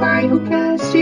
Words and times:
Bairro 0.00 0.40
Cast. 0.48 0.96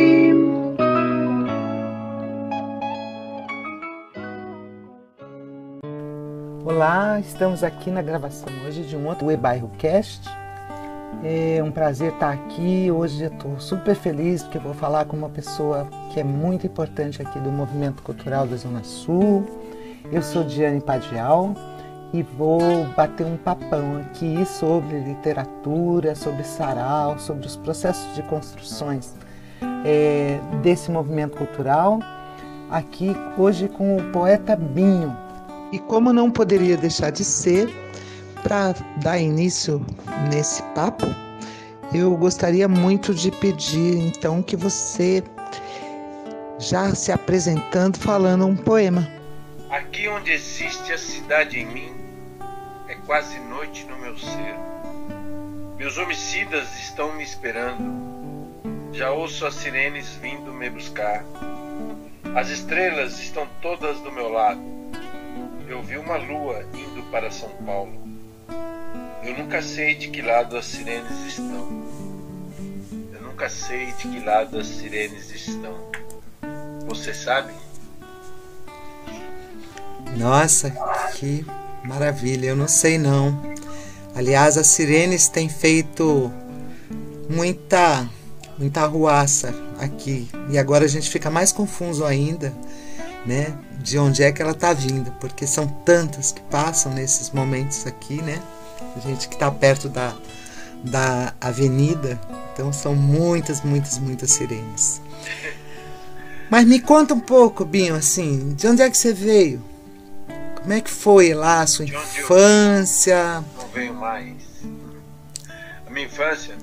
Olá, 6.64 7.20
estamos 7.20 7.62
aqui 7.62 7.92
na 7.92 8.02
gravação 8.02 8.48
hoje 8.66 8.82
de 8.82 8.96
um 8.96 9.06
outro 9.06 9.30
E-Bairro 9.30 9.70
Cast. 9.78 10.28
É 11.22 11.62
um 11.62 11.70
prazer 11.70 12.12
estar 12.12 12.32
aqui. 12.32 12.90
Hoje 12.90 13.22
eu 13.22 13.30
estou 13.30 13.60
super 13.60 13.94
feliz 13.94 14.42
porque 14.42 14.58
vou 14.58 14.74
falar 14.74 15.04
com 15.04 15.16
uma 15.16 15.28
pessoa 15.28 15.88
que 16.12 16.18
é 16.18 16.24
muito 16.24 16.66
importante 16.66 17.22
aqui 17.22 17.38
do 17.38 17.52
movimento 17.52 18.02
cultural 18.02 18.48
da 18.48 18.56
Zona 18.56 18.82
Sul. 18.82 19.46
Eu 20.10 20.22
sou 20.22 20.42
Diane 20.42 20.80
Padial 20.80 21.54
e 22.12 22.22
vou 22.22 22.86
bater 22.96 23.26
um 23.26 23.36
papão 23.36 23.98
aqui 23.98 24.44
sobre 24.46 24.98
literatura, 25.00 26.14
sobre 26.14 26.42
sarau, 26.42 27.18
sobre 27.18 27.46
os 27.46 27.56
processos 27.56 28.14
de 28.14 28.22
construções 28.22 29.14
é, 29.84 30.38
desse 30.62 30.90
movimento 30.90 31.36
cultural, 31.36 32.00
aqui 32.70 33.14
hoje 33.36 33.68
com 33.68 33.96
o 33.96 34.02
poeta 34.10 34.56
Binho. 34.56 35.14
E 35.70 35.78
como 35.78 36.12
não 36.12 36.30
poderia 36.30 36.76
deixar 36.78 37.10
de 37.10 37.24
ser, 37.24 37.68
para 38.42 38.74
dar 39.02 39.18
início 39.18 39.84
nesse 40.30 40.62
papo, 40.74 41.06
eu 41.92 42.16
gostaria 42.16 42.68
muito 42.68 43.14
de 43.14 43.30
pedir 43.30 43.98
então 43.98 44.42
que 44.42 44.56
você 44.56 45.22
já 46.58 46.94
se 46.94 47.12
apresentando 47.12 47.98
falando 47.98 48.46
um 48.46 48.56
poema. 48.56 49.17
Aqui 49.70 50.08
onde 50.08 50.32
existe 50.32 50.94
a 50.94 50.96
cidade 50.96 51.60
em 51.60 51.66
mim, 51.66 51.94
é 52.88 52.94
quase 52.94 53.38
noite 53.38 53.84
no 53.84 53.98
meu 53.98 54.16
ser. 54.16 54.54
Meus 55.76 55.98
homicidas 55.98 56.66
estão 56.80 57.14
me 57.14 57.22
esperando. 57.22 58.88
Já 58.94 59.10
ouço 59.10 59.44
as 59.44 59.54
sirenes 59.54 60.08
vindo 60.22 60.54
me 60.54 60.70
buscar. 60.70 61.22
As 62.34 62.48
estrelas 62.48 63.20
estão 63.20 63.46
todas 63.60 64.00
do 64.00 64.10
meu 64.10 64.30
lado. 64.30 64.60
Eu 65.68 65.82
vi 65.82 65.98
uma 65.98 66.16
lua 66.16 66.64
indo 66.72 67.02
para 67.10 67.30
São 67.30 67.50
Paulo. 67.66 67.92
Eu 69.22 69.36
nunca 69.36 69.60
sei 69.60 69.94
de 69.96 70.08
que 70.08 70.22
lado 70.22 70.56
as 70.56 70.64
sirenes 70.64 71.26
estão. 71.26 71.68
Eu 73.12 73.20
nunca 73.20 73.50
sei 73.50 73.92
de 73.92 74.08
que 74.08 74.20
lado 74.24 74.58
as 74.58 74.66
sirenes 74.66 75.30
estão. 75.30 75.76
Você 76.86 77.12
sabe? 77.12 77.52
Nossa, 80.16 80.70
que 81.14 81.44
maravilha! 81.84 82.46
Eu 82.46 82.56
não 82.56 82.68
sei 82.68 82.98
não. 82.98 83.40
Aliás, 84.14 84.56
as 84.56 84.66
sirenes 84.68 85.28
têm 85.28 85.48
feito 85.48 86.32
muita 87.28 88.08
muita 88.58 88.82
arruaça 88.82 89.54
aqui. 89.78 90.28
E 90.50 90.58
agora 90.58 90.84
a 90.84 90.88
gente 90.88 91.08
fica 91.08 91.30
mais 91.30 91.52
confuso 91.52 92.04
ainda, 92.04 92.52
né? 93.24 93.56
De 93.80 93.98
onde 93.98 94.22
é 94.22 94.32
que 94.32 94.42
ela 94.42 94.50
está 94.50 94.72
vindo, 94.72 95.12
porque 95.20 95.46
são 95.46 95.66
tantas 95.84 96.32
que 96.32 96.40
passam 96.42 96.92
nesses 96.92 97.30
momentos 97.30 97.86
aqui, 97.86 98.20
né? 98.20 98.42
A 98.96 99.00
gente 99.00 99.28
que 99.28 99.34
está 99.34 99.50
perto 99.50 99.88
da, 99.88 100.14
da 100.82 101.32
avenida, 101.40 102.20
então 102.52 102.72
são 102.72 102.94
muitas, 102.94 103.62
muitas, 103.62 103.98
muitas 103.98 104.32
sirenes. 104.32 105.00
Mas 106.50 106.66
me 106.66 106.80
conta 106.80 107.14
um 107.14 107.20
pouco, 107.20 107.64
Binho, 107.64 107.94
assim, 107.94 108.54
de 108.54 108.66
onde 108.66 108.82
é 108.82 108.90
que 108.90 108.96
você 108.96 109.12
veio? 109.12 109.62
Como 110.68 110.76
é 110.76 110.82
que 110.82 110.90
foi 110.90 111.32
lá 111.32 111.62
a 111.62 111.66
sua 111.66 111.86
infância? 111.86 113.42
Não 113.56 113.68
venho 113.68 113.94
mais. 113.94 114.36
A 115.86 115.88
minha 115.88 116.04
infância, 116.04 116.54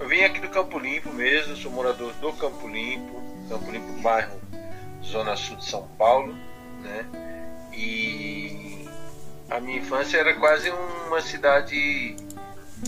eu 0.00 0.08
vim 0.08 0.22
aqui 0.22 0.40
do 0.40 0.48
Campo 0.48 0.80
Limpo 0.80 1.12
mesmo, 1.12 1.54
sou 1.54 1.70
morador 1.70 2.12
do 2.14 2.32
Campo 2.32 2.66
Limpo, 2.66 3.22
Campo 3.48 3.70
Limpo, 3.70 4.02
bairro 4.02 4.36
Zona 5.04 5.36
Sul 5.36 5.58
de 5.58 5.64
São 5.64 5.86
Paulo, 5.96 6.34
né? 6.82 7.06
E 7.72 8.84
a 9.48 9.60
minha 9.60 9.78
infância 9.78 10.18
era 10.18 10.34
quase 10.34 10.68
uma 11.06 11.22
cidade. 11.22 12.16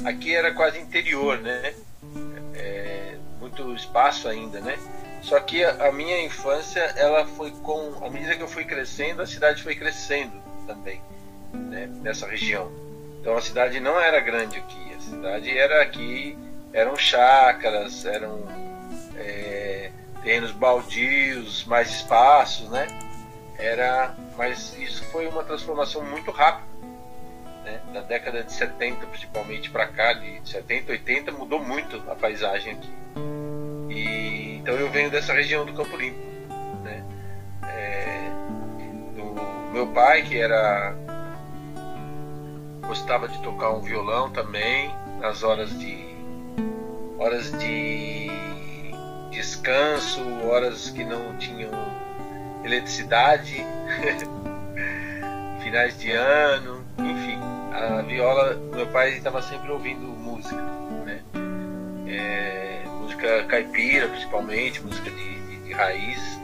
Aqui 0.05 0.35
era 0.35 0.53
quase 0.55 0.81
interior, 0.81 1.39
né? 1.39 1.73
É, 2.53 3.17
muito 3.39 3.73
espaço 3.75 4.27
ainda, 4.27 4.59
né? 4.59 4.77
Só 5.23 5.39
que 5.39 5.63
a, 5.63 5.93
minha 5.93 6.21
infância, 6.25 6.81
ela 6.97 7.25
foi 7.25 7.53
com. 7.53 8.05
À 8.05 8.11
medida 8.11 8.35
que 8.35 8.43
eu 8.43 8.49
fui 8.49 8.65
crescendo, 8.65 9.23
a 9.23 9.27
cidade 9.27 9.63
foi 9.63 9.77
crescendo 9.77 10.44
também, 10.67 11.01
né, 11.53 11.87
nessa 12.03 12.27
região. 12.27 12.71
Então 13.21 13.37
a 13.37 13.41
cidade 13.41 13.81
não 13.81 13.99
era 13.99 14.21
grande 14.21 14.59
aqui, 14.59 14.95
a 14.95 15.01
cidade 15.01 15.57
era 15.57 15.83
aqui, 15.83 16.37
eram 16.73 16.97
chácaras, 16.97 18.05
eram 18.05 18.45
é, 19.17 19.91
terrenos 20.23 20.53
baldios, 20.53 21.65
mais 21.65 21.91
espaços, 21.91 22.69
né? 22.69 22.87
Era, 23.59 24.15
mas 24.37 24.77
isso 24.79 25.05
foi 25.05 25.27
uma 25.27 25.45
transformação 25.45 26.03
muito 26.05 26.31
rápida. 26.31 26.67
Né? 27.65 27.81
Da 27.93 28.01
década 28.01 28.43
de 28.43 28.53
70, 28.53 29.07
principalmente 29.07 29.71
para 29.71 29.87
cá, 29.87 30.13
de 30.13 30.41
70, 30.45 30.93
80, 30.93 31.33
mudou 31.33 31.61
muito 31.61 32.03
a 32.11 32.15
paisagem 32.15 32.75
aqui. 32.75 32.91
E, 33.89 34.57
então 34.57 34.75
eu 34.75 34.91
venho 34.91 35.11
dessa 35.11 35.33
região 35.33 35.65
do 35.65 35.73
Campo 35.73 35.97
Limpo. 35.97 36.34
Meu 39.85 39.93
pai, 39.93 40.23
que 40.23 40.39
era 40.39 40.95
gostava 42.87 43.29
de 43.29 43.39
tocar 43.43 43.71
um 43.71 43.81
violão 43.81 44.31
também, 44.31 44.91
nas 45.21 45.43
horas 45.43 45.79
de 45.79 46.05
horas 47.19 47.53
de 47.59 48.31
descanso, 49.31 50.23
horas 50.47 50.91
que 50.91 51.05
não 51.05 51.37
tinham 51.37 51.71
eletricidade, 52.65 53.57
finais 55.63 55.99
de 55.99 56.13
ano, 56.13 56.85
enfim, 56.99 57.39
a 57.73 58.03
viola, 58.03 58.55
meu 58.75 58.87
pai 58.87 59.11
estava 59.15 59.43
sempre 59.43 59.71
ouvindo 59.71 60.07
música, 60.07 60.63
né? 61.05 61.23
É, 62.09 62.85
música 63.01 63.45
caipira, 63.45 64.09
principalmente, 64.09 64.83
música 64.83 65.11
de, 65.11 65.41
de, 65.41 65.57
de 65.65 65.73
raiz, 65.73 66.41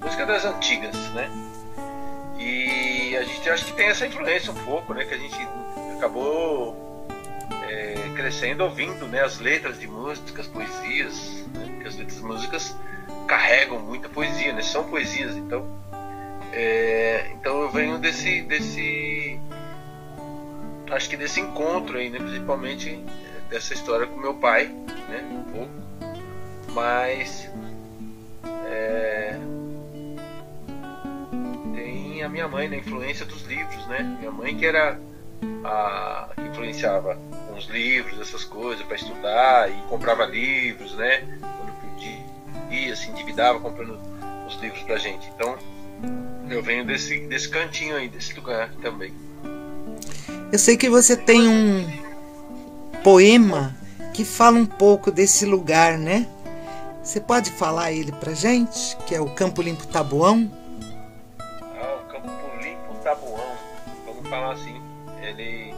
música 0.00 0.26
das 0.26 0.44
antigas, 0.44 0.96
né? 1.10 1.51
E 2.42 3.16
a 3.16 3.22
gente 3.22 3.48
acho 3.48 3.64
que 3.66 3.72
tem 3.72 3.86
essa 3.86 4.06
influência 4.06 4.50
um 4.52 4.64
pouco, 4.64 4.92
né? 4.92 5.04
Que 5.04 5.14
a 5.14 5.18
gente 5.18 5.36
acabou 5.96 7.06
é, 7.68 7.94
crescendo 8.16 8.64
ouvindo 8.64 9.06
né, 9.06 9.22
as 9.22 9.38
letras 9.38 9.78
de 9.78 9.86
músicas, 9.86 10.46
poesias, 10.48 11.46
né, 11.54 11.66
porque 11.66 11.88
as 11.88 11.96
letras 11.96 12.16
de 12.16 12.24
músicas 12.24 12.76
carregam 13.28 13.78
muita 13.78 14.08
poesia, 14.08 14.52
né? 14.52 14.62
São 14.62 14.84
poesias, 14.84 15.36
então. 15.36 15.66
É, 16.52 17.30
então 17.34 17.62
eu 17.62 17.70
venho 17.70 17.98
desse, 17.98 18.42
desse. 18.42 19.38
Acho 20.90 21.08
que 21.08 21.16
desse 21.16 21.40
encontro 21.40 21.96
aí, 21.96 22.10
né? 22.10 22.18
Principalmente 22.18 23.02
dessa 23.48 23.72
história 23.72 24.06
com 24.06 24.18
meu 24.18 24.34
pai, 24.34 24.66
né? 25.08 25.24
Um 25.30 25.42
pouco. 25.52 25.72
Mas. 26.74 27.48
É, 28.66 29.38
a 32.22 32.28
minha 32.28 32.48
mãe, 32.48 32.68
na 32.68 32.76
influência 32.76 33.24
dos 33.24 33.42
livros, 33.42 33.86
né? 33.86 34.16
Minha 34.18 34.30
mãe 34.30 34.56
que 34.56 34.66
era 34.66 35.00
a 35.64 36.30
que 36.34 36.42
influenciava 36.42 37.18
com 37.48 37.56
os 37.56 37.66
livros, 37.66 38.20
essas 38.20 38.44
coisas 38.44 38.84
para 38.86 38.96
estudar 38.96 39.70
e 39.70 39.74
comprava 39.88 40.24
livros, 40.24 40.94
né? 40.96 41.20
Quando 41.40 41.72
podia, 41.80 42.96
se 42.96 43.10
endividava 43.10 43.58
comprando 43.60 43.98
os 44.46 44.60
livros 44.60 44.82
pra 44.82 44.98
gente. 44.98 45.28
Então, 45.34 45.56
eu 46.48 46.62
venho 46.62 46.84
desse 46.84 47.26
desse 47.26 47.48
cantinho 47.48 47.96
aí, 47.96 48.08
desse 48.08 48.34
lugar 48.34 48.70
também. 48.80 49.12
Eu 50.52 50.58
sei 50.58 50.76
que 50.76 50.88
você 50.88 51.16
tem 51.16 51.48
um 51.48 51.90
poema 53.02 53.74
que 54.12 54.24
fala 54.24 54.58
um 54.58 54.66
pouco 54.66 55.10
desse 55.10 55.46
lugar, 55.46 55.98
né? 55.98 56.26
Você 57.02 57.20
pode 57.20 57.50
falar 57.50 57.90
ele 57.92 58.12
pra 58.12 58.32
gente, 58.32 58.96
que 59.06 59.14
é 59.14 59.20
o 59.20 59.30
Campo 59.30 59.60
Limpo 59.60 59.86
Tabuão? 59.86 60.61
Falar 64.32 64.52
assim, 64.52 64.80
ele 65.20 65.74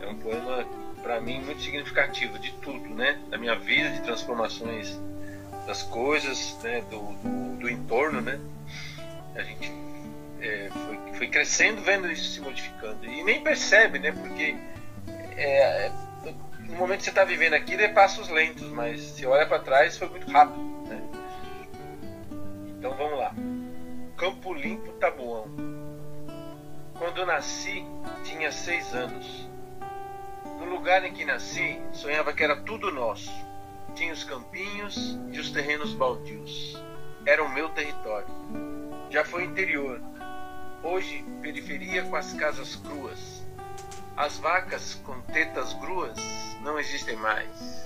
é 0.00 0.08
um 0.08 0.18
poema 0.18 0.66
para 1.04 1.20
mim 1.20 1.40
muito 1.42 1.62
significativo 1.62 2.36
de 2.36 2.50
tudo, 2.54 2.88
né? 2.88 3.16
Da 3.30 3.38
minha 3.38 3.54
vida, 3.54 3.90
de 3.90 4.00
transformações 4.02 5.00
das 5.68 5.84
coisas, 5.84 6.58
né? 6.64 6.80
Do, 6.90 6.98
do, 6.98 7.56
do 7.60 7.70
entorno, 7.70 8.20
né? 8.20 8.40
A 9.36 9.42
gente 9.42 9.72
é, 10.40 10.68
foi, 10.68 11.14
foi 11.14 11.28
crescendo 11.28 11.80
vendo 11.80 12.10
isso 12.10 12.32
se 12.32 12.40
modificando 12.40 13.06
e 13.06 13.22
nem 13.22 13.40
percebe, 13.40 14.00
né? 14.00 14.10
Porque 14.10 14.56
é, 15.36 15.92
no 16.68 16.74
momento 16.74 16.98
que 16.98 17.04
você 17.04 17.10
está 17.10 17.22
vivendo 17.22 17.54
aquilo 17.54 17.82
é 17.82 17.88
passos 17.88 18.28
lentos, 18.28 18.68
mas 18.70 19.00
se 19.00 19.24
olha 19.24 19.46
para 19.46 19.60
trás 19.60 19.96
foi 19.96 20.08
muito 20.08 20.28
rápido, 20.28 20.60
né? 20.88 21.00
Então 22.66 22.96
vamos 22.96 23.16
lá. 23.16 23.32
Campo 24.16 24.52
Limpo 24.54 24.90
Tabuão 24.94 25.75
quando 26.98 27.26
nasci, 27.26 27.84
tinha 28.24 28.50
seis 28.50 28.94
anos. 28.94 29.48
No 30.58 30.64
lugar 30.64 31.04
em 31.04 31.12
que 31.12 31.24
nasci, 31.24 31.80
sonhava 31.92 32.32
que 32.32 32.42
era 32.42 32.56
tudo 32.56 32.90
nosso. 32.90 33.30
tinha 33.94 34.12
os 34.12 34.24
campinhos 34.24 35.18
e 35.32 35.38
os 35.38 35.50
terrenos 35.50 35.94
baldios. 35.94 36.76
Era 37.24 37.42
o 37.42 37.48
meu 37.48 37.68
território. 37.70 38.28
Já 39.10 39.24
foi 39.24 39.44
interior. 39.44 40.00
Hoje, 40.82 41.24
periferia 41.40 42.04
com 42.04 42.16
as 42.16 42.32
casas 42.34 42.76
cruas. 42.76 43.42
As 44.16 44.38
vacas 44.38 44.94
com 45.04 45.20
tetas 45.22 45.72
gruas 45.74 46.18
não 46.62 46.78
existem 46.78 47.16
mais. 47.16 47.84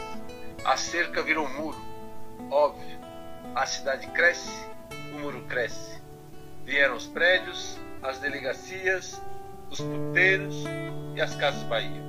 A 0.64 0.76
cerca 0.76 1.22
virou 1.22 1.48
muro. 1.48 1.80
Óbvio. 2.50 2.98
A 3.54 3.66
cidade 3.66 4.06
cresce, 4.08 4.64
o 5.12 5.18
muro 5.18 5.42
cresce. 5.48 6.00
Vieram 6.64 6.96
os 6.96 7.06
prédios, 7.06 7.78
as 8.02 8.19
delegacias, 8.19 9.20
os 9.70 9.81
puteiros 9.81 10.64
e 11.14 11.20
as 11.20 11.35
casas 11.37 11.62
Bahia. 11.64 12.02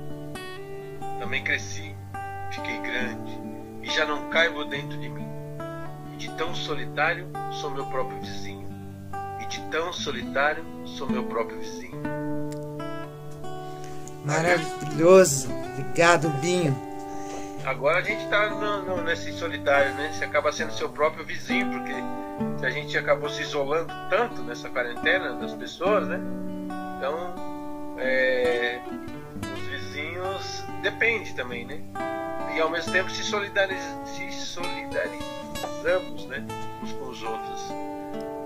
Também 1.20 1.44
cresci, 1.44 1.94
fiquei 2.50 2.78
grande 2.80 3.40
e 3.82 3.90
já 3.90 4.04
não 4.06 4.28
caibo 4.30 4.64
dentro 4.64 4.98
de 4.98 5.08
mim. 5.08 5.26
E 6.14 6.16
de 6.16 6.30
tão 6.36 6.54
solitário 6.54 7.28
sou 7.60 7.70
meu 7.70 7.86
próprio 7.86 8.20
vizinho. 8.20 8.68
E 9.40 9.46
de 9.46 9.60
tão 9.70 9.92
solitário 9.92 10.64
sou 10.84 11.08
meu 11.08 11.24
próprio 11.24 11.58
vizinho. 11.58 12.00
Maravilhoso. 14.24 15.48
Obrigado, 15.72 16.28
Binho. 16.40 16.91
Agora 17.64 17.98
a 17.98 18.02
gente 18.02 18.24
está 18.24 18.50
nesse 19.04 19.32
solitário, 19.32 19.94
né? 19.94 20.12
Você 20.12 20.24
acaba 20.24 20.50
sendo 20.52 20.72
seu 20.72 20.88
próprio 20.88 21.24
vizinho, 21.24 21.70
porque 21.70 21.92
se 22.58 22.66
a 22.66 22.70
gente 22.70 22.98
acabou 22.98 23.28
se 23.28 23.42
isolando 23.42 23.92
tanto 24.10 24.42
nessa 24.42 24.68
quarentena 24.68 25.34
das 25.34 25.54
pessoas, 25.54 26.08
né? 26.08 26.20
Então, 26.98 27.34
é, 27.98 28.80
os 29.54 29.62
vizinhos 29.68 30.64
depende 30.82 31.34
também, 31.34 31.64
né? 31.64 31.80
E 32.54 32.60
ao 32.60 32.68
mesmo 32.68 32.92
tempo 32.92 33.08
se, 33.10 33.22
solidariz, 33.22 33.80
se 34.06 34.30
solidarizamos, 34.32 36.26
né? 36.26 36.44
Uns 36.82 36.92
com 36.92 37.08
os 37.08 37.22
outros. 37.22 37.62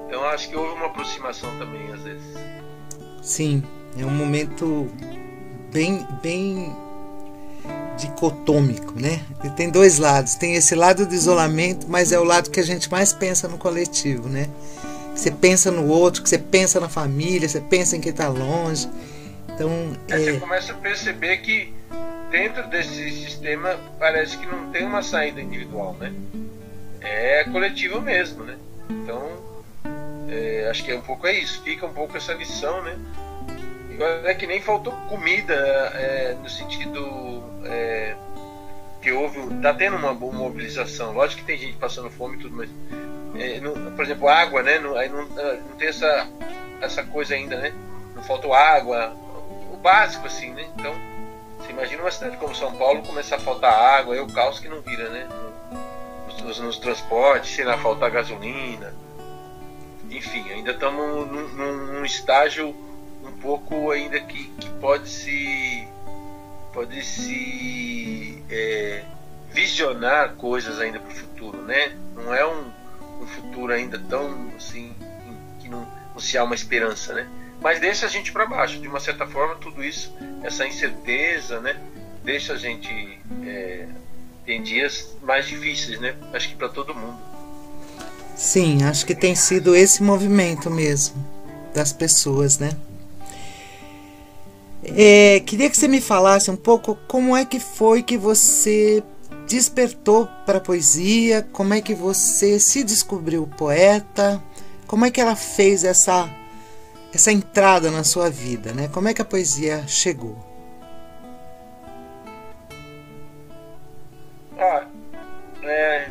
Então 0.07 0.25
acho 0.25 0.49
que 0.49 0.57
houve 0.57 0.75
uma 0.75 0.87
aproximação 0.87 1.51
também 1.59 1.93
às 1.93 2.03
vezes. 2.03 2.37
Sim, 3.23 3.63
é 3.99 4.05
um 4.05 4.11
momento 4.11 4.89
bem, 5.73 6.07
bem 6.23 6.86
dicotômico, 7.97 8.99
né? 9.01 9.21
Ele 9.43 9.53
tem 9.55 9.71
dois 9.71 9.99
lados. 9.99 10.35
Tem 10.35 10.55
esse 10.55 10.75
lado 10.75 11.07
do 11.07 11.15
isolamento, 11.15 11.87
mas 11.89 12.13
é 12.13 12.19
o 12.19 12.25
lado 12.25 12.51
que 12.51 12.61
a 12.61 12.63
gente 12.63 12.91
mais 12.91 13.13
pensa 13.13 13.49
no 13.49 13.59
coletivo, 13.59 14.29
né? 14.29 14.49
Você 15.15 15.31
pensa 15.31 15.71
no 15.71 15.87
outro, 15.87 16.23
que 16.23 16.29
você 16.29 16.39
pensa 16.39 16.79
na 16.79 16.89
família, 16.89 17.49
você 17.49 17.61
pensa 17.61 17.97
em 17.97 18.01
quem 18.01 18.11
está 18.11 18.29
longe. 18.29 18.89
Então, 19.49 19.97
é... 20.09 20.19
Você 20.19 20.41
começa 20.41 20.73
a 20.73 20.77
perceber 20.77 21.39
que 21.39 21.73
dentro 22.31 22.69
desse 22.69 23.11
sistema 23.13 23.79
parece 23.99 24.37
que 24.37 24.47
não 24.47 24.71
tem 24.71 24.85
uma 24.85 25.03
saída 25.03 25.41
individual, 25.41 25.97
né? 25.99 26.13
É 27.01 27.45
coletivo 27.45 28.01
mesmo, 28.01 28.45
né? 28.45 28.57
Então, 28.91 29.31
é, 30.29 30.69
acho 30.71 30.85
que 30.85 30.93
é 30.93 30.97
um 30.97 31.03
pouco 31.03 31.27
é 31.27 31.39
isso. 31.39 31.63
Fica 31.63 31.87
um 31.87 31.93
pouco 31.93 32.17
essa 32.17 32.35
lição, 32.35 32.83
né? 32.83 32.97
é 34.25 34.35
que 34.35 34.47
nem 34.47 34.61
faltou 34.61 34.93
comida 35.09 35.55
é, 35.55 36.37
no 36.43 36.51
sentido 36.51 37.43
é, 37.69 38.17
que 39.01 39.13
houve, 39.13 39.41
tá 39.63 39.73
tendo 39.73 39.97
uma 39.97 40.15
boa 40.15 40.33
mobilização. 40.33 41.13
Lógico 41.13 41.41
que 41.41 41.47
tem 41.47 41.59
gente 41.59 41.77
passando 41.77 42.11
fome 42.11 42.37
e 42.37 42.41
tudo, 42.41 42.57
mas 42.57 42.71
é, 43.39 43.61
por 43.95 44.05
exemplo, 44.05 44.29
água, 44.29 44.63
né? 44.63 44.79
Não, 44.79 44.97
aí 44.97 45.09
não, 45.09 45.21
ah, 45.21 45.59
não 45.69 45.77
tem 45.77 45.89
essa, 45.89 46.29
essa 46.81 47.03
coisa 47.05 47.35
ainda, 47.35 47.57
né? 47.57 47.73
Não 48.15 48.23
faltou 48.23 48.55
água, 48.55 49.15
o 49.73 49.77
básico 49.77 50.27
assim, 50.27 50.51
né? 50.53 50.67
Então, 50.77 50.95
você 51.59 51.71
imagina 51.71 52.03
uma 52.03 52.11
cidade 52.11 52.37
como 52.37 52.55
São 52.55 52.75
Paulo 52.77 53.03
começar 53.03 53.37
a 53.37 53.41
faltar 53.41 53.73
água, 53.73 54.17
é 54.17 54.21
o 54.21 54.27
caos 54.27 54.59
que 54.59 54.69
não 54.69 54.81
vira, 54.81 55.09
né? 55.11 55.29
Nos, 56.27 56.43
nos, 56.43 56.61
nos 56.61 56.79
transportes, 56.79 57.55
sei 57.55 57.65
lá, 57.65 57.77
faltar 57.79 58.11
gasolina. 58.11 58.95
Enfim, 60.11 60.49
ainda 60.51 60.71
estamos 60.71 61.27
num, 61.27 61.49
num, 61.49 61.77
num 61.93 62.05
estágio 62.05 62.75
um 63.25 63.33
pouco 63.41 63.91
ainda 63.91 64.21
que, 64.21 64.47
que 64.49 64.71
pode 64.81 65.09
se 65.09 65.87
pode 66.77 67.03
se 67.03 68.45
é, 68.51 69.03
visionar 69.51 70.35
coisas 70.35 70.79
ainda 70.79 71.01
para 71.01 71.11
o 71.11 71.15
futuro, 71.15 71.63
né? 71.63 71.97
Não 72.15 72.35
é 72.35 72.47
um, 72.47 72.71
um 73.23 73.27
futuro 73.27 73.73
ainda 73.73 73.99
tão 73.99 74.51
assim 74.55 74.93
que 75.59 75.71
não, 75.71 75.89
não 76.13 76.21
se 76.21 76.37
há 76.37 76.45
uma 76.45 76.55
esperança, 76.55 77.15
né? 77.15 77.27
Mas 77.63 77.81
deixa 77.81 78.05
a 78.05 78.11
gente 78.11 78.31
para 78.31 78.45
baixo, 78.45 78.79
de 78.79 78.87
uma 78.87 79.01
certa 79.01 79.27
forma, 79.27 79.55
tudo 79.55 79.83
isso, 79.83 80.15
essa 80.43 80.69
incerteza, 80.69 81.61
né? 81.61 81.81
Deixa 82.23 82.53
a 82.53 82.57
gente 82.59 83.19
é, 83.47 83.89
tem 84.45 84.63
dias 84.63 85.17
mais 85.23 85.47
difíceis, 85.47 85.99
né? 85.99 86.15
Acho 86.35 86.51
que 86.51 86.57
para 86.57 86.69
todo 86.69 86.95
mundo. 86.95 87.19
Sim, 88.37 88.85
acho 88.85 89.07
que 89.07 89.15
tem 89.15 89.35
sido 89.35 89.75
esse 89.75 90.03
movimento 90.03 90.71
mesmo 90.71 91.17
das 91.75 91.91
pessoas, 91.91 92.59
né? 92.59 92.77
É, 94.95 95.41
queria 95.41 95.69
que 95.69 95.77
você 95.77 95.89
me 95.89 96.01
falasse 96.01 96.51
um 96.51 96.57
pouco 96.57 96.97
como 97.09 97.37
é 97.37 97.45
que 97.45 97.59
foi 97.59 98.03
que 98.03 98.17
você 98.17 99.03
despertou 99.49 100.29
para 100.45 100.59
a 100.59 100.61
poesia, 100.61 101.47
como 101.53 101.75
é 101.75 101.81
que 101.81 101.95
você 101.95 102.61
se 102.61 102.85
descobriu 102.85 103.47
poeta, 103.47 104.43
como 104.87 105.05
é 105.05 105.11
que 105.11 105.21
ela 105.21 105.35
fez 105.35 105.85
essa 105.85 106.29
essa 107.13 107.33
entrada 107.33 107.91
na 107.91 108.05
sua 108.05 108.29
vida, 108.29 108.73
né? 108.73 108.89
Como 108.89 109.09
é 109.09 109.15
que 109.15 109.23
a 109.23 109.25
poesia 109.25 109.87
chegou? 109.89 110.37
Ah, 114.59 114.87
é, 115.63 116.11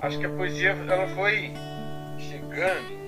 acho 0.00 0.18
que 0.18 0.26
a 0.26 0.30
poesia 0.30 0.70
ela 0.70 1.08
foi 1.14 1.52
chegando 2.18 2.98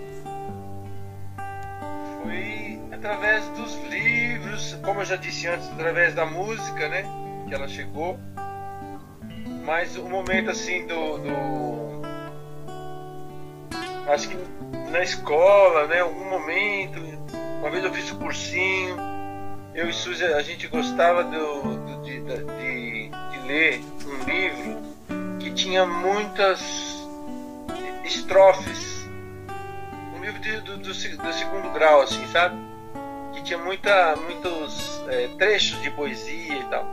foi 2.22 2.79
através 3.00 3.48
dos 3.50 3.74
livros, 3.88 4.78
como 4.84 5.00
eu 5.00 5.04
já 5.06 5.16
disse 5.16 5.46
antes, 5.46 5.66
através 5.72 6.14
da 6.14 6.26
música, 6.26 6.86
né? 6.88 7.02
Que 7.48 7.54
ela 7.54 7.66
chegou. 7.66 8.18
Mas 9.64 9.96
o 9.96 10.04
momento 10.04 10.50
assim 10.50 10.86
do, 10.86 11.18
do 11.18 12.02
acho 14.06 14.28
que 14.28 14.36
na 14.90 15.02
escola, 15.02 15.86
né? 15.86 16.00
Algum 16.00 16.28
momento, 16.28 17.00
uma 17.60 17.70
vez 17.70 17.84
eu 17.84 17.92
fiz 17.92 18.10
o 18.12 18.16
um 18.16 18.18
cursinho, 18.18 18.96
eu 19.74 19.88
e 19.88 19.92
Suzy, 19.94 20.24
a 20.24 20.42
gente 20.42 20.68
gostava 20.68 21.24
do, 21.24 21.62
do 21.62 22.02
de, 22.02 22.20
de, 22.20 23.08
de 23.08 23.38
ler 23.46 23.80
um 24.04 24.24
livro 24.24 25.38
que 25.38 25.50
tinha 25.52 25.86
muitas 25.86 26.60
estrofes 28.04 29.00
livro 30.20 30.40
de, 30.40 30.60
do, 30.60 30.76
do, 30.76 30.88
do, 30.88 31.32
segundo 31.32 31.70
grau, 31.72 32.02
assim, 32.02 32.24
sabe? 32.28 32.69
Que 33.32 33.42
tinha 33.42 33.58
muita, 33.58 34.16
muitos 34.16 35.02
é, 35.08 35.28
trechos 35.38 35.80
de 35.82 35.90
poesia 35.90 36.54
e 36.54 36.64
tal. 36.64 36.90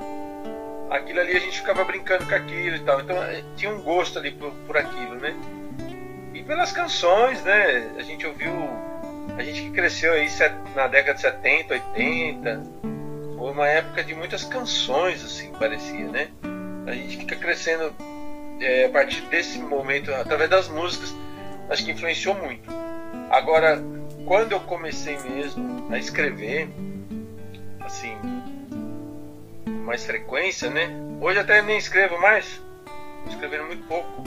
Aquilo 0.89 1.20
ali 1.20 1.36
a 1.36 1.39
gente 1.39 1.60
ficava 1.60 1.84
brincando 1.84 2.25
com 2.25 2.36
aquilo 2.36 2.75
e 2.75 2.79
tal. 2.79 3.01
Então 3.01 3.22
é, 3.24 3.44
tinha 3.56 3.72
um 3.72 3.82
gosto 3.82 4.20
ali 4.20 4.32
por, 4.32 4.51
por 4.65 4.77
aquilo, 4.77 5.15
né? 5.15 5.36
E 6.34 6.44
pelas 6.44 6.72
canções, 6.72 7.44
né? 7.44 7.89
A 7.98 8.03
gente 8.03 8.25
ouviu. 8.25 8.51
A 9.38 9.44
gente 9.44 9.62
que 9.63 9.72
cresceu 9.72 10.13
aí 10.13 10.27
na 10.75 10.88
década 10.88 11.15
de 11.15 11.22
70, 11.22 11.74
80. 11.74 12.63
Foi 13.38 13.51
uma 13.51 13.67
época 13.67 14.03
de 14.03 14.15
muitas 14.15 14.44
canções, 14.44 15.24
assim, 15.24 15.51
parecia, 15.53 16.08
né? 16.08 16.29
A 16.88 16.91
gente 16.91 17.17
fica 17.17 17.36
crescendo 17.36 17.94
é, 18.60 18.86
a 18.86 18.89
partir 18.89 19.22
desse 19.24 19.60
momento, 19.60 20.13
através 20.13 20.50
das 20.50 20.67
músicas, 20.67 21.13
acho 21.70 21.86
que 21.86 21.91
influenciou 21.91 22.36
muito. 22.36 22.70
Agora, 23.29 23.82
quando 24.27 24.51
eu 24.51 24.60
comecei 24.60 25.17
mesmo 25.19 25.88
a 25.89 25.98
escrever, 25.98 26.67
assim, 27.79 28.13
mais 29.86 30.05
frequência, 30.05 30.69
né? 30.69 30.89
Hoje 31.22 31.39
até 31.39 31.62
nem 31.62 31.77
escrevo 31.77 32.19
mais, 32.19 32.46
estou 32.46 33.29
escrevendo 33.29 33.67
muito 33.67 33.88
pouco. 33.88 34.24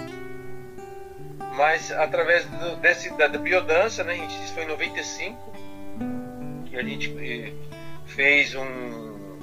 Mas 1.54 1.92
através 1.92 2.46
do, 2.46 2.76
desse, 2.76 3.10
da, 3.18 3.26
da 3.26 3.38
biodança, 3.38 4.02
né? 4.02 4.16
Isso 4.16 4.54
foi 4.54 4.62
em 4.62 4.68
95, 4.68 5.52
que 6.64 6.76
a 6.78 6.82
gente 6.82 7.14
eh, 7.20 7.52
fez 8.06 8.54
um, 8.54 9.38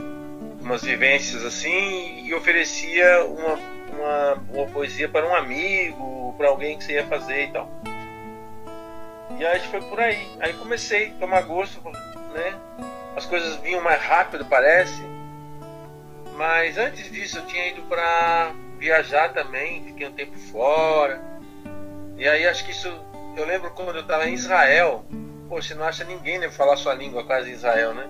umas 0.59 0.81
vivências 0.81 1.45
assim 1.45 2.25
e 2.25 2.33
oferecia 2.33 3.23
uma, 3.25 3.59
uma, 3.93 4.33
uma 4.51 4.65
poesia 4.69 5.07
para 5.07 5.27
um 5.27 5.35
amigo, 5.35 6.33
para 6.35 6.47
alguém 6.47 6.79
que 6.79 6.83
você 6.83 6.93
ia 6.93 7.05
fazer 7.05 7.43
e 7.43 7.51
tal. 7.51 7.69
E 9.39 9.45
aí 9.45 9.59
foi 9.67 9.81
por 9.81 9.99
aí. 9.99 10.27
Aí 10.39 10.53
comecei 10.53 11.09
a 11.09 11.19
tomar 11.19 11.41
gosto, 11.41 11.81
né? 11.83 12.59
As 13.15 13.25
coisas 13.25 13.55
vinham 13.57 13.81
mais 13.81 14.01
rápido, 14.01 14.45
parece. 14.45 15.01
Mas 16.35 16.77
antes 16.77 17.11
disso 17.11 17.39
eu 17.39 17.45
tinha 17.45 17.67
ido 17.69 17.81
para 17.83 18.53
viajar 18.77 19.33
também, 19.33 19.83
fiquei 19.83 20.07
um 20.07 20.13
tempo 20.13 20.37
fora. 20.37 21.21
E 22.15 22.27
aí 22.27 22.47
acho 22.47 22.63
que 22.65 22.71
isso. 22.71 22.87
Eu 23.35 23.45
lembro 23.45 23.71
quando 23.71 23.95
eu 23.95 24.01
estava 24.01 24.27
em 24.27 24.33
Israel. 24.33 25.05
Pô, 25.49 25.61
você 25.61 25.73
não 25.73 25.85
acha 25.85 26.03
ninguém 26.03 26.39
né, 26.39 26.49
falar 26.49 26.75
sua 26.75 26.93
língua 26.93 27.23
quase 27.23 27.49
em 27.49 27.53
Israel, 27.53 27.93
né? 27.93 28.07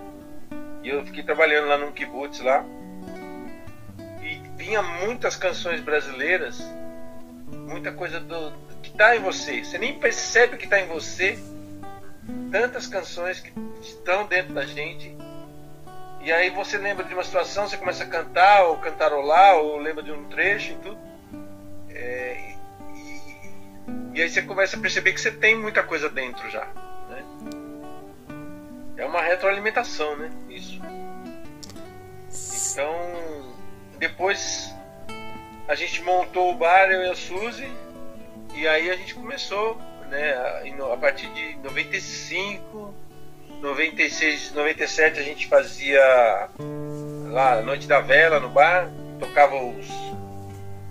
E 0.82 0.88
eu 0.88 1.04
fiquei 1.04 1.22
trabalhando 1.22 1.68
lá 1.68 1.76
num 1.76 1.92
kibbutz 1.92 2.40
lá. 2.40 2.64
E 4.22 4.40
vinha 4.56 4.82
muitas 4.82 5.36
canções 5.36 5.80
brasileiras, 5.80 6.60
muita 7.46 7.92
coisa 7.92 8.18
do, 8.20 8.50
está 8.98 9.14
em 9.14 9.20
você. 9.20 9.62
Você 9.64 9.78
nem 9.78 9.96
percebe 9.96 10.56
que 10.56 10.64
está 10.64 10.80
em 10.80 10.88
você. 10.88 11.38
Tantas 12.50 12.88
canções 12.88 13.38
que 13.38 13.52
estão 13.80 14.26
dentro 14.26 14.52
da 14.52 14.66
gente. 14.66 15.16
E 16.20 16.32
aí 16.32 16.50
você 16.50 16.76
lembra 16.76 17.04
de 17.04 17.14
uma 17.14 17.22
situação, 17.22 17.68
você 17.68 17.76
começa 17.76 18.02
a 18.02 18.06
cantar, 18.08 18.64
ou 18.64 18.78
cantarolar, 18.78 19.56
ou 19.58 19.78
lembra 19.78 20.02
de 20.02 20.10
um 20.10 20.24
trecho 20.24 20.72
e 20.72 20.74
tudo. 20.76 20.98
É, 21.90 22.54
e, 22.94 24.18
e, 24.18 24.22
aí 24.22 24.28
você 24.28 24.42
começa 24.42 24.76
a 24.76 24.80
perceber 24.80 25.12
que 25.12 25.20
você 25.20 25.30
tem 25.30 25.56
muita 25.56 25.82
coisa 25.84 26.10
dentro 26.10 26.50
já. 26.50 26.66
Né? 27.08 27.24
É 28.96 29.06
uma 29.06 29.22
retroalimentação, 29.22 30.16
né? 30.16 30.30
Isso. 30.48 30.80
Então, 32.72 33.54
depois 33.98 34.74
a 35.68 35.74
gente 35.76 36.02
montou 36.02 36.50
o 36.50 36.56
bar, 36.56 36.90
eu 36.90 37.02
e 37.02 37.10
a 37.10 37.14
Suzy, 37.14 37.70
e 38.54 38.66
aí 38.66 38.90
a 38.90 38.96
gente 38.96 39.14
começou, 39.14 39.78
né, 40.08 40.34
a 40.92 40.96
partir 40.96 41.28
de 41.28 41.56
95, 41.58 42.94
96, 43.60 44.52
97 44.52 45.18
a 45.18 45.22
gente 45.22 45.46
fazia 45.48 46.48
lá 47.30 47.60
Noite 47.62 47.86
da 47.86 48.00
Vela 48.00 48.40
no 48.40 48.48
bar, 48.48 48.90
tocava 49.18 49.56
os, 49.56 49.86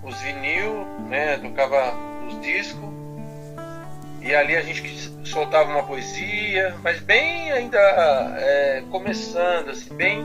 os 0.02 0.20
vinil, 0.22 0.84
né, 1.08 1.38
tocava 1.38 1.94
os 2.26 2.40
discos, 2.40 2.88
e 4.20 4.34
ali 4.34 4.56
a 4.56 4.62
gente 4.62 5.08
soltava 5.24 5.70
uma 5.70 5.84
poesia, 5.84 6.76
mas 6.82 7.00
bem 7.00 7.52
ainda 7.52 7.78
é, 8.38 8.82
começando, 8.90 9.70
assim, 9.70 9.94
bem, 9.94 10.24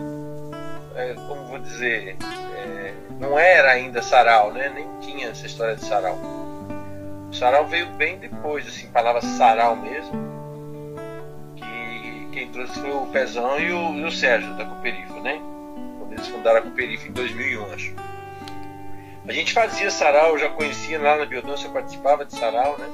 é, 0.96 1.13
como 1.13 1.48
vou 1.48 1.60
dizer, 1.60 2.18
é, 2.22 2.94
não 3.20 3.38
era 3.38 3.72
ainda 3.72 4.02
sarau, 4.02 4.52
né? 4.52 4.72
Nem 4.74 4.88
tinha 5.00 5.30
essa 5.30 5.46
história 5.46 5.75
de 5.75 5.86
sarau. 5.86 6.18
Sarau 7.34 7.66
veio 7.68 7.88
bem 7.94 8.18
depois, 8.18 8.68
assim, 8.68 8.88
palavra 8.88 9.22
sarau 9.22 9.75
mesmo. 9.75 10.12
Que 11.56 12.28
quem 12.32 12.48
trouxe 12.50 12.80
foi 12.80 12.92
o 12.92 13.08
Pezão 13.08 13.60
e 13.60 13.72
o, 13.72 13.96
e 13.96 14.04
o 14.04 14.12
Sérgio 14.12 14.54
da 14.56 14.66
Cooperifo, 14.66 15.20
né? 15.20 15.42
Quando 15.98 16.13
eles 16.13 16.28
fundaram 16.28 16.60
a 16.60 16.62
Cooperifo 16.62 17.08
em 17.08 17.12
2001, 17.12 17.74
acho. 17.74 17.96
A 19.28 19.32
gente 19.32 19.54
fazia 19.54 19.90
sarau, 19.90 20.32
eu 20.32 20.40
já 20.40 20.50
conhecia 20.50 21.00
lá 21.00 21.18
na 21.18 21.25
Biodança, 21.25 21.68
eu 21.68 21.72
participava 21.72 22.25
de 22.25 22.36
sarau, 22.36 22.78
né? 22.78 22.88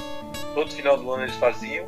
Todo 0.53 0.72
final 0.72 0.96
do 0.98 1.12
ano 1.12 1.24
eles 1.24 1.36
faziam. 1.36 1.88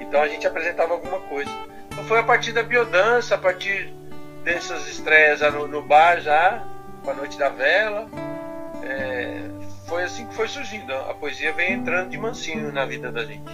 Então 0.00 0.20
a 0.20 0.28
gente 0.28 0.46
apresentava 0.46 0.94
alguma 0.94 1.20
coisa. 1.20 1.50
Então 1.90 2.04
foi 2.04 2.18
a 2.18 2.22
partir 2.22 2.52
da 2.52 2.62
biodança, 2.62 3.34
a 3.34 3.38
partir 3.38 3.92
dessas 4.42 4.88
estreias 4.88 5.40
no, 5.52 5.68
no 5.68 5.82
bar 5.82 6.20
já, 6.20 6.64
com 7.04 7.10
a 7.10 7.14
Noite 7.14 7.38
da 7.38 7.48
Vela. 7.48 8.08
É, 8.82 9.42
foi 9.92 10.04
assim 10.04 10.26
que 10.26 10.34
foi 10.34 10.48
surgindo. 10.48 10.90
A 10.90 11.12
poesia 11.12 11.52
vem 11.52 11.74
entrando 11.74 12.08
de 12.08 12.16
mansinho 12.16 12.72
na 12.72 12.86
vida 12.86 13.12
da 13.12 13.26
gente. 13.26 13.44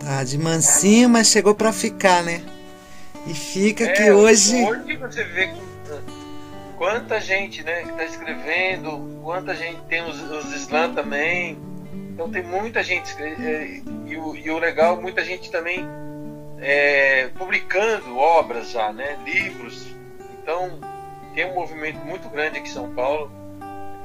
Tá, 0.00 0.24
de 0.24 0.38
mansinho, 0.38 1.10
mas 1.10 1.26
chegou 1.26 1.54
para 1.54 1.74
ficar, 1.74 2.22
né? 2.22 2.42
E 3.26 3.34
fica 3.34 3.84
é, 3.84 3.92
que 3.92 4.10
hoje. 4.10 4.56
Hoje 4.64 4.96
você 4.96 5.24
vê 5.24 5.52
quanta 6.78 7.20
gente 7.20 7.62
né, 7.62 7.82
que 7.82 7.90
está 7.90 8.04
escrevendo, 8.04 9.20
quanta 9.22 9.54
gente 9.54 9.78
tem 9.82 10.02
os, 10.08 10.18
os 10.22 10.54
slam 10.54 10.94
também. 10.94 11.58
Então 12.14 12.30
tem 12.30 12.42
muita 12.42 12.82
gente. 12.82 13.14
É, 13.22 13.82
e, 14.06 14.16
o, 14.16 14.34
e 14.34 14.50
o 14.50 14.58
legal, 14.58 15.02
muita 15.02 15.22
gente 15.22 15.50
também 15.50 15.86
é, 16.58 17.28
publicando 17.36 18.16
obras 18.16 18.70
já, 18.70 18.90
né? 18.90 19.18
Livros. 19.22 19.86
Então 20.42 20.80
tem 21.34 21.44
um 21.44 21.54
movimento 21.54 21.98
muito 22.06 22.26
grande 22.30 22.56
aqui 22.56 22.70
em 22.70 22.72
São 22.72 22.94
Paulo 22.94 23.30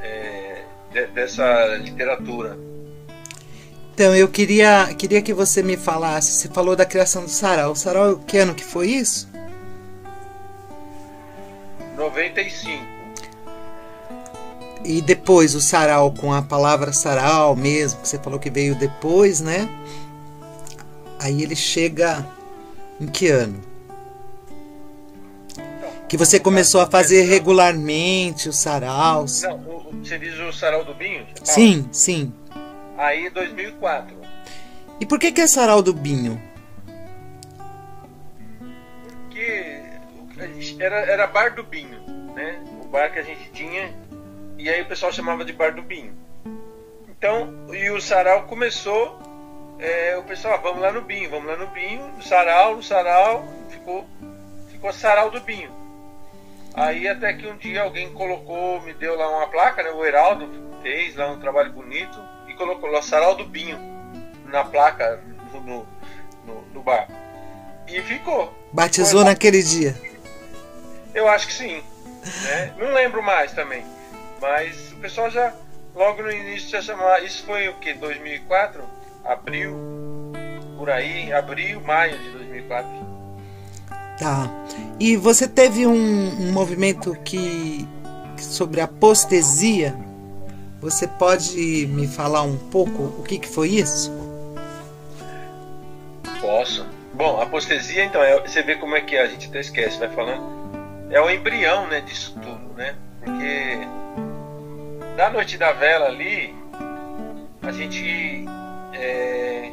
é, 0.02 0.66
de, 0.92 1.08
dessa 1.08 1.76
literatura. 1.78 2.58
Então, 3.94 4.16
eu 4.16 4.28
queria, 4.28 4.94
queria 4.98 5.22
que 5.22 5.34
você 5.34 5.62
me 5.62 5.78
falasse, 5.78 6.32
você 6.32 6.48
falou 6.48 6.76
da 6.76 6.86
criação 6.86 7.24
do 7.24 7.30
sarau. 7.30 7.72
O 7.72 7.76
sarau, 7.76 8.18
que 8.18 8.38
ano 8.38 8.56
que 8.56 8.64
foi 8.64 8.88
isso? 8.88 9.30
95. 11.96 12.84
E 14.84 15.02
depois 15.02 15.54
o 15.54 15.62
sarau, 15.62 16.12
com 16.12 16.34
a 16.34 16.42
palavra 16.42 16.92
sarau 16.92 17.56
mesmo, 17.56 18.02
que 18.02 18.08
você 18.08 18.18
falou 18.18 18.40
que 18.40 18.50
veio 18.50 18.74
depois, 18.74 19.40
né? 19.40 19.70
Aí 21.20 21.44
ele 21.44 21.56
chega 21.56 22.26
em 23.00 23.06
que 23.06 23.28
ano? 23.28 23.71
Que 26.12 26.18
você 26.18 26.42
começou 26.42 26.82
a 26.82 26.88
fazer 26.88 27.22
regularmente 27.22 28.50
os 28.50 28.60
saraus. 28.60 29.44
Não, 29.44 29.58
você 30.04 30.20
diz 30.20 30.38
o 30.40 30.52
sarau 30.52 30.84
do 30.84 30.94
Binho? 30.94 31.26
Sim, 31.42 31.88
sim. 31.90 32.34
Aí 32.98 33.30
2004. 33.30 34.18
E 35.00 35.06
por 35.06 35.18
que, 35.18 35.32
que 35.32 35.40
é 35.40 35.48
sarau 35.48 35.82
do 35.82 35.94
Binho? 35.94 36.38
Porque 39.08 39.84
era, 40.80 40.98
era 40.98 41.28
bar 41.28 41.56
do 41.56 41.64
Binho, 41.64 42.02
né? 42.36 42.62
O 42.84 42.90
bar 42.90 43.14
que 43.14 43.20
a 43.20 43.24
gente 43.24 43.50
tinha. 43.54 43.90
E 44.58 44.70
aí 44.70 44.82
o 44.82 44.88
pessoal 44.88 45.14
chamava 45.14 45.46
de 45.46 45.54
bar 45.54 45.74
do 45.74 45.82
Binho. 45.82 46.14
Então, 47.08 47.74
e 47.74 47.90
o 47.90 48.02
sarau 48.02 48.48
começou. 48.48 49.18
É, 49.80 50.18
o 50.18 50.24
pessoal, 50.24 50.56
ah, 50.56 50.58
vamos 50.58 50.82
lá 50.82 50.92
no 50.92 51.04
Binho, 51.04 51.30
vamos 51.30 51.48
lá 51.48 51.56
no 51.56 51.68
Binho, 51.68 52.06
no 52.18 52.22
sarau, 52.22 52.76
no 52.76 52.84
sarau, 52.84 53.48
ficou, 53.70 54.06
ficou 54.70 54.92
sarau 54.92 55.32
do 55.32 55.40
Binho. 55.40 55.80
Aí 56.74 57.08
até 57.08 57.34
que 57.34 57.48
um 57.48 57.58
dia 57.58 57.84
alguém 57.84 58.14
colocou, 58.14 58.82
me 58.82 58.94
deu 58.94 59.16
lá 59.18 59.30
uma 59.30 59.48
placa, 59.48 59.84
né? 59.84 59.92
O 59.92 60.06
Heraldo 60.06 60.50
fez 60.82 61.16
lá 61.16 61.30
um 61.30 61.40
trabalho 61.40 61.72
bonito 61.72 62.18
e 62.48 62.54
colocou 62.54 62.90
lá 62.90 63.02
Saraldo 63.02 63.46
Binho 63.46 63.78
na 64.46 64.64
placa 64.64 65.22
no, 65.54 65.86
no, 66.46 66.62
no, 66.74 66.82
bar. 66.82 67.08
E 67.88 68.02
ficou. 68.02 68.54
Batizou 68.72 69.08
ficou 69.08 69.24
naquele 69.26 69.62
dia? 69.62 69.96
Eu 71.14 71.28
acho 71.28 71.48
que 71.48 71.54
sim. 71.54 71.84
Né? 72.44 72.74
Não 72.78 72.94
lembro 72.94 73.22
mais 73.22 73.52
também. 73.52 73.86
Mas 74.40 74.92
o 74.94 74.96
pessoal 74.98 75.30
já, 75.30 75.54
logo 75.94 76.24
no 76.24 76.32
início, 76.32 76.70
já 76.70 76.82
chamava. 76.82 77.20
Isso 77.20 77.44
foi 77.46 77.68
o 77.68 77.74
que? 77.76 77.94
2004? 77.94 78.84
Abril? 79.26 79.76
Por 80.78 80.90
aí? 80.90 81.32
Abril, 81.34 81.82
maio 81.82 82.18
de 82.18 82.30
2004. 82.32 83.11
Tá. 84.22 84.48
E 85.00 85.16
você 85.16 85.48
teve 85.48 85.88
um, 85.88 85.94
um 85.94 86.52
movimento 86.52 87.18
que 87.26 87.88
sobre 88.38 88.80
a 88.80 88.88
postesia. 88.88 89.96
Você 90.80 91.08
pode 91.08 91.88
me 91.88 92.08
falar 92.08 92.44
um 92.44 92.56
pouco 92.56 93.02
o 93.02 93.24
que, 93.24 93.40
que 93.40 93.48
foi 93.48 93.70
isso? 93.70 94.12
Posso. 96.40 96.86
Bom, 97.16 97.42
a 97.42 97.48
postesia, 97.48 98.06
então, 98.06 98.22
é, 98.22 98.40
você 98.40 98.62
vê 98.62 98.76
como 98.76 98.96
é 98.96 99.02
que 99.02 99.16
é, 99.16 99.24
a 99.24 99.28
gente 99.28 99.48
até 99.48 99.60
esquece, 99.60 99.98
vai 99.98 100.10
falando. 100.10 100.44
É 101.10 101.20
o 101.20 101.28
embrião 101.28 101.88
né, 101.88 102.02
disso 102.02 102.36
tudo, 102.36 102.76
né? 102.78 102.96
Porque 103.24 103.80
da 105.18 105.32
Noite 105.32 105.58
da 105.58 105.72
Vela 105.72 106.06
ali, 106.06 106.56
a 107.64 107.72
gente 107.72 108.46
é, 108.94 109.72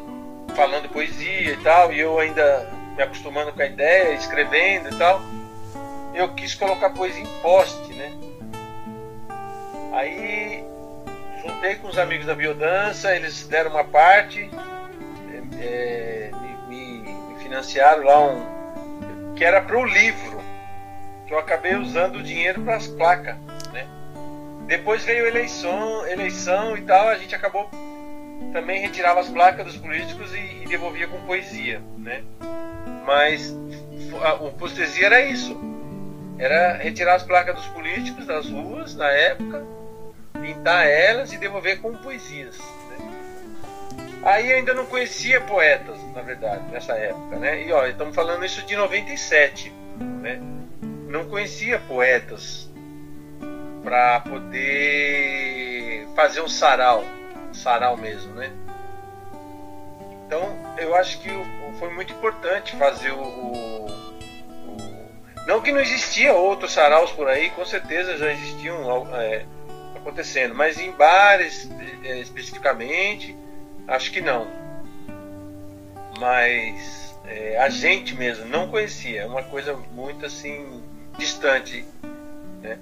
falando 0.56 0.88
poesia 0.88 1.52
e 1.52 1.56
tal, 1.58 1.92
e 1.92 2.00
eu 2.00 2.18
ainda 2.18 2.77
me 2.98 3.04
acostumando 3.04 3.52
com 3.52 3.62
a 3.62 3.66
ideia, 3.66 4.12
escrevendo 4.14 4.92
e 4.92 4.98
tal, 4.98 5.22
eu 6.12 6.34
quis 6.34 6.56
colocar 6.56 6.90
poesia 6.90 7.22
em 7.22 7.40
poste, 7.40 7.92
né? 7.92 8.12
Aí 9.92 10.64
juntei 11.40 11.76
com 11.76 11.86
os 11.86 11.96
amigos 11.96 12.26
da 12.26 12.34
biodança, 12.34 13.14
eles 13.14 13.46
deram 13.46 13.70
uma 13.70 13.84
parte, 13.84 14.50
é, 15.60 16.30
me, 16.68 16.76
me, 16.76 16.98
me, 17.02 17.40
financiaram 17.40 18.02
lá 18.02 18.20
um 18.20 18.58
que 19.36 19.44
era 19.44 19.60
para 19.62 19.78
o 19.78 19.84
livro, 19.84 20.42
que 21.24 21.32
eu 21.32 21.38
acabei 21.38 21.76
usando 21.76 22.16
o 22.16 22.22
dinheiro 22.22 22.62
para 22.62 22.74
as 22.74 22.88
placas, 22.88 23.36
né? 23.72 23.86
Depois 24.66 25.04
veio 25.04 25.24
eleição, 25.24 26.04
eleição 26.08 26.76
e 26.76 26.82
tal, 26.82 27.06
a 27.06 27.14
gente 27.14 27.32
acabou 27.32 27.70
também 28.52 28.80
retirava 28.80 29.20
as 29.20 29.28
placas 29.28 29.66
dos 29.66 29.76
políticos 29.76 30.34
e, 30.34 30.62
e 30.62 30.66
devolvia 30.66 31.06
com 31.06 31.20
poesia, 31.26 31.80
né? 31.96 32.24
Mas 33.08 33.56
a, 34.22 34.34
o 34.34 34.52
postesia 34.52 35.06
era 35.06 35.22
isso. 35.22 35.58
Era 36.38 36.74
retirar 36.74 37.14
as 37.14 37.22
placas 37.22 37.54
dos 37.54 37.66
políticos 37.68 38.26
das 38.26 38.50
ruas 38.50 38.94
na 38.94 39.08
época, 39.08 39.64
pintar 40.38 40.86
elas 40.86 41.32
e 41.32 41.38
devolver 41.38 41.80
com 41.80 41.96
poesias. 41.96 42.58
Né? 42.58 44.20
Aí 44.22 44.52
ainda 44.52 44.74
não 44.74 44.84
conhecia 44.84 45.40
poetas, 45.40 45.96
na 46.14 46.20
verdade, 46.20 46.70
nessa 46.70 46.92
época, 46.92 47.38
né? 47.38 47.64
E 47.64 47.72
ó, 47.72 47.86
estamos 47.86 48.14
falando 48.14 48.44
isso 48.44 48.60
de 48.66 48.76
97, 48.76 49.72
né? 50.20 50.38
Não 51.08 51.24
conhecia 51.30 51.78
poetas 51.78 52.70
para 53.82 54.20
poder 54.20 56.06
fazer 56.14 56.42
um 56.42 56.48
sarau, 56.48 57.02
sarau 57.54 57.96
mesmo, 57.96 58.34
né? 58.34 58.52
Então, 60.28 60.76
eu 60.76 60.94
acho 60.94 61.18
que 61.20 61.30
foi 61.78 61.88
muito 61.88 62.12
importante 62.12 62.76
fazer 62.76 63.12
o, 63.12 63.22
o, 63.22 63.86
o 63.86 64.76
Não 65.46 65.62
que 65.62 65.72
não 65.72 65.80
existia 65.80 66.34
outros 66.34 66.70
saraus 66.70 67.10
por 67.10 67.26
aí, 67.26 67.48
com 67.48 67.64
certeza 67.64 68.18
já 68.18 68.30
existiam 68.30 69.08
é, 69.16 69.46
acontecendo, 69.96 70.54
mas 70.54 70.78
em 70.78 70.92
bares 70.92 71.70
é, 72.04 72.18
especificamente, 72.18 73.34
acho 73.86 74.12
que 74.12 74.20
não. 74.20 74.46
Mas 76.20 77.16
é, 77.24 77.56
a 77.58 77.70
gente 77.70 78.14
mesmo 78.14 78.44
não 78.44 78.68
conhecia, 78.68 79.22
é 79.22 79.26
uma 79.26 79.44
coisa 79.44 79.72
muito 79.92 80.26
assim 80.26 80.84
distante, 81.16 81.86
né? 82.60 82.78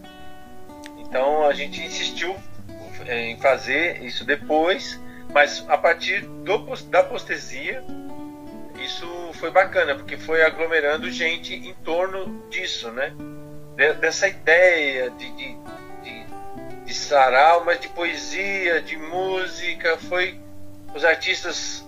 Então 0.99 1.47
a 1.47 1.53
gente 1.53 1.81
insistiu 1.81 2.35
em 3.09 3.37
fazer 3.37 4.03
isso 4.03 4.25
depois, 4.25 5.01
mas 5.37 5.63
a 5.69 5.77
partir 5.77 6.23
do, 6.23 6.57
da 6.89 7.03
postesia 7.03 7.85
isso 8.83 9.07
foi 9.35 9.51
bacana, 9.51 9.95
porque 9.95 10.17
foi 10.17 10.43
aglomerando 10.43 11.11
gente 11.11 11.55
em 11.55 11.75
torno 11.75 12.49
disso, 12.49 12.91
né? 12.91 13.13
Dessa 14.01 14.29
ideia 14.29 15.11
de, 15.11 15.31
de, 15.33 15.59
de, 16.03 16.27
de 16.87 16.95
sarau, 16.95 17.67
mas 17.67 17.79
de 17.79 17.89
poesia, 17.89 18.81
de 18.81 18.97
música, 18.97 19.99
foi 20.09 20.41
os 20.95 21.05
artistas 21.05 21.87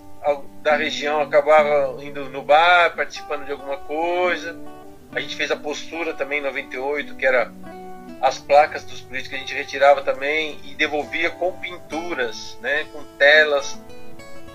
da 0.61 0.75
região 0.75 1.19
acabavam 1.19 2.03
indo 2.03 2.29
no 2.29 2.43
bar, 2.43 2.95
participando 2.95 3.45
de 3.45 3.51
alguma 3.51 3.77
coisa. 3.77 4.55
A 5.11 5.19
gente 5.19 5.35
fez 5.35 5.49
a 5.49 5.55
postura 5.55 6.13
também 6.13 6.37
em 6.37 6.43
98, 6.43 7.15
que 7.15 7.25
era 7.25 7.51
as 8.21 8.37
placas 8.37 8.83
dos 8.83 9.01
políticos 9.01 9.37
a 9.37 9.39
gente 9.39 9.53
retirava 9.53 10.01
também 10.01 10.59
e 10.63 10.75
devolvia 10.75 11.29
com 11.29 11.51
pinturas, 11.53 12.57
né, 12.61 12.85
com 12.91 13.03
telas. 13.17 13.79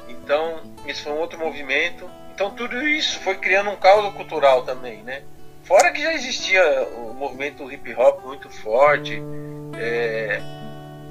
Então, 0.09 0.61
isso 0.87 1.03
foi 1.03 1.13
um 1.13 1.19
outro 1.19 1.39
movimento. 1.39 2.09
Então, 2.35 2.51
tudo 2.51 2.87
isso 2.87 3.21
foi 3.21 3.37
criando 3.37 3.71
um 3.71 3.77
caldo 3.77 4.13
cultural 4.13 4.63
também, 4.63 5.03
né? 5.03 5.23
Fora 5.63 5.91
que 5.93 6.03
já 6.03 6.13
existia 6.13 6.63
o 6.83 7.15
movimento 7.15 7.71
hip 7.73 7.95
hop 7.95 8.23
muito 8.25 8.51
forte 8.51 9.23
é, 9.79 10.41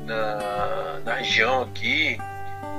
na, 0.05 0.99
na 1.03 1.15
região 1.15 1.63
aqui, 1.63 2.17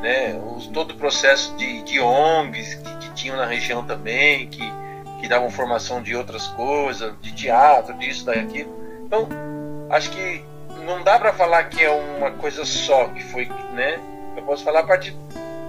né? 0.01 0.39
Os, 0.55 0.69
todo 0.69 0.93
o 0.93 0.97
processo 0.97 1.57
de, 1.57 1.83
de 1.83 1.99
ONGs 1.99 2.75
que, 2.75 2.97
que 2.99 3.15
tinham 3.15 3.37
na 3.37 3.47
região 3.47 3.85
também, 3.85 4.47
que, 4.47 4.63
que 5.21 5.27
davam 5.27 5.51
formação 5.51 6.01
de 6.01 6.15
outras 6.15 6.47
coisas, 6.49 7.13
de 7.21 7.33
teatro, 7.33 7.95
disso, 7.95 8.25
daquilo. 8.25 9.03
Então, 9.05 9.27
acho 9.95 10.11
que 10.11 10.45
não 10.85 11.03
dá 11.03 11.19
para 11.19 11.33
falar 11.33 11.65
que 11.65 11.83
é 11.83 11.91
uma 11.91 12.33
coisa 12.33 12.65
só 12.65 13.07
que 13.09 13.23
foi, 13.23 13.47
né? 13.73 13.99
Eu 14.37 14.43
posso 14.43 14.65
falar 14.65 14.81
a 14.81 14.87
partir 14.87 15.17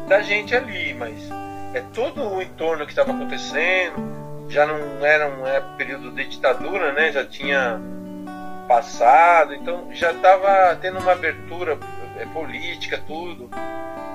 da 0.07 0.21
gente 0.21 0.55
ali, 0.55 0.93
mas 0.95 1.15
é 1.73 1.81
todo 1.93 2.21
o 2.21 2.41
entorno 2.41 2.85
que 2.85 2.91
estava 2.91 3.11
acontecendo. 3.11 4.15
Já 4.49 4.65
não 4.65 5.05
era 5.05 5.29
um 5.29 5.45
é, 5.45 5.61
período 5.77 6.11
de 6.11 6.25
ditadura, 6.25 6.91
né? 6.91 7.11
Já 7.11 7.23
tinha 7.23 7.79
passado, 8.67 9.53
então 9.53 9.89
já 9.91 10.11
estava 10.11 10.75
tendo 10.81 10.99
uma 10.99 11.11
abertura 11.11 11.77
é, 12.17 12.25
política, 12.25 13.01
tudo. 13.05 13.49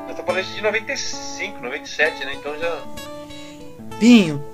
Eu 0.08 0.14
tô 0.16 0.24
falando 0.24 0.44
de 0.44 0.60
95, 0.60 1.62
97, 1.62 2.24
né? 2.24 2.34
Então 2.34 2.58
já. 2.58 2.78
Pinho. 4.00 4.44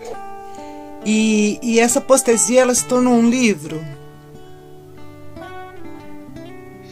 E, 1.04 1.58
e 1.62 1.80
essa 1.80 2.00
postesia 2.00 2.62
ela 2.62 2.74
se 2.74 2.86
tornou 2.86 3.14
um 3.14 3.30
livro? 3.30 3.95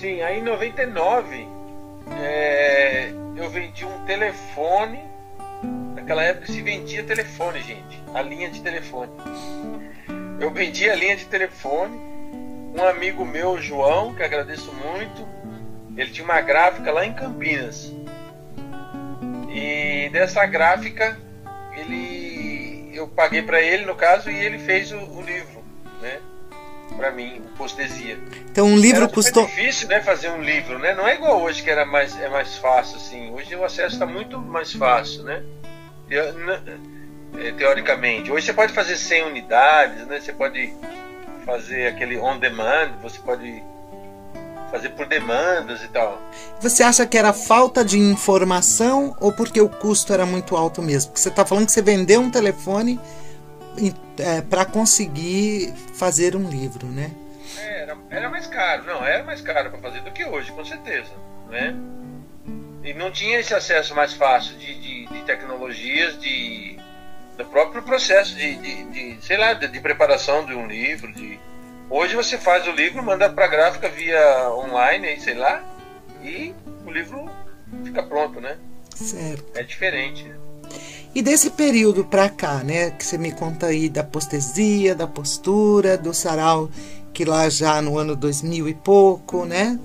Sim, 0.05 0.21
aí 0.21 0.41
em 0.41 0.43
99 0.43 1.49
é, 2.21 3.11
eu 3.37 3.49
vendi 3.49 3.87
um 3.87 4.05
telefone. 4.05 5.03
Naquela 5.95 6.23
época 6.23 6.45
se 6.53 6.61
vendia 6.61 7.03
telefone, 7.05 7.63
gente. 7.63 8.03
A 8.13 8.21
linha 8.21 8.51
de 8.51 8.61
telefone. 8.61 9.11
Eu 10.39 10.51
vendi 10.51 10.91
a 10.91 10.95
linha 10.95 11.17
de 11.17 11.25
telefone. 11.25 11.99
Um 12.77 12.85
amigo 12.85 13.25
meu, 13.25 13.59
João, 13.59 14.15
que 14.15 14.23
agradeço 14.23 14.71
muito, 14.75 15.27
ele 15.97 16.11
tinha 16.11 16.27
uma 16.27 16.43
gráfica 16.43 16.93
lá 16.93 17.07
em 17.07 17.15
Campinas. 17.15 17.91
E 19.49 20.11
dessa 20.11 20.45
gráfica, 20.45 21.19
ele 21.79 22.91
eu 22.93 23.09
paguei 23.09 23.41
para 23.41 23.63
ele, 23.63 23.87
no 23.87 23.95
caso, 23.95 24.31
e 24.31 24.37
ele 24.37 24.59
fez 24.59 24.93
o, 24.93 24.99
o 24.99 25.23
livro, 25.23 25.65
né? 26.03 26.21
Para 26.97 27.11
mim, 27.11 27.43
postesia. 27.57 28.19
Então 28.51 28.67
um 28.67 28.77
livro 28.77 29.09
custou. 29.09 29.45
É 29.45 29.47
difícil, 29.47 29.89
né, 29.89 30.01
fazer 30.01 30.31
um 30.31 30.43
livro, 30.43 30.79
né? 30.79 30.95
Não 30.95 31.07
é 31.07 31.15
igual 31.15 31.43
hoje 31.43 31.63
que 31.63 31.71
era 31.71 31.85
mais 31.85 32.19
é 32.21 32.29
mais 32.29 32.57
fácil 32.59 32.97
assim. 32.97 33.33
Hoje 33.33 33.55
o 33.57 33.65
acesso 33.65 33.95
está 33.95 34.07
muito 34.07 34.39
mais 34.39 34.73
fácil, 34.73 35.25
né? 35.25 35.43
É, 36.11 37.53
teoricamente. 37.53 38.31
Hoje 38.31 38.47
você 38.47 38.53
pode 38.53 38.73
fazer 38.73 38.97
100 38.97 39.25
unidades, 39.25 40.07
né? 40.07 40.21
Você 40.21 40.33
pode 40.33 40.73
fazer 41.45 41.89
aquele 41.89 42.17
on 42.19 42.39
demand, 42.39 42.93
você 43.03 43.19
pode 43.19 43.63
fazer 44.71 44.91
por 44.91 45.07
demandas 45.07 45.83
e 45.83 45.89
tal. 45.89 46.21
Você 46.61 46.83
acha 46.83 47.07
que 47.07 47.17
era 47.17 47.33
falta 47.33 47.85
de 47.85 47.99
informação 47.99 49.17
ou 49.21 49.33
porque 49.33 49.61
o 49.61 49.69
custo 49.69 50.13
era 50.13 50.27
muito 50.27 50.57
alto 50.57 50.83
mesmo? 50.83 51.11
Porque 51.11 51.23
você 51.23 51.29
está 51.29 51.45
falando 51.45 51.67
que 51.67 51.73
você 51.73 51.83
vendeu 51.83 52.21
um 52.21 52.31
telefone 52.31 52.99
é, 54.19 54.41
para 54.41 54.65
conseguir 54.65 55.73
fazer 55.95 56.37
um 56.37 56.49
livro, 56.49 56.87
né? 56.87 57.11
Era, 57.59 57.97
era 58.11 58.29
mais 58.29 58.47
caro, 58.47 58.85
não, 58.85 59.05
era 59.05 59.23
mais 59.25 59.41
caro 59.41 59.71
para 59.71 59.79
fazer 59.79 60.01
do 60.03 60.11
que 60.11 60.25
hoje, 60.25 60.51
com 60.53 60.65
certeza, 60.65 61.11
né? 61.51 61.75
E 62.83 62.93
não 62.93 63.11
tinha 63.11 63.39
esse 63.39 63.55
acesso 63.55 63.95
mais 63.95 64.13
fácil 64.13 64.57
de, 64.59 64.75
de, 64.75 65.07
de 65.07 65.23
tecnologias, 65.23 66.21
de, 66.21 66.79
do 67.37 67.45
próprio 67.47 67.83
processo 67.83 68.35
de, 68.35 68.57
de, 68.57 68.85
de 68.85 69.27
sei 69.27 69.39
lá, 69.39 69.55
de, 69.55 69.69
de, 69.69 69.81
preparação 69.81 70.45
de 70.45 70.55
um 70.55 70.67
livro. 70.67 71.13
De... 71.13 71.41
Hoje 71.89 72.15
você 72.15 72.37
faz 72.37 72.69
o 72.69 72.73
livro, 72.73 73.03
manda 73.03 73.29
para 73.31 73.47
a 73.47 73.49
gráfica 73.49 73.89
via 73.89 74.51
online, 74.51 75.19
sei 75.19 75.35
lá, 75.35 75.65
e 76.23 76.55
o 76.85 76.91
livro 76.91 77.31
fica 77.85 78.03
pronto, 78.03 78.39
né? 78.39 78.59
Certo. 78.95 79.59
É 79.59 79.63
diferente. 79.63 80.31
E 81.15 81.23
desse 81.23 81.51
período 81.51 82.05
para 82.05 82.29
cá, 82.29 82.65
né, 82.65 82.91
que 82.91 83.07
você 83.07 83.17
me 83.17 83.31
conta 83.31 83.67
aí 83.67 83.89
da 83.89 84.03
postesia, 84.03 84.97
da 84.97 85.07
postura, 85.07 85.97
do 85.97 86.13
sarau, 86.13 86.69
que 87.13 87.25
lá 87.25 87.49
já 87.49 87.81
no 87.81 87.97
ano 87.97 88.17
2000 88.17 88.69
e 88.69 88.75
pouco, 88.75 89.45
né, 89.45 89.79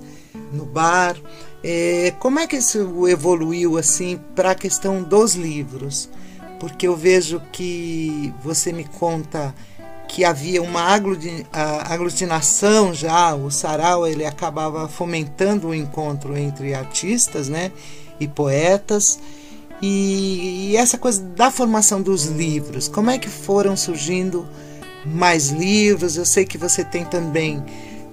no 0.52 0.66
bar, 0.66 1.16
é, 1.64 2.14
como 2.20 2.40
é 2.40 2.48
que 2.48 2.56
isso 2.56 3.08
evoluiu 3.08 3.78
assim 3.78 4.20
para 4.34 4.52
a 4.52 4.56
questão 4.56 5.04
dos 5.04 5.36
livros? 5.36 6.10
Porque 6.60 6.88
eu 6.88 6.96
vejo 6.96 7.40
que 7.52 8.34
você 8.44 8.74
me 8.74 8.86
conta 8.86 9.54
que 10.08 10.26
havia 10.26 10.64
uma 10.64 10.82
aglutinação 11.86 12.92
já, 12.92 13.36
o 13.36 13.52
sarau 13.52 14.08
ele 14.08 14.26
acabava 14.26 14.88
fomentando 14.88 15.68
o 15.68 15.76
encontro 15.76 16.36
entre 16.36 16.74
artistas, 16.74 17.48
né, 17.48 17.72
e 18.20 18.28
poetas. 18.28 19.20
E, 19.82 20.72
e 20.72 20.78
essa 20.78 20.98
coisa 20.98 21.22
da 21.22 21.50
formação 21.50 22.02
dos 22.02 22.26
livros, 22.26 22.88
como 22.88 23.10
é 23.10 23.18
que 23.18 23.30
foram 23.30 23.78
surgindo 23.78 24.48
mais 25.06 25.50
livros? 25.50 26.18
Eu 26.18 26.26
sei 26.26 26.46
que 26.46 26.58
você 26.58 26.84
tem 26.84 27.06
também 27.06 27.64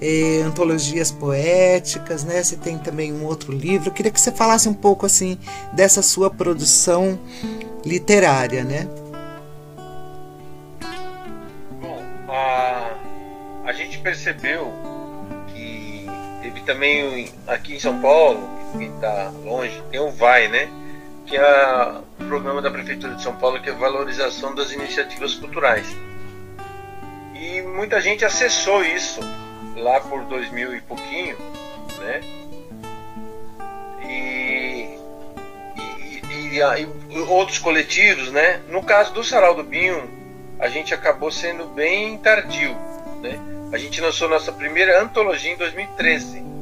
é, 0.01 0.43
antologias 0.43 1.11
poéticas, 1.11 2.25
né? 2.25 2.43
Você 2.43 2.57
tem 2.57 2.79
também 2.79 3.13
um 3.13 3.25
outro 3.25 3.53
livro. 3.53 3.89
Eu 3.89 3.93
queria 3.93 4.13
que 4.13 4.21
você 4.21 4.31
falasse 4.31 4.69
um 4.69 4.75
pouco 4.75 5.07
assim 5.07 5.39
dessa 5.73 6.03
sua 6.03 6.31
produção 6.31 7.19
literária, 7.85 8.63
né? 8.63 8.89
Bom, 11.81 12.03
a, 12.29 12.95
a 13.65 13.73
gente 13.73 13.99
percebeu 13.99 14.73
que 15.53 16.07
teve 16.43 16.61
também 16.61 17.33
aqui 17.47 17.75
em 17.75 17.81
São 17.81 18.01
Paulo, 18.01 18.49
que 18.79 18.85
está 18.85 19.33
longe, 19.45 19.83
tem 19.91 20.01
o 20.01 20.11
Vai, 20.11 20.49
né? 20.49 20.69
Que 21.27 21.37
é 21.37 21.93
o 22.21 22.25
programa 22.25 22.63
da 22.63 22.71
Prefeitura 22.71 23.15
de 23.15 23.23
São 23.23 23.35
Paulo, 23.37 23.61
que 23.61 23.69
é 23.69 23.73
valorização 23.73 24.55
das 24.55 24.71
iniciativas 24.71 25.35
culturais. 25.35 25.87
E 27.35 27.61
muita 27.63 28.01
gente 28.01 28.25
acessou 28.25 28.85
isso 28.85 29.21
lá 29.77 30.01
por 30.01 30.25
2000 30.25 30.77
e 30.77 30.81
pouquinho, 30.81 31.37
né? 31.99 32.21
E, 34.09 34.99
e, 35.77 36.59
e, 36.59 36.89
e, 37.11 37.19
outros 37.21 37.59
coletivos, 37.59 38.31
né? 38.31 38.63
No 38.69 38.83
caso 38.83 39.13
do 39.13 39.25
Sarau 39.25 39.55
do 39.55 39.65
Binho, 39.65 40.09
a 40.59 40.69
gente 40.69 40.95
acabou 40.95 41.31
sendo 41.31 41.67
bem 41.67 42.17
tardio, 42.19 42.75
né? 43.21 43.39
A 43.73 43.79
gente 43.79 44.01
lançou 44.01 44.29
nossa 44.29 44.53
primeira 44.53 45.03
antologia 45.03 45.53
em 45.53 45.57
2013 45.57 46.56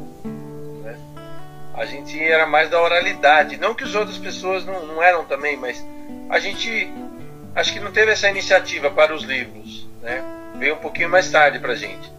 a 1.76 1.84
gente 1.84 2.22
era 2.22 2.46
mais 2.46 2.70
da 2.70 2.80
oralidade. 2.80 3.56
Não 3.56 3.74
que 3.74 3.84
as 3.84 3.94
outras 3.94 4.18
pessoas 4.18 4.64
não, 4.64 4.87
não 4.87 5.02
eram 5.02 5.24
também, 5.24 5.56
mas 5.56 5.84
a 6.30 6.38
gente 6.38 6.92
acho 7.54 7.72
que 7.72 7.80
não 7.80 7.92
teve 7.92 8.12
essa 8.12 8.28
iniciativa 8.28 8.90
para 8.90 9.14
os 9.14 9.22
livros. 9.22 9.87
Né? 10.00 10.22
Veio 10.58 10.74
um 10.74 10.78
pouquinho 10.78 11.08
mais 11.08 11.30
tarde 11.30 11.58
para 11.58 11.72
a 11.72 11.76
gente. 11.76 12.12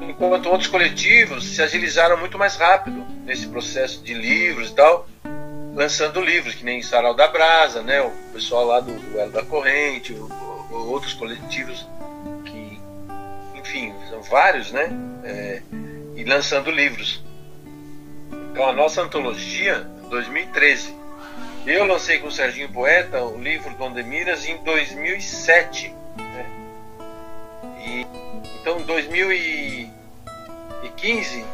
Enquanto 0.00 0.48
outros 0.48 0.68
coletivos 0.68 1.44
se 1.44 1.62
agilizaram 1.62 2.16
muito 2.16 2.38
mais 2.38 2.56
rápido 2.56 3.04
nesse 3.24 3.46
processo 3.48 4.02
de 4.02 4.14
livros 4.14 4.70
e 4.70 4.74
tal, 4.74 5.08
lançando 5.74 6.20
livros, 6.20 6.54
que 6.54 6.64
nem 6.64 6.82
Sarau 6.82 7.14
da 7.14 7.28
Brasa, 7.28 7.82
né? 7.82 8.00
o 8.00 8.10
pessoal 8.32 8.64
lá 8.64 8.80
do 8.80 8.92
Duelo 8.92 9.32
da 9.32 9.42
Corrente, 9.42 10.14
ou, 10.14 10.30
ou 10.70 10.88
outros 10.88 11.12
coletivos 11.12 11.86
que 12.44 12.80
enfim, 13.54 13.92
são 14.08 14.22
vários, 14.22 14.70
né? 14.70 14.88
É, 15.24 15.62
e 16.14 16.24
lançando 16.24 16.70
livros. 16.70 17.25
A 18.64 18.72
nossa 18.72 19.02
antologia, 19.02 19.86
2013. 20.08 20.96
Eu 21.66 21.84
lancei 21.84 22.18
com 22.18 22.28
o 22.28 22.32
Serginho 22.32 22.72
Poeta 22.72 23.22
o 23.22 23.38
livro 23.38 23.74
Dom 23.74 23.92
de 23.92 24.02
Miras 24.02 24.46
em 24.46 24.56
2007. 24.58 25.94
Né? 26.16 26.46
E, 27.84 28.06
então 28.60 28.80
em 28.80 28.84
2015 28.84 31.44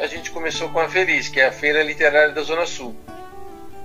a 0.00 0.06
gente 0.06 0.30
começou 0.30 0.68
com 0.68 0.78
a 0.78 0.88
Feliz, 0.88 1.28
que 1.28 1.40
é 1.40 1.48
a 1.48 1.52
Feira 1.52 1.82
Literária 1.82 2.32
da 2.32 2.42
Zona 2.42 2.64
Sul, 2.64 2.94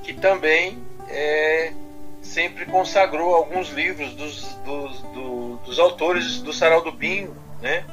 que 0.03 0.13
também 0.13 0.77
é, 1.09 1.73
sempre 2.21 2.67
consagrou 2.67 3.33
alguns 3.33 3.69
livros 3.69 4.13
dos, 4.13 4.53
dos, 4.63 5.01
do, 5.13 5.55
dos 5.65 5.79
autores 5.79 6.41
do 6.41 6.53
Sarau 6.53 6.81
do 6.81 6.91
Binho, 6.91 7.35
né? 7.59 7.83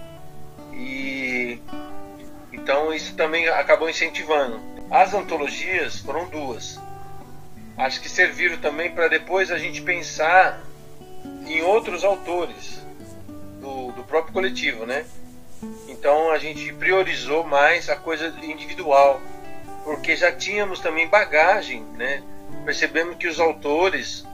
E 0.74 1.29
então 2.62 2.92
isso 2.92 3.14
também 3.14 3.48
acabou 3.48 3.88
incentivando. 3.88 4.60
As 4.90 5.14
antologias 5.14 5.98
foram 5.98 6.28
duas. 6.28 6.78
Acho 7.76 8.00
que 8.00 8.08
serviram 8.08 8.58
também 8.58 8.90
para 8.90 9.08
depois 9.08 9.50
a 9.50 9.58
gente 9.58 9.80
pensar 9.80 10.60
em 11.46 11.62
outros 11.62 12.04
autores 12.04 12.82
do, 13.60 13.92
do 13.92 14.04
próprio 14.04 14.34
coletivo, 14.34 14.84
né? 14.84 15.06
Então 15.88 16.30
a 16.30 16.38
gente 16.38 16.72
priorizou 16.74 17.44
mais 17.44 17.88
a 17.88 17.96
coisa 17.96 18.28
individual, 18.42 19.20
porque 19.82 20.14
já 20.14 20.30
tínhamos 20.30 20.80
também 20.80 21.08
bagagem, 21.08 21.82
né? 21.96 22.22
Percebemos 22.64 23.16
que 23.16 23.26
os 23.26 23.40
autores 23.40 24.26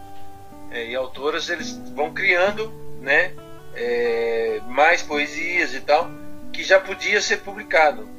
é, 0.73 0.87
e 0.87 0.97
autoras 0.97 1.49
eles 1.49 1.79
vão 1.95 2.13
criando, 2.13 2.73
né? 3.01 3.33
É, 3.75 4.61
mais 4.67 5.03
poesias 5.03 5.75
e 5.75 5.81
tal, 5.81 6.11
que 6.53 6.65
já 6.65 6.81
podia 6.81 7.21
ser 7.21 7.39
publicado. 7.39 8.16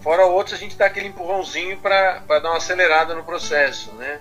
Fora 0.00 0.26
outros, 0.26 0.54
a 0.54 0.58
gente 0.58 0.76
dá 0.76 0.86
aquele 0.86 1.08
empurrãozinho 1.08 1.76
para 1.78 2.20
dar 2.28 2.50
uma 2.50 2.56
acelerada 2.56 3.14
no 3.14 3.24
processo, 3.24 3.92
né? 3.94 4.20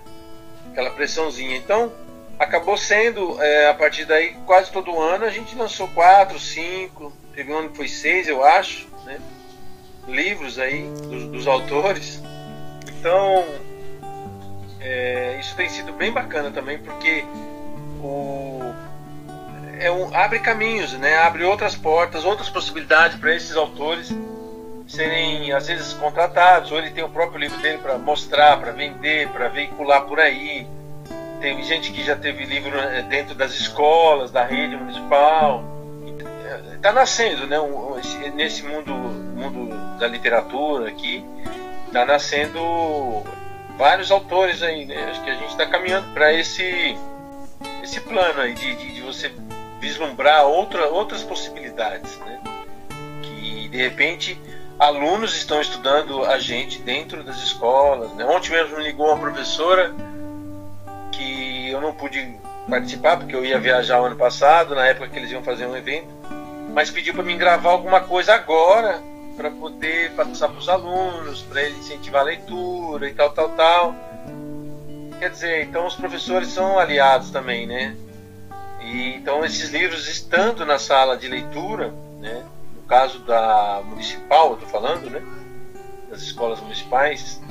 aquela 0.72 0.92
pressãozinha. 0.92 1.56
Então, 1.56 1.92
acabou 2.40 2.78
sendo, 2.78 3.42
é, 3.42 3.70
a 3.70 3.74
partir 3.74 4.06
daí, 4.06 4.36
quase 4.46 4.72
todo 4.72 5.00
ano 5.00 5.26
a 5.26 5.30
gente 5.30 5.56
lançou 5.56 5.88
quatro, 5.90 6.40
cinco, 6.40 7.12
teve 7.34 7.52
um 7.52 7.58
ano 7.58 7.70
que 7.70 7.78
foi 7.78 7.88
seis, 7.88 8.28
eu 8.28 8.44
acho, 8.44 8.88
né? 9.06 9.20
livros 10.08 10.60
aí 10.60 10.84
dos, 11.10 11.26
dos 11.26 11.48
autores. 11.48 12.22
Então, 12.88 13.44
é, 14.80 15.38
isso 15.40 15.56
tem 15.56 15.70
sido 15.70 15.94
bem 15.94 16.12
bacana 16.12 16.52
também, 16.52 16.78
porque 16.78 17.24
o, 18.02 18.62
é 19.80 19.92
um, 19.92 20.16
abre 20.16 20.40
caminhos, 20.40 20.94
né? 20.94 21.18
abre 21.18 21.44
outras 21.44 21.76
portas, 21.76 22.24
outras 22.24 22.50
possibilidades 22.50 23.20
para 23.20 23.36
esses 23.36 23.56
autores 23.56 24.12
serem 24.88 25.52
às 25.52 25.68
vezes 25.68 25.94
contratados, 25.94 26.72
ou 26.72 26.78
ele 26.78 26.92
tem 26.92 27.04
o 27.04 27.10
próprio 27.10 27.40
livro 27.40 27.58
dele 27.62 27.78
para 27.80 27.98
mostrar, 27.98 28.58
para 28.60 28.72
vender, 28.72 29.30
para 29.30 29.50
veicular 29.50 30.06
por 30.06 30.20
aí. 30.20 30.66
Tem 31.42 31.62
gente 31.64 31.92
que 31.92 32.04
já 32.04 32.16
teve 32.16 32.46
livro 32.46 32.78
eh, 32.80 33.04
dentro 33.04 33.36
das 33.36 33.52
escolas, 33.54 34.32
da 34.32 34.44
rede 34.44 34.76
municipal. 34.76 35.64
Está 36.74 36.92
nascendo, 36.92 37.46
né? 37.46 37.58
Nesse 38.34 38.64
mundo, 38.64 38.94
mundo 38.94 39.98
da 40.00 40.08
literatura 40.08 40.90
aqui, 40.90 41.24
está 41.86 42.06
nascendo 42.06 43.24
vários 43.78 44.12
autores 44.12 44.64
aí, 44.64 44.86
né? 44.86 45.10
Acho 45.12 45.24
que 45.24 45.30
a 45.30 45.36
gente 45.36 45.50
está 45.50 45.66
caminhando 45.66 46.12
para 46.14 46.34
esse 46.34 46.98
esse 47.84 48.02
plano 48.02 48.42
aí 48.42 48.54
de, 48.54 48.76
de, 48.76 48.94
de, 48.96 49.02
você 49.02 49.32
vislumbrar 49.80 50.46
outra, 50.46 50.88
outras 50.90 51.24
possibilidades, 51.24 52.18
né? 52.20 52.42
Que 53.22 53.70
de 53.70 53.78
repente 53.78 54.40
alunos 54.80 55.36
estão 55.36 55.60
estudando 55.60 56.24
a 56.26 56.38
gente 56.40 56.80
dentro 56.80 57.24
das 57.24 57.38
escolas. 57.38 58.12
Né? 58.14 58.26
Ontem 58.26 58.52
mesmo 58.52 58.78
me 58.78 58.84
ligou 58.84 59.08
uma 59.08 59.18
professora 59.18 59.94
que 61.12 61.70
eu 61.72 61.82
não 61.82 61.94
pude 61.94 62.36
participar 62.70 63.18
porque 63.18 63.36
eu 63.36 63.46
ia 63.46 63.60
viajar 63.60 64.02
o 64.02 64.06
ano 64.06 64.16
passado, 64.16 64.76
na 64.76 64.86
época 64.86 65.08
que 65.08 65.18
eles 65.18 65.32
iam 65.32 65.44
fazer 65.44 65.66
um 65.66 65.76
evento, 65.76 66.08
mas 66.74 66.92
pediu 66.92 67.14
para 67.14 67.24
mim 67.24 67.38
gravar 67.38 67.72
alguma 67.72 68.02
coisa 68.02 68.36
agora 68.36 69.02
para 69.36 69.50
poder 69.52 70.12
passar 70.12 70.50
para 70.50 70.58
os 70.58 70.68
alunos, 70.68 71.42
para 71.44 71.62
ele 71.62 71.78
incentivar 71.78 72.22
a 72.22 72.26
leitura 72.26 73.08
e 73.08 73.14
tal, 73.14 73.30
tal, 73.30 73.50
tal. 73.50 73.96
Quer 75.20 75.30
dizer, 75.30 75.64
então 75.64 75.88
os 75.88 75.96
professores 75.96 76.50
são 76.50 76.78
aliados 76.78 77.32
também, 77.32 77.66
né? 77.66 77.96
E, 78.82 79.16
então 79.16 79.46
esses 79.46 79.70
livros 79.70 80.08
estando 80.08 80.66
na 80.66 80.78
sala 80.78 81.18
de 81.18 81.28
leitura, 81.28 81.94
né? 82.20 82.44
Caso 82.88 83.20
da 83.20 83.82
municipal, 83.86 84.50
eu 84.50 84.54
estou 84.54 84.70
falando, 84.70 85.10
né? 85.10 85.22
Das 86.10 86.22
escolas 86.22 86.60
municipais. 86.62 87.42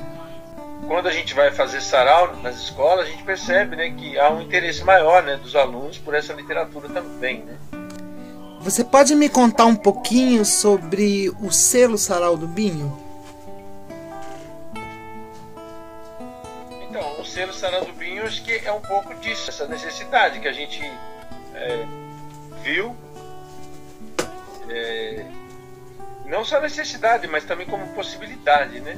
Quando 0.87 1.07
a 1.07 1.11
gente 1.11 1.33
vai 1.33 1.51
fazer 1.51 1.81
sarau 1.81 2.35
nas 2.37 2.55
escolas, 2.55 3.07
a 3.07 3.11
gente 3.11 3.23
percebe 3.23 3.75
né, 3.75 3.89
que 3.91 4.17
há 4.17 4.31
um 4.31 4.41
interesse 4.41 4.83
maior 4.83 5.23
né, 5.23 5.35
dos 5.37 5.55
alunos 5.55 5.97
por 5.97 6.13
essa 6.13 6.33
literatura 6.33 6.87
também. 6.89 7.43
Né? 7.43 7.57
Você 8.61 8.83
pode 8.83 9.15
me 9.15 9.27
contar 9.27 9.65
um 9.65 9.75
pouquinho 9.75 10.45
sobre 10.45 11.29
o 11.41 11.51
selo 11.51 11.97
Sarau 11.97 12.37
do 12.37 12.47
Binho? 12.47 12.97
Então, 16.89 17.19
o 17.19 17.25
selo 17.25 17.53
Sarau 17.53 17.85
do 17.85 17.93
Binho 17.93 18.25
acho 18.25 18.43
que 18.43 18.61
é 18.65 18.71
um 18.71 18.81
pouco 18.81 19.13
disso, 19.15 19.49
essa 19.49 19.67
necessidade 19.67 20.39
que 20.39 20.47
a 20.47 20.53
gente 20.53 20.81
é, 21.53 21.85
viu 22.63 22.95
é, 24.69 25.25
não 26.25 26.43
só 26.43 26.59
necessidade, 26.59 27.27
mas 27.27 27.45
também 27.45 27.65
como 27.65 27.87
possibilidade, 27.93 28.79
né? 28.79 28.97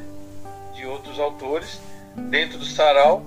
De 0.74 0.86
outros 0.86 1.20
autores 1.20 1.80
dentro 2.16 2.58
do 2.58 2.66
sarau. 2.66 3.26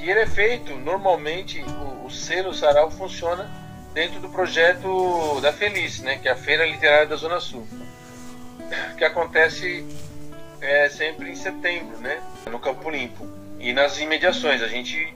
E 0.00 0.10
ele 0.10 0.20
é 0.20 0.26
feito, 0.26 0.74
normalmente, 0.74 1.62
o, 1.62 2.06
o 2.06 2.10
selo 2.10 2.54
sarau 2.54 2.90
funciona 2.90 3.50
dentro 3.92 4.20
do 4.20 4.28
projeto 4.28 5.40
da 5.40 5.52
Feliz, 5.52 6.00
né? 6.00 6.18
Que 6.18 6.28
é 6.28 6.32
a 6.32 6.36
Feira 6.36 6.66
Literária 6.66 7.06
da 7.06 7.16
Zona 7.16 7.40
Sul. 7.40 7.66
Que 8.96 9.04
acontece 9.04 9.86
é, 10.60 10.88
sempre 10.88 11.30
em 11.30 11.36
setembro, 11.36 11.98
né? 11.98 12.22
No 12.50 12.58
Campo 12.58 12.88
Limpo. 12.90 13.26
E 13.58 13.72
nas 13.72 13.98
imediações. 13.98 14.62
A 14.62 14.68
gente 14.68 15.14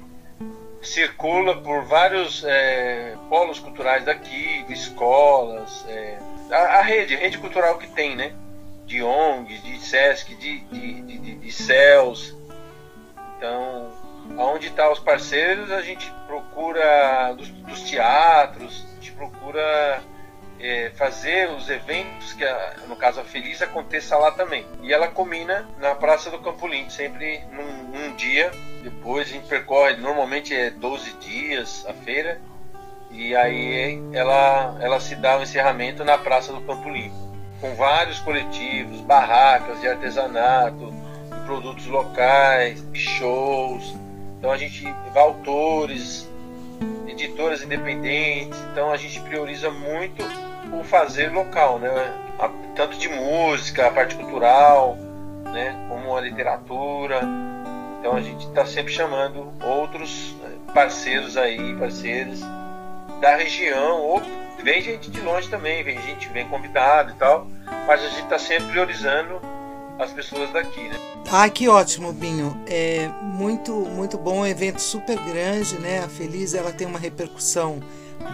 circula 0.82 1.56
por 1.62 1.84
vários 1.84 2.42
é, 2.44 3.16
polos 3.28 3.58
culturais 3.60 4.04
daqui, 4.04 4.64
escolas, 4.68 5.84
é, 5.88 6.18
a, 6.52 6.78
a, 6.78 6.82
rede, 6.82 7.16
a 7.16 7.18
rede 7.18 7.38
cultural 7.38 7.78
que 7.78 7.86
tem, 7.88 8.14
né? 8.14 8.32
De 8.86 9.02
ONGs, 9.02 9.62
de 9.62 9.78
SESC, 9.78 10.34
de, 10.34 10.60
de, 10.60 11.02
de, 11.02 11.18
de, 11.18 11.34
de 11.36 11.52
CELS. 11.52 12.36
Então, 13.36 13.90
aonde 14.38 14.66
estão 14.66 14.86
tá 14.86 14.92
os 14.92 14.98
parceiros, 14.98 15.70
a 15.72 15.82
gente 15.82 16.12
procura 16.26 17.32
dos, 17.32 17.48
dos 17.48 17.82
teatros, 17.82 18.86
a 18.90 18.94
gente 18.96 19.12
procura 19.12 20.02
é, 20.60 20.90
fazer 20.90 21.48
os 21.50 21.68
eventos 21.68 22.32
que, 22.34 22.44
a, 22.44 22.76
no 22.86 22.96
caso 22.96 23.20
a 23.20 23.24
Feliz, 23.24 23.60
aconteça 23.62 24.16
lá 24.16 24.30
também. 24.30 24.66
E 24.82 24.92
ela 24.92 25.08
combina 25.08 25.68
na 25.78 25.94
Praça 25.94 26.30
do 26.30 26.38
Campo 26.38 26.66
Limpo, 26.68 26.90
sempre 26.90 27.40
num, 27.50 27.98
num 27.98 28.14
dia. 28.14 28.50
Depois 28.82 29.28
a 29.28 29.32
gente 29.32 29.48
percorre, 29.48 29.96
normalmente 29.96 30.54
é 30.54 30.70
12 30.70 31.14
dias 31.14 31.84
a 31.88 31.92
feira 31.92 32.40
e 33.12 33.36
aí 33.36 34.02
ela, 34.12 34.76
ela 34.80 34.98
se 34.98 35.14
dá 35.14 35.36
o 35.36 35.40
um 35.40 35.42
encerramento 35.42 36.02
na 36.02 36.16
Praça 36.16 36.52
do 36.52 36.60
Campo 36.62 36.88
Limpo, 36.88 37.14
com 37.60 37.74
vários 37.74 38.18
coletivos, 38.20 39.00
barracas 39.02 39.80
de 39.80 39.88
artesanato, 39.88 40.92
produtos 41.44 41.86
locais, 41.86 42.84
shows. 42.94 43.94
Então 44.38 44.50
a 44.50 44.56
gente 44.56 44.82
vai 45.12 45.22
autores, 45.22 46.28
editoras 47.06 47.62
independentes. 47.62 48.58
Então 48.72 48.90
a 48.90 48.96
gente 48.96 49.20
prioriza 49.20 49.70
muito 49.70 50.24
o 50.72 50.82
fazer 50.82 51.30
local, 51.30 51.78
né? 51.78 51.90
Tanto 52.74 52.96
de 52.96 53.08
música, 53.08 53.86
a 53.86 53.90
parte 53.90 54.14
cultural, 54.16 54.96
né? 55.52 55.86
Como 55.88 56.16
a 56.16 56.20
literatura. 56.20 57.20
Então 58.00 58.16
a 58.16 58.20
gente 58.22 58.46
está 58.46 58.64
sempre 58.64 58.92
chamando 58.92 59.52
outros 59.62 60.34
eh, 60.42 60.72
parceiros 60.72 61.36
aí, 61.36 61.76
parceiros 61.76 62.40
da 63.22 63.36
região, 63.36 64.00
ou 64.00 64.20
vem 64.64 64.82
gente 64.82 65.08
de 65.08 65.20
longe 65.20 65.48
também, 65.48 65.84
vem 65.84 65.96
gente, 66.02 66.28
vem 66.30 66.46
convidado 66.48 67.12
e 67.12 67.14
tal, 67.14 67.46
mas 67.86 68.02
a 68.02 68.08
gente 68.08 68.24
está 68.24 68.36
sempre 68.36 68.64
priorizando 68.64 69.40
as 69.96 70.10
pessoas 70.10 70.50
daqui, 70.50 70.88
né? 70.88 70.98
Ah, 71.30 71.48
que 71.48 71.68
ótimo, 71.68 72.12
Binho. 72.12 72.60
É 72.66 73.08
muito, 73.22 73.72
muito 73.72 74.18
bom, 74.18 74.40
um 74.40 74.46
evento 74.46 74.80
super 74.80 75.16
grande, 75.20 75.78
né? 75.78 76.00
A 76.00 76.08
Feliz 76.08 76.52
ela 76.52 76.72
tem 76.72 76.84
uma 76.84 76.98
repercussão 76.98 77.80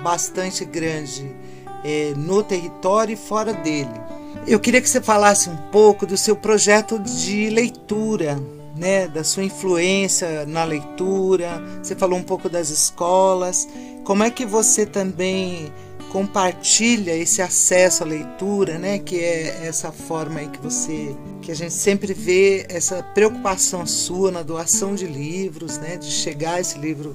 bastante 0.03 0.65
grande 0.65 1.37
é, 1.85 2.15
no 2.17 2.43
território 2.43 3.13
e 3.13 3.17
fora 3.17 3.53
dele. 3.53 4.01
Eu 4.47 4.59
queria 4.59 4.81
que 4.81 4.89
você 4.89 5.03
falasse 5.03 5.51
um 5.51 5.57
pouco 5.71 6.07
do 6.07 6.17
seu 6.17 6.35
projeto 6.35 6.99
de 6.99 7.51
leitura, 7.51 8.39
né? 8.79 9.09
Da 9.09 9.25
sua 9.25 9.45
influência 9.45 10.47
na 10.47 10.65
leitura. 10.65 11.63
Você 11.83 11.95
falou 11.95 12.19
um 12.19 12.23
pouco 12.23 12.49
das 12.49 12.71
escolas 12.71 13.69
como 14.09 14.23
é 14.23 14.31
que 14.31 14.47
você 14.47 14.87
também 14.87 15.71
compartilha 16.11 17.15
esse 17.15 17.43
acesso 17.43 18.03
à 18.03 18.07
leitura, 18.07 18.79
né? 18.79 18.99
Que 18.99 19.17
é 19.21 19.67
essa 19.67 19.93
forma 19.93 20.41
aí 20.41 20.49
que 20.49 20.59
você, 20.59 21.15
que 21.43 21.53
a 21.53 21.55
gente 21.55 21.75
sempre 21.75 22.15
vê 22.15 22.65
essa 22.71 23.03
preocupação 23.03 23.87
sua 23.87 24.31
na 24.31 24.43
doação 24.43 24.95
de 24.95 25.07
livros, 25.07 25.77
né? 25.77 25.99
De 25.99 26.11
chegar 26.11 26.59
esse 26.59 26.79
livro 26.79 27.15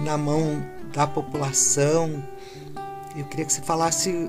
na 0.00 0.18
mão 0.18 0.60
da 0.92 1.06
população. 1.06 2.20
Eu 3.16 3.24
queria 3.26 3.44
que 3.44 3.52
você 3.52 3.62
falasse 3.62 4.28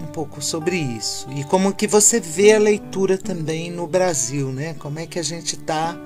um 0.00 0.06
pouco 0.06 0.42
sobre 0.42 0.76
isso 0.76 1.28
e 1.32 1.44
como 1.44 1.74
que 1.74 1.86
você 1.86 2.20
vê 2.20 2.52
a 2.52 2.58
leitura 2.58 3.16
também 3.16 3.70
no 3.70 3.86
Brasil, 3.86 4.52
né? 4.52 4.74
Como 4.78 4.98
é 4.98 5.06
que 5.06 5.18
a 5.18 5.22
gente 5.22 5.54
está 5.54 5.96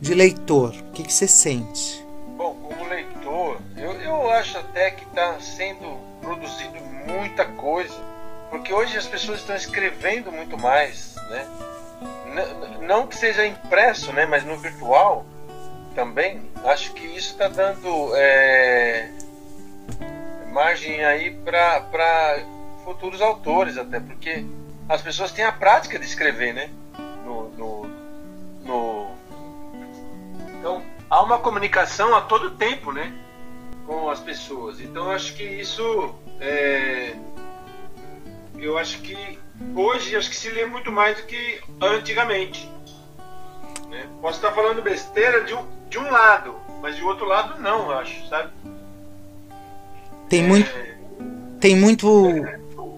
de 0.00 0.14
leitor? 0.14 0.74
O 0.88 0.92
que, 0.92 1.02
que 1.02 1.12
você 1.12 1.26
sente? 1.26 2.04
Bom, 2.36 2.54
como 2.54 2.88
leitor, 2.88 3.58
eu, 3.76 3.92
eu 4.00 4.30
acho 4.30 4.58
até 4.58 4.90
que 4.92 5.04
está 5.04 5.38
sendo 5.40 5.98
produzido 6.20 6.74
muita 7.06 7.44
coisa, 7.44 7.94
porque 8.50 8.72
hoje 8.72 8.96
as 8.96 9.06
pessoas 9.06 9.40
estão 9.40 9.56
escrevendo 9.56 10.30
muito 10.30 10.56
mais, 10.58 11.14
né? 11.30 11.46
N 12.34 12.86
não 12.86 13.06
que 13.06 13.16
seja 13.16 13.46
impresso, 13.46 14.12
né? 14.12 14.26
Mas 14.26 14.44
no 14.44 14.56
virtual 14.58 15.24
também. 15.94 16.40
Acho 16.64 16.92
que 16.92 17.06
isso 17.06 17.32
está 17.32 17.48
dando 17.48 18.14
é, 18.16 19.10
margem 20.52 21.04
aí 21.04 21.30
para 21.30 22.38
futuros 22.84 23.20
autores 23.20 23.76
até, 23.78 23.98
porque 23.98 24.44
as 24.88 25.00
pessoas 25.00 25.32
têm 25.32 25.44
a 25.44 25.52
prática 25.52 25.98
de 25.98 26.04
escrever, 26.04 26.52
né? 26.52 26.70
No, 27.24 27.48
no, 27.50 27.86
no... 28.64 29.10
Então 30.58 30.82
há 31.08 31.22
uma 31.22 31.38
comunicação 31.38 32.14
a 32.14 32.20
todo 32.20 32.52
tempo, 32.52 32.92
né? 32.92 33.12
Com 33.86 34.10
as 34.10 34.20
pessoas. 34.20 34.80
Então 34.80 35.10
acho 35.10 35.34
que 35.34 35.42
isso 35.42 36.14
é... 36.40 37.14
eu 38.58 38.78
acho 38.78 39.00
que 39.00 39.38
hoje 39.74 40.16
acho 40.16 40.28
que 40.30 40.36
se 40.36 40.50
lê 40.50 40.66
muito 40.66 40.92
mais 40.92 41.16
do 41.16 41.22
que 41.24 41.60
antigamente. 41.80 42.70
Né? 43.88 44.06
Posso 44.20 44.36
estar 44.36 44.52
falando 44.52 44.82
besteira 44.82 45.44
de 45.44 45.54
um, 45.54 45.66
de 45.88 45.98
um 45.98 46.10
lado, 46.10 46.54
mas 46.82 46.96
de 46.96 47.02
outro 47.02 47.24
lado 47.24 47.60
não, 47.60 47.90
eu 47.90 47.98
acho, 47.98 48.28
sabe? 48.28 48.52
Tem 50.28 50.42
muito, 50.42 50.70
é... 50.70 50.96
tem 51.60 51.76
muito 51.76 52.44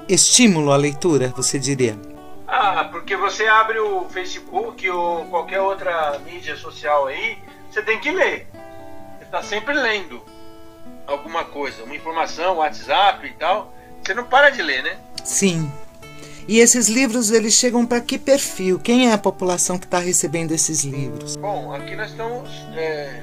estímulo 0.08 0.72
à 0.72 0.76
leitura, 0.76 1.32
você 1.36 1.58
diria? 1.58 1.98
Ah, 2.46 2.88
porque 2.90 3.16
você 3.16 3.46
abre 3.46 3.78
o 3.78 4.06
Facebook 4.08 4.88
ou 4.88 5.26
qualquer 5.26 5.60
outra 5.60 6.18
mídia 6.20 6.56
social 6.56 7.06
aí, 7.06 7.38
você 7.70 7.82
tem 7.82 7.98
que 7.98 8.10
ler. 8.10 8.46
Você 9.18 9.24
está 9.24 9.42
sempre 9.42 9.74
lendo 9.74 10.22
alguma 11.06 11.44
coisa, 11.44 11.82
uma 11.84 11.94
informação, 11.94 12.56
WhatsApp 12.56 13.26
e 13.26 13.32
tal. 13.32 13.74
Você 14.02 14.14
não 14.14 14.24
para 14.24 14.50
de 14.50 14.62
ler, 14.62 14.82
né? 14.82 14.96
Sim. 15.24 15.70
E 16.48 16.60
esses 16.60 16.86
livros 16.88 17.32
eles 17.32 17.54
chegam 17.54 17.84
para 17.84 18.00
que 18.00 18.18
perfil? 18.18 18.78
Quem 18.78 19.10
é 19.10 19.12
a 19.12 19.18
população 19.18 19.78
que 19.78 19.84
está 19.84 19.98
recebendo 19.98 20.52
esses 20.52 20.84
livros? 20.84 21.36
Bom, 21.36 21.74
aqui 21.74 21.96
nós 21.96 22.10
estamos 22.10 22.48
é, 22.76 23.20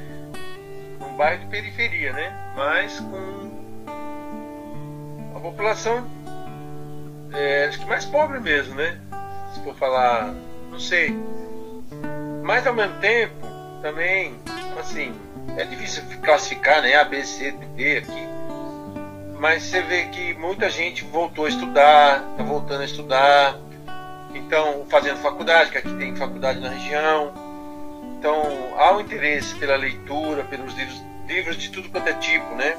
num 1.00 1.16
bairro 1.16 1.40
de 1.40 1.48
periferia, 1.48 2.12
né? 2.12 2.54
Mas 2.58 3.00
com 3.00 3.52
a 5.36 5.40
população 5.40 6.06
é, 7.34 7.66
acho 7.66 7.80
que 7.80 7.86
mais 7.86 8.06
pobre 8.06 8.40
mesmo, 8.40 8.76
né? 8.76 9.00
Se 9.54 9.64
for 9.64 9.76
falar, 9.76 10.34
não 10.70 10.80
sei. 10.80 11.18
Mas 12.44 12.66
ao 12.68 12.74
mesmo 12.74 13.00
tempo, 13.00 13.48
também, 13.82 14.36
assim, 14.80 15.14
é 15.58 15.66
difícil 15.66 16.04
classificar, 16.22 16.82
né? 16.82 16.96
A, 16.96 17.04
B, 17.04 17.24
C, 17.24 17.52
D 17.52 17.98
aqui. 17.98 18.28
Mas 19.40 19.64
você 19.64 19.82
vê 19.82 20.06
que 20.06 20.34
muita 20.36 20.70
gente 20.70 21.04
voltou 21.04 21.46
a 21.46 21.50
estudar, 21.50 22.24
está 22.32 22.44
voltando 22.44 22.82
a 22.82 22.86
estudar, 22.86 23.58
então 24.34 24.86
fazendo 24.90 25.18
faculdade, 25.18 25.72
que 25.72 25.78
aqui 25.78 25.94
tem 25.96 26.16
faculdade 26.16 26.60
na 26.60 26.70
região. 26.70 27.34
Então 28.18 28.42
há 28.78 28.94
um 28.96 29.02
interesse 29.02 29.54
pela 29.56 29.76
leitura, 29.76 30.44
pelos 30.46 30.74
livros, 30.76 31.02
livros 31.28 31.58
de 31.58 31.70
tudo 31.70 31.90
quanto 31.90 32.08
é 32.08 32.14
tipo, 32.14 32.56
né? 32.56 32.78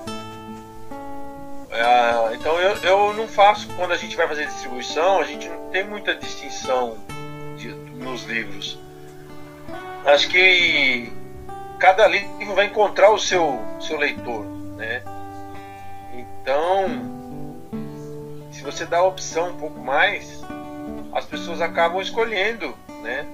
É, 1.74 2.34
então 2.36 2.56
eu, 2.60 2.76
eu 2.84 3.12
não 3.14 3.26
faço, 3.26 3.66
quando 3.74 3.90
a 3.92 3.96
gente 3.96 4.16
vai 4.16 4.28
fazer 4.28 4.46
distribuição, 4.46 5.18
a 5.18 5.24
gente 5.24 5.48
não 5.48 5.70
tem 5.70 5.82
muita 5.82 6.14
distinção 6.14 6.96
de, 7.56 7.68
nos 7.68 8.22
livros. 8.24 8.78
Acho 10.04 10.28
que 10.28 11.12
cada 11.80 12.06
livro 12.06 12.54
vai 12.54 12.66
encontrar 12.66 13.10
o 13.10 13.18
seu, 13.18 13.60
seu 13.80 13.98
leitor, 13.98 14.44
né? 14.76 15.02
Então, 16.12 16.86
se 18.52 18.62
você 18.62 18.86
dá 18.86 18.98
a 18.98 19.04
opção 19.04 19.50
um 19.50 19.56
pouco 19.56 19.80
mais, 19.80 20.42
as 21.12 21.24
pessoas 21.24 21.60
acabam 21.60 22.00
escolhendo, 22.00 22.72
né? 23.02 23.26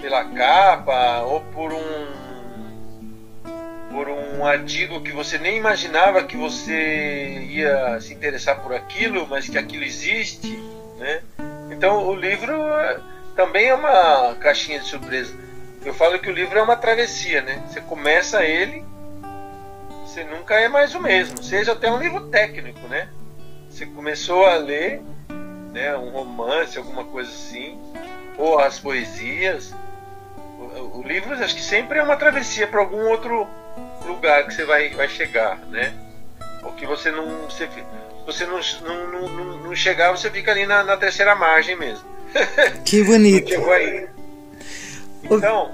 Pela 0.00 0.24
capa 0.24 1.20
ou 1.22 1.40
por 1.52 1.72
um 1.72 2.31
por 3.92 4.08
um 4.08 4.44
artigo 4.44 5.02
que 5.02 5.12
você 5.12 5.36
nem 5.36 5.58
imaginava 5.58 6.24
que 6.24 6.36
você 6.36 7.44
ia 7.50 8.00
se 8.00 8.14
interessar 8.14 8.60
por 8.62 8.74
aquilo, 8.74 9.26
mas 9.28 9.48
que 9.48 9.58
aquilo 9.58 9.84
existe, 9.84 10.58
né? 10.98 11.20
Então 11.70 12.08
o 12.08 12.14
livro 12.14 12.54
é, 12.54 12.98
também 13.36 13.66
é 13.66 13.74
uma 13.74 14.34
caixinha 14.36 14.80
de 14.80 14.86
surpresa. 14.86 15.34
Eu 15.84 15.92
falo 15.92 16.18
que 16.18 16.30
o 16.30 16.32
livro 16.32 16.58
é 16.58 16.62
uma 16.62 16.76
travessia, 16.76 17.42
né? 17.42 17.62
Você 17.68 17.82
começa 17.82 18.42
ele, 18.42 18.82
você 20.06 20.24
nunca 20.24 20.54
é 20.54 20.68
mais 20.68 20.94
o 20.94 21.00
mesmo, 21.00 21.42
seja 21.42 21.72
até 21.72 21.90
um 21.90 21.98
livro 21.98 22.28
técnico, 22.28 22.88
né? 22.88 23.08
Você 23.68 23.84
começou 23.84 24.46
a 24.46 24.56
ler, 24.56 25.02
né, 25.72 25.96
um 25.96 26.10
romance, 26.10 26.78
alguma 26.78 27.04
coisa 27.04 27.30
assim, 27.30 27.78
ou 28.38 28.58
as 28.58 28.78
poesias. 28.78 29.74
O, 30.58 31.00
o 31.00 31.02
livro 31.02 31.34
acho 31.34 31.54
que 31.54 31.62
sempre 31.62 31.98
é 31.98 32.02
uma 32.02 32.16
travessia 32.16 32.66
para 32.66 32.80
algum 32.80 33.08
outro 33.08 33.48
lugar 34.06 34.46
que 34.46 34.54
você 34.54 34.64
vai, 34.64 34.90
vai 34.90 35.08
chegar, 35.08 35.58
né? 35.70 35.92
Ou 36.62 36.72
que 36.72 36.86
você 36.86 37.10
não. 37.10 37.26
Você, 37.46 37.68
você 38.24 38.46
não, 38.46 38.60
não, 38.82 39.28
não, 39.28 39.58
não 39.58 39.74
chegar, 39.74 40.10
você 40.12 40.30
fica 40.30 40.50
ali 40.52 40.66
na, 40.66 40.84
na 40.84 40.96
terceira 40.96 41.34
margem 41.34 41.76
mesmo. 41.76 42.04
Que 42.84 43.02
bonito. 43.02 43.48
chegou 43.48 43.72
aí. 43.72 44.08
Então, 45.24 45.70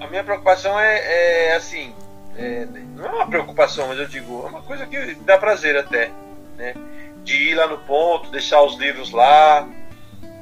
a 0.00 0.06
minha 0.06 0.24
preocupação 0.24 0.78
é, 0.78 1.48
é 1.48 1.56
assim. 1.56 1.94
É, 2.36 2.66
não 2.96 3.04
é 3.04 3.12
uma 3.12 3.26
preocupação, 3.26 3.88
mas 3.88 3.98
eu 3.98 4.06
digo, 4.06 4.44
é 4.44 4.48
uma 4.48 4.62
coisa 4.62 4.86
que 4.86 5.14
dá 5.16 5.36
prazer 5.36 5.76
até, 5.76 6.10
né? 6.56 6.74
De 7.24 7.50
ir 7.50 7.54
lá 7.54 7.66
no 7.66 7.78
ponto, 7.78 8.30
deixar 8.30 8.62
os 8.62 8.78
livros 8.78 9.10
lá, 9.10 9.68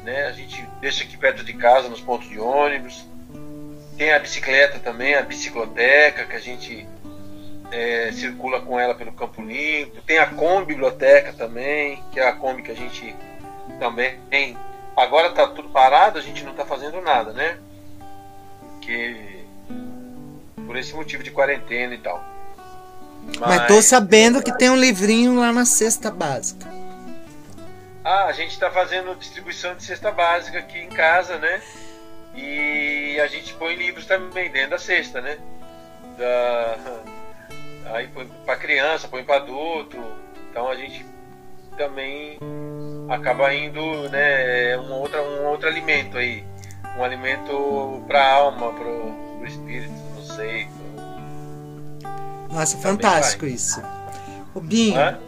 né? 0.05 0.27
A 0.27 0.33
gente 0.33 0.65
deixa 0.81 1.03
aqui 1.05 1.17
perto 1.17 1.43
de 1.43 1.53
casa, 1.55 1.89
nos 1.89 2.01
pontos 2.01 2.29
de 2.29 2.39
ônibus. 2.39 3.07
Tem 3.97 4.13
a 4.13 4.19
bicicleta 4.19 4.79
também, 4.79 5.15
a 5.15 5.23
bicicloteca, 5.23 6.25
que 6.25 6.37
a 6.37 6.41
gente 6.41 6.87
é, 7.71 8.11
circula 8.13 8.61
com 8.61 8.79
ela 8.79 8.95
pelo 8.95 9.13
Campo 9.13 9.43
Limpo. 9.43 10.01
Tem 10.03 10.19
a 10.19 10.27
Kombi 10.27 10.67
Biblioteca 10.67 11.33
também, 11.33 12.03
que 12.13 12.21
é 12.21 12.29
a 12.29 12.33
Kombi 12.33 12.63
que 12.63 12.73
a 12.73 12.77
gente 12.77 13.15
também 13.79 14.19
tem. 14.31 14.57
Agora 14.97 15.29
está 15.29 15.47
tudo 15.49 15.69
parado, 15.69 16.19
a 16.19 16.23
gente 16.23 16.43
não 16.45 16.53
está 16.53 16.65
fazendo 16.65 17.01
nada, 17.01 17.33
né? 17.33 17.59
Porque 18.73 19.39
por 20.67 20.77
esse 20.77 20.95
motivo 20.95 21.23
de 21.23 21.31
quarentena 21.31 21.95
e 21.95 21.99
tal. 21.99 22.23
Mas, 23.39 23.39
Mas 23.41 23.67
tô 23.69 23.81
sabendo 23.83 24.43
que 24.43 24.57
tem 24.57 24.71
um 24.71 24.77
livrinho 24.77 25.39
lá 25.39 25.53
na 25.53 25.65
cesta 25.65 26.11
básica. 26.11 26.67
Ah, 28.05 28.25
a 28.25 28.33
gente 28.33 28.53
está 28.53 28.71
fazendo 28.71 29.15
distribuição 29.17 29.75
de 29.75 29.85
cesta 29.85 30.11
básica 30.11 30.59
aqui 30.59 30.79
em 30.79 30.89
casa, 30.89 31.37
né? 31.39 31.61
E 32.35 33.21
a 33.21 33.27
gente 33.27 33.53
põe 33.55 33.75
livros 33.75 34.07
também 34.07 34.51
dentro 34.51 34.71
da 34.71 34.79
cesta, 34.79 35.21
né? 35.21 35.39
Da, 36.17 37.03
Aí 37.93 38.09
põe 38.09 38.27
para 38.45 38.57
criança, 38.57 39.09
põe 39.09 39.25
para 39.25 39.37
adulto. 39.37 39.97
Então 40.51 40.69
a 40.69 40.75
gente 40.75 41.05
também 41.77 42.39
acaba 43.09 43.55
indo, 43.55 44.09
né, 44.11 44.77
um 44.79 44.93
outro, 44.93 45.21
um 45.21 45.47
outro 45.47 45.69
alimento 45.69 46.19
aí. 46.19 46.45
Um 46.99 47.05
alimento 47.05 48.03
para 48.07 48.21
a 48.21 48.35
alma, 48.35 48.73
para 48.73 48.89
o 48.89 49.45
espírito, 49.47 49.93
não 50.17 50.23
sei. 50.23 50.69
Nossa, 52.51 52.77
fantástico 52.79 53.45
vai. 53.45 53.55
isso. 53.55 53.81
Rubinho, 54.55 54.99
Hã? 54.99 55.19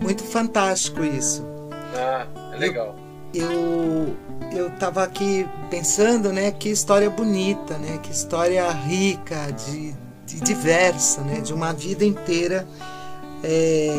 muito 0.00 0.24
fantástico 0.24 1.04
isso. 1.04 1.46
Ah, 1.94 2.26
é 2.54 2.56
legal. 2.56 2.96
Eu, 3.34 3.50
eu, 3.50 4.16
eu 4.52 4.70
tava 4.70 5.04
aqui 5.04 5.46
pensando, 5.68 6.32
né, 6.32 6.50
que 6.50 6.70
história 6.70 7.10
bonita, 7.10 7.76
né, 7.76 7.98
que 8.02 8.10
história 8.10 8.68
rica 8.70 9.52
de 9.52 9.94
diversa, 10.36 11.22
né? 11.22 11.40
de 11.40 11.52
uma 11.52 11.72
vida 11.72 12.04
inteira 12.04 12.66
é, 13.42 13.90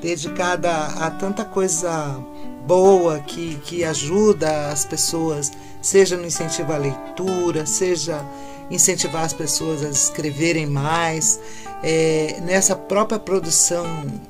dedicada 0.00 0.70
a, 0.70 1.10
tanta 1.10 1.44
coisa 1.44 2.18
boa 2.66 3.18
que, 3.20 3.56
que 3.64 3.84
ajuda 3.84 4.68
as 4.68 4.84
pessoas, 4.84 5.50
seja 5.80 6.16
no 6.16 6.26
incentivo 6.26 6.72
à 6.72 6.76
leitura, 6.76 7.66
seja 7.66 8.24
incentivar 8.70 9.24
as 9.24 9.32
pessoas 9.32 9.82
a 9.84 9.88
escreverem 9.88 10.66
mais. 10.66 11.40
É, 11.82 12.40
nessa 12.42 12.74
própria 12.74 13.18
produção 13.18 13.86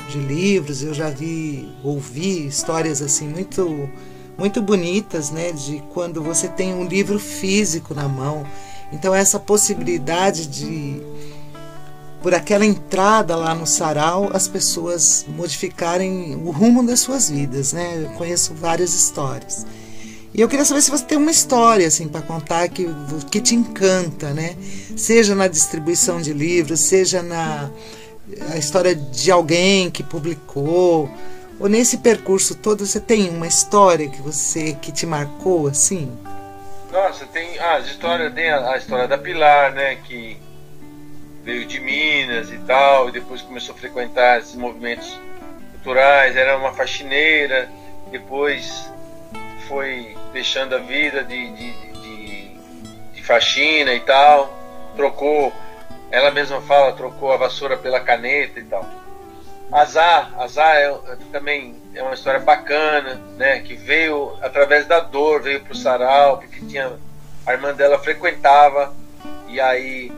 de 0.08 0.18
livros, 0.18 0.82
eu 0.82 0.92
já 0.92 1.08
vi, 1.08 1.68
ouvi 1.82 2.46
histórias 2.46 3.00
assim 3.00 3.26
muito, 3.26 3.88
muito 4.36 4.60
bonitas, 4.60 5.30
né? 5.30 5.52
De 5.52 5.82
quando 5.92 6.22
você 6.22 6.46
tem 6.46 6.74
um 6.74 6.84
livro 6.84 7.18
físico 7.18 7.94
na 7.94 8.06
mão. 8.06 8.46
Então 8.92 9.14
essa 9.14 9.40
possibilidade 9.40 10.46
de 10.46 11.02
por 12.22 12.34
aquela 12.34 12.66
entrada 12.66 13.36
lá 13.36 13.54
no 13.54 13.66
sarau, 13.66 14.30
as 14.32 14.48
pessoas 14.48 15.24
modificarem 15.28 16.34
o 16.34 16.50
rumo 16.50 16.84
das 16.84 17.00
suas 17.00 17.30
vidas, 17.30 17.72
né? 17.72 18.02
Eu 18.04 18.10
conheço 18.10 18.54
várias 18.54 18.92
histórias. 18.92 19.64
E 20.34 20.40
eu 20.40 20.48
queria 20.48 20.64
saber 20.64 20.82
se 20.82 20.90
você 20.90 21.04
tem 21.04 21.16
uma 21.16 21.30
história 21.30 21.86
assim 21.86 22.08
para 22.08 22.20
contar 22.20 22.68
que, 22.68 22.88
que 23.30 23.40
te 23.40 23.54
encanta, 23.54 24.30
né? 24.30 24.56
Seja 24.96 25.34
na 25.34 25.48
distribuição 25.48 26.20
de 26.20 26.32
livros, 26.32 26.80
seja 26.80 27.22
na 27.22 27.70
a 28.52 28.58
história 28.58 28.94
de 28.94 29.30
alguém 29.30 29.90
que 29.90 30.02
publicou, 30.02 31.10
ou 31.58 31.68
nesse 31.68 31.98
percurso 31.98 32.54
todo 32.54 32.84
você 32.84 33.00
tem 33.00 33.30
uma 33.30 33.46
história 33.46 34.08
que 34.08 34.20
você 34.20 34.74
que 34.74 34.92
te 34.92 35.06
marcou 35.06 35.66
assim? 35.66 36.12
Nossa, 36.92 37.24
tem 37.26 37.58
ah, 37.58 37.76
as 37.76 37.86
histórias, 37.86 38.32
tem 38.34 38.50
a, 38.50 38.72
a 38.72 38.76
história 38.76 39.08
da 39.08 39.16
Pilar, 39.16 39.72
né, 39.72 39.96
que 39.96 40.36
veio 41.48 41.64
de 41.64 41.80
Minas 41.80 42.50
e 42.52 42.58
tal, 42.58 43.08
e 43.08 43.12
depois 43.12 43.40
começou 43.40 43.74
a 43.74 43.78
frequentar 43.78 44.38
esses 44.38 44.54
movimentos 44.54 45.18
culturais, 45.72 46.36
era 46.36 46.58
uma 46.58 46.74
faxineira, 46.74 47.70
depois 48.10 48.92
foi 49.66 50.14
deixando 50.30 50.74
a 50.74 50.78
vida 50.78 51.24
de, 51.24 51.50
de, 51.52 51.72
de, 52.02 52.48
de 53.14 53.22
faxina 53.22 53.94
e 53.94 54.00
tal, 54.00 54.54
trocou, 54.94 55.50
ela 56.10 56.30
mesma 56.30 56.60
fala, 56.60 56.92
trocou 56.92 57.32
a 57.32 57.38
vassoura 57.38 57.78
pela 57.78 58.00
caneta 58.00 58.60
e 58.60 58.64
tal. 58.64 58.86
Azar, 59.72 60.38
Azar 60.38 60.76
é, 60.76 60.98
também 61.32 61.76
é 61.94 62.02
uma 62.02 62.12
história 62.12 62.40
bacana, 62.40 63.14
né? 63.38 63.60
Que 63.60 63.74
veio 63.74 64.36
através 64.42 64.86
da 64.86 65.00
dor, 65.00 65.40
veio 65.40 65.62
pro 65.62 65.74
sarau, 65.74 66.38
porque 66.38 66.60
tinha 66.66 66.92
a 67.46 67.52
irmã 67.54 67.72
dela 67.72 67.98
frequentava 67.98 68.94
e 69.46 69.58
aí 69.58 70.12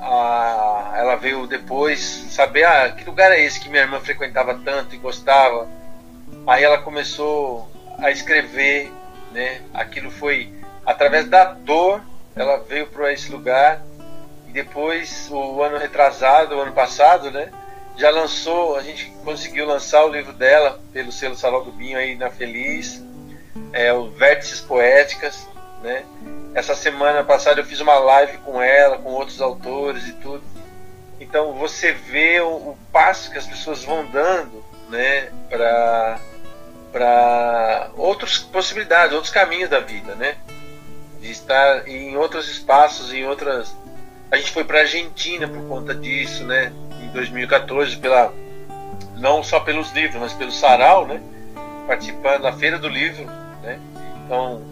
a, 0.00 0.94
ela 0.96 1.16
veio 1.16 1.46
depois 1.46 2.00
saber 2.30 2.64
ah, 2.64 2.90
que 2.90 3.04
lugar 3.04 3.30
é 3.32 3.44
esse 3.44 3.60
que 3.60 3.68
minha 3.68 3.82
irmã 3.82 4.00
frequentava 4.00 4.58
tanto 4.64 4.94
e 4.94 4.98
gostava. 4.98 5.68
Aí 6.46 6.64
ela 6.64 6.78
começou 6.78 7.70
a 7.98 8.10
escrever, 8.10 8.90
né? 9.32 9.60
Aquilo 9.74 10.10
foi 10.10 10.52
através 10.86 11.28
da 11.28 11.44
dor, 11.44 12.02
ela 12.34 12.58
veio 12.58 12.86
para 12.86 13.12
esse 13.12 13.30
lugar 13.30 13.82
e 14.48 14.52
depois 14.52 15.28
o 15.30 15.62
ano 15.62 15.78
retrasado, 15.78 16.56
o 16.56 16.60
ano 16.60 16.72
passado, 16.72 17.30
né? 17.30 17.50
Já 17.96 18.10
lançou, 18.10 18.76
a 18.76 18.82
gente 18.82 19.10
conseguiu 19.24 19.66
lançar 19.66 20.04
o 20.04 20.08
livro 20.08 20.32
dela 20.32 20.80
pelo 20.92 21.12
selo 21.12 21.36
Salão 21.36 21.62
do 21.62 21.72
Binho 21.72 21.98
aí 21.98 22.16
na 22.16 22.30
Feliz, 22.30 23.02
é 23.72 23.92
o 23.92 24.10
Vértices 24.10 24.60
Poéticas, 24.60 25.46
né? 25.82 26.04
Essa 26.54 26.74
semana 26.74 27.22
passada 27.22 27.60
eu 27.60 27.64
fiz 27.64 27.80
uma 27.80 27.98
live 27.98 28.38
com 28.38 28.60
ela, 28.60 28.98
com 28.98 29.10
outros 29.10 29.40
autores 29.40 30.06
e 30.08 30.12
tudo. 30.14 30.42
Então 31.20 31.52
você 31.54 31.92
vê 31.92 32.40
o, 32.40 32.48
o 32.48 32.78
passo 32.92 33.30
que 33.30 33.38
as 33.38 33.46
pessoas 33.46 33.84
vão 33.84 34.04
dando, 34.06 34.64
né, 34.88 35.30
para 35.48 36.18
para 36.92 37.90
outras 37.96 38.38
possibilidades, 38.38 39.14
outros 39.14 39.32
caminhos 39.32 39.70
da 39.70 39.78
vida, 39.78 40.14
né? 40.16 40.36
De 41.20 41.30
estar 41.30 41.86
em 41.88 42.16
outros 42.16 42.48
espaços, 42.48 43.12
em 43.12 43.24
outras. 43.24 43.74
A 44.30 44.36
gente 44.36 44.50
foi 44.50 44.64
para 44.64 44.78
a 44.78 44.80
Argentina 44.82 45.46
por 45.46 45.68
conta 45.68 45.94
disso, 45.94 46.44
né? 46.44 46.72
Em 47.00 47.08
2014, 47.10 47.96
pela 47.96 48.32
não 49.16 49.42
só 49.42 49.60
pelos 49.60 49.92
livros, 49.92 50.20
mas 50.20 50.32
pelo 50.32 50.50
Sarau, 50.50 51.06
né? 51.06 51.20
Participando 51.86 52.42
da 52.42 52.52
Feira 52.52 52.78
do 52.78 52.88
Livro, 52.88 53.24
né? 53.62 53.78
Então, 54.24 54.62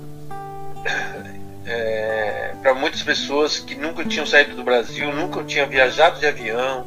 é, 1.68 2.54
para 2.62 2.72
muitas 2.72 3.02
pessoas 3.02 3.58
que 3.58 3.74
nunca 3.74 4.04
tinham 4.04 4.26
saído 4.26 4.56
do 4.56 4.64
Brasil, 4.64 5.12
nunca 5.12 5.44
tinham 5.44 5.68
viajado 5.68 6.18
de 6.18 6.26
avião, 6.26 6.86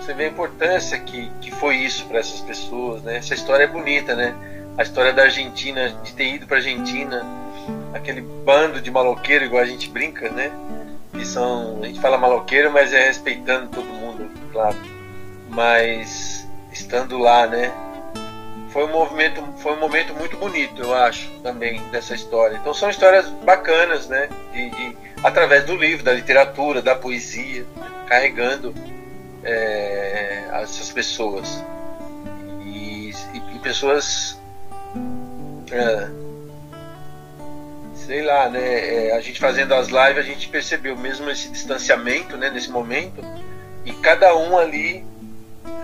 você 0.00 0.14
vê 0.14 0.24
a 0.24 0.28
importância 0.28 0.98
que, 0.98 1.30
que 1.40 1.50
foi 1.50 1.76
isso 1.76 2.06
para 2.06 2.18
essas 2.18 2.40
pessoas, 2.40 3.02
né? 3.02 3.18
Essa 3.18 3.34
história 3.34 3.64
é 3.64 3.66
bonita, 3.66 4.16
né? 4.16 4.34
A 4.78 4.82
história 4.82 5.12
da 5.12 5.24
Argentina, 5.24 5.90
de 6.02 6.14
ter 6.14 6.34
ido 6.34 6.46
para 6.46 6.56
Argentina, 6.56 7.24
aquele 7.92 8.22
bando 8.22 8.80
de 8.80 8.90
maloqueiro, 8.90 9.44
igual 9.44 9.62
a 9.62 9.66
gente 9.66 9.90
brinca, 9.90 10.30
né? 10.30 10.50
Que 11.12 11.26
são, 11.26 11.80
a 11.82 11.86
gente 11.86 12.00
fala 12.00 12.16
maloqueiro, 12.16 12.72
mas 12.72 12.92
é 12.92 13.06
respeitando 13.06 13.68
todo 13.68 13.84
mundo, 13.84 14.30
claro. 14.50 14.76
Mas 15.50 16.48
estando 16.72 17.18
lá, 17.18 17.46
né? 17.46 17.70
Foi 18.72 18.84
um 18.84 18.88
movimento, 18.92 19.42
foi 19.58 19.72
um 19.72 19.80
momento 19.80 20.14
muito 20.14 20.36
bonito, 20.36 20.80
eu 20.80 20.94
acho, 20.94 21.28
também 21.42 21.82
dessa 21.90 22.14
história. 22.14 22.56
Então 22.56 22.72
são 22.72 22.88
histórias 22.88 23.26
bacanas, 23.44 24.08
né? 24.08 24.28
De, 24.52 24.70
de 24.70 24.96
através 25.22 25.64
do 25.64 25.74
livro, 25.74 26.04
da 26.04 26.12
literatura, 26.12 26.80
da 26.80 26.94
poesia, 26.94 27.66
carregando 28.06 28.72
é, 29.42 30.44
essas 30.62 30.90
pessoas. 30.90 31.64
E, 32.64 33.10
e, 33.34 33.56
e 33.56 33.58
pessoas. 33.58 34.38
É, 35.72 36.08
sei 37.94 38.22
lá, 38.22 38.48
né? 38.48 39.08
É, 39.08 39.16
a 39.16 39.20
gente 39.20 39.40
fazendo 39.40 39.74
as 39.74 39.88
lives, 39.88 40.18
a 40.18 40.22
gente 40.22 40.48
percebeu 40.48 40.96
mesmo 40.96 41.28
esse 41.28 41.48
distanciamento, 41.48 42.36
né? 42.36 42.50
Nesse 42.50 42.70
momento. 42.70 43.20
E 43.84 43.92
cada 43.94 44.36
um 44.36 44.56
ali, 44.56 45.04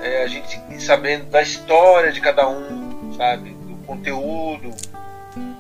é, 0.03 0.23
a 0.23 0.27
gente 0.27 0.61
sabendo 0.83 1.27
da 1.27 1.43
história 1.43 2.13
de 2.13 2.21
cada 2.21 2.49
um, 2.49 3.15
sabe? 3.17 3.51
Do 3.51 3.77
conteúdo, 3.87 4.75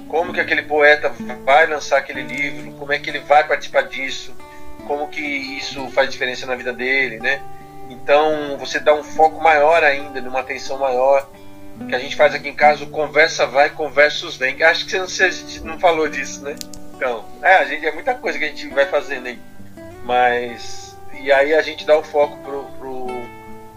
como 0.09 0.33
que 0.33 0.41
aquele 0.41 0.62
poeta 0.62 1.12
vai 1.45 1.67
lançar 1.67 1.99
aquele 1.99 2.23
livro, 2.23 2.73
como 2.73 2.93
é 2.93 2.99
que 2.99 3.11
ele 3.11 3.21
vai 3.21 3.47
participar 3.47 3.83
disso, 3.83 4.35
como 4.87 5.09
que 5.09 5.21
isso 5.21 5.89
faz 5.91 6.11
diferença 6.11 6.47
na 6.47 6.55
vida 6.55 6.73
dele, 6.73 7.19
né? 7.19 7.41
Então 7.91 8.57
você 8.59 8.79
dá 8.79 8.95
um 8.95 9.03
foco 9.03 9.43
maior 9.43 9.83
ainda, 9.83 10.21
numa 10.21 10.41
atenção 10.41 10.79
maior. 10.79 11.29
Que 11.89 11.95
a 11.95 11.99
gente 11.99 12.17
faz 12.17 12.35
aqui 12.35 12.49
em 12.49 12.55
casa, 12.55 12.85
o 12.85 12.87
conversa 12.87 13.47
vai, 13.47 13.69
conversos 13.69 14.37
vem. 14.37 14.62
Acho 14.62 14.87
que 14.87 14.99
você 14.99 15.31
não, 15.62 15.79
falou 15.79 16.09
disso, 16.09 16.43
né? 16.43 16.57
Então, 16.95 17.25
é, 17.43 17.57
a 17.57 17.65
gente 17.67 17.85
é 17.85 17.93
muita 17.93 18.15
coisa 18.15 18.39
que 18.39 18.45
a 18.47 18.49
gente 18.49 18.67
vai 18.69 18.87
fazendo 18.87 19.27
aí. 19.27 19.39
Mas. 20.03 20.97
E 21.21 21.31
aí 21.31 21.55
a 21.55 21.61
gente 21.61 21.85
dá 21.85 21.97
o 21.97 22.03
foco 22.03 22.37
pro, 22.39 22.65
pro, 22.79 23.07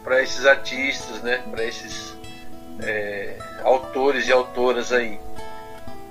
para 0.03 0.21
esses 0.21 0.45
artistas, 0.45 1.21
né? 1.21 1.43
Para 1.49 1.63
esses 1.63 2.15
é, 2.81 3.37
autores 3.63 4.27
e 4.27 4.31
autoras 4.31 4.91
aí. 4.91 5.19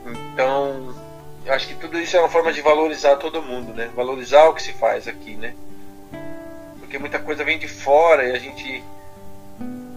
Então, 0.06 0.94
acho 1.48 1.68
que 1.68 1.74
tudo 1.74 1.98
isso 1.98 2.16
é 2.16 2.20
uma 2.20 2.28
forma 2.28 2.52
de 2.52 2.60
valorizar 2.60 3.16
todo 3.16 3.42
mundo, 3.42 3.72
né? 3.74 3.90
Valorizar 3.94 4.48
o 4.48 4.54
que 4.54 4.62
se 4.62 4.72
faz 4.72 5.06
aqui, 5.06 5.34
né? 5.34 5.54
porque 6.88 6.98
muita 6.98 7.18
coisa 7.18 7.44
vem 7.44 7.58
de 7.58 7.68
fora 7.68 8.24
e 8.26 8.32
a 8.32 8.38
gente 8.38 8.82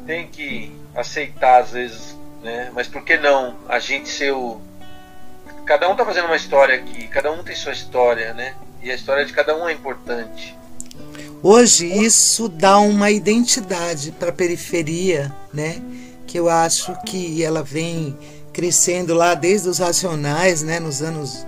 tem 0.05 0.27
que 0.27 0.77
aceitar 0.93 1.61
às 1.61 1.71
vezes, 1.71 2.17
né? 2.43 2.69
Mas 2.73 2.89
por 2.89 3.01
que 3.05 3.15
não 3.15 3.55
a 3.69 3.79
gente 3.79 4.09
ser 4.09 4.33
o 4.33 4.59
cada 5.65 5.87
um 5.89 5.95
tá 5.95 6.03
fazendo 6.03 6.25
uma 6.25 6.35
história 6.35 6.75
aqui, 6.75 7.07
cada 7.07 7.31
um 7.31 7.41
tem 7.43 7.55
sua 7.55 7.71
história, 7.71 8.33
né? 8.33 8.55
E 8.83 8.91
a 8.91 8.95
história 8.95 9.23
de 9.23 9.31
cada 9.31 9.55
um 9.55 9.69
é 9.69 9.71
importante. 9.71 10.53
Hoje 11.43 11.87
isso 11.87 12.47
dá 12.47 12.77
uma 12.77 13.09
identidade 13.09 14.11
para 14.11 14.29
a 14.29 14.33
periferia, 14.33 15.35
né? 15.51 15.81
Que 16.27 16.37
eu 16.37 16.47
acho 16.47 16.95
que 17.03 17.43
ela 17.43 17.63
vem 17.63 18.15
crescendo 18.53 19.13
lá 19.13 19.33
desde 19.33 19.67
os 19.67 19.79
racionais, 19.79 20.61
né? 20.61 20.79
Nos 20.79 21.01
anos 21.01 21.45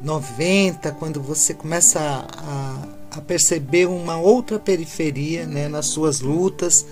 90, 0.00 0.92
quando 0.92 1.20
você 1.20 1.52
começa 1.52 2.00
a, 2.00 3.18
a 3.18 3.20
perceber 3.20 3.86
uma 3.86 4.16
outra 4.18 4.58
periferia 4.58 5.46
né, 5.46 5.68
nas 5.68 5.86
suas 5.86 6.20
lutas. 6.20 6.86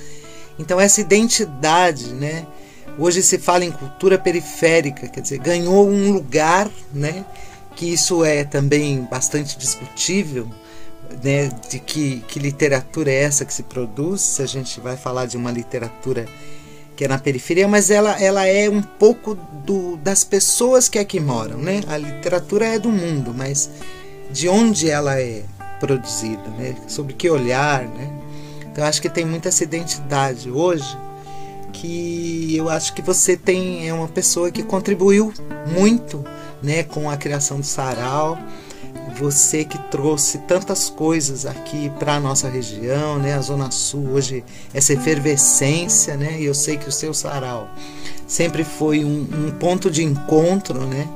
Então 0.59 0.81
essa 0.81 1.01
identidade, 1.01 2.13
né, 2.13 2.47
hoje 2.99 3.23
se 3.23 3.39
fala 3.39 3.65
em 3.65 3.71
cultura 3.71 4.19
periférica, 4.19 5.09
quer 5.09 5.21
dizer, 5.21 5.39
ganhou 5.39 5.89
um 5.89 6.13
lugar, 6.13 6.71
né, 6.93 7.25
que 7.75 7.87
isso 7.87 8.25
é 8.25 8.45
também 8.45 9.07
bastante 9.11 9.59
discutível, 9.59 10.49
né, 11.23 11.51
de 11.69 11.79
que, 11.79 12.23
que 12.29 12.39
literatura 12.39 13.11
é 13.11 13.23
essa 13.23 13.45
que 13.45 13.53
se 13.53 13.63
produz, 13.63 14.21
se 14.21 14.43
a 14.43 14.47
gente 14.47 14.81
vai 14.81 14.97
falar 14.97 15.27
de 15.27 15.37
uma 15.37 15.51
literatura 15.51 16.27
que 16.95 17.05
é 17.05 17.09
na 17.09 17.19
periferia, 17.19 17.67
mas 17.67 17.91
ela, 17.91 18.21
ela 18.21 18.47
é 18.47 18.69
um 18.69 18.83
pouco 18.83 19.35
do, 19.65 19.97
das 19.97 20.25
pessoas 20.25 20.89
que 20.89 20.99
aqui 20.99 21.19
moram, 21.19 21.57
né? 21.57 21.81
A 21.89 21.97
literatura 21.97 22.67
é 22.67 22.79
do 22.79 22.91
mundo, 22.91 23.33
mas 23.35 23.71
de 24.31 24.49
onde 24.49 24.91
ela 24.91 25.19
é? 25.19 25.45
produzida, 25.83 26.49
né? 26.57 26.77
sobre 26.87 27.13
que 27.13 27.29
olhar. 27.29 27.83
Né? 27.83 28.09
Então 28.71 28.85
acho 28.85 29.03
que 29.03 29.09
tem 29.09 29.25
muita 29.25 29.49
essa 29.49 29.65
identidade 29.65 30.49
hoje 30.49 30.97
que 31.73 32.55
eu 32.57 32.69
acho 32.69 32.95
que 32.95 33.03
você 33.03 33.37
tem 33.37 33.89
é 33.89 33.93
uma 33.93 34.07
pessoa 34.07 34.53
que 34.53 34.63
contribuiu 34.63 35.33
muito 35.67 36.25
né, 36.63 36.85
com 36.85 37.11
a 37.11 37.17
criação 37.17 37.59
do 37.59 37.67
sarau, 37.67 38.39
você 39.17 39.65
que 39.65 39.79
trouxe 39.91 40.39
tantas 40.39 40.89
coisas 40.89 41.47
aqui 41.47 41.91
para 41.99 42.15
a 42.17 42.21
nossa 42.21 42.49
região, 42.49 43.19
né? 43.19 43.35
A 43.35 43.41
Zona 43.41 43.71
Sul 43.71 44.11
hoje, 44.13 44.45
essa 44.73 44.93
efervescência, 44.93 46.17
né? 46.17 46.41
E 46.41 46.45
eu 46.45 46.55
sei 46.55 46.77
que 46.77 46.89
o 46.89 46.93
seu 46.93 47.13
sarau 47.15 47.69
sempre 48.27 48.65
foi 48.65 49.05
um, 49.05 49.29
um 49.33 49.51
ponto 49.59 49.91
de 49.91 50.03
encontro, 50.03 50.87
né? 50.87 51.09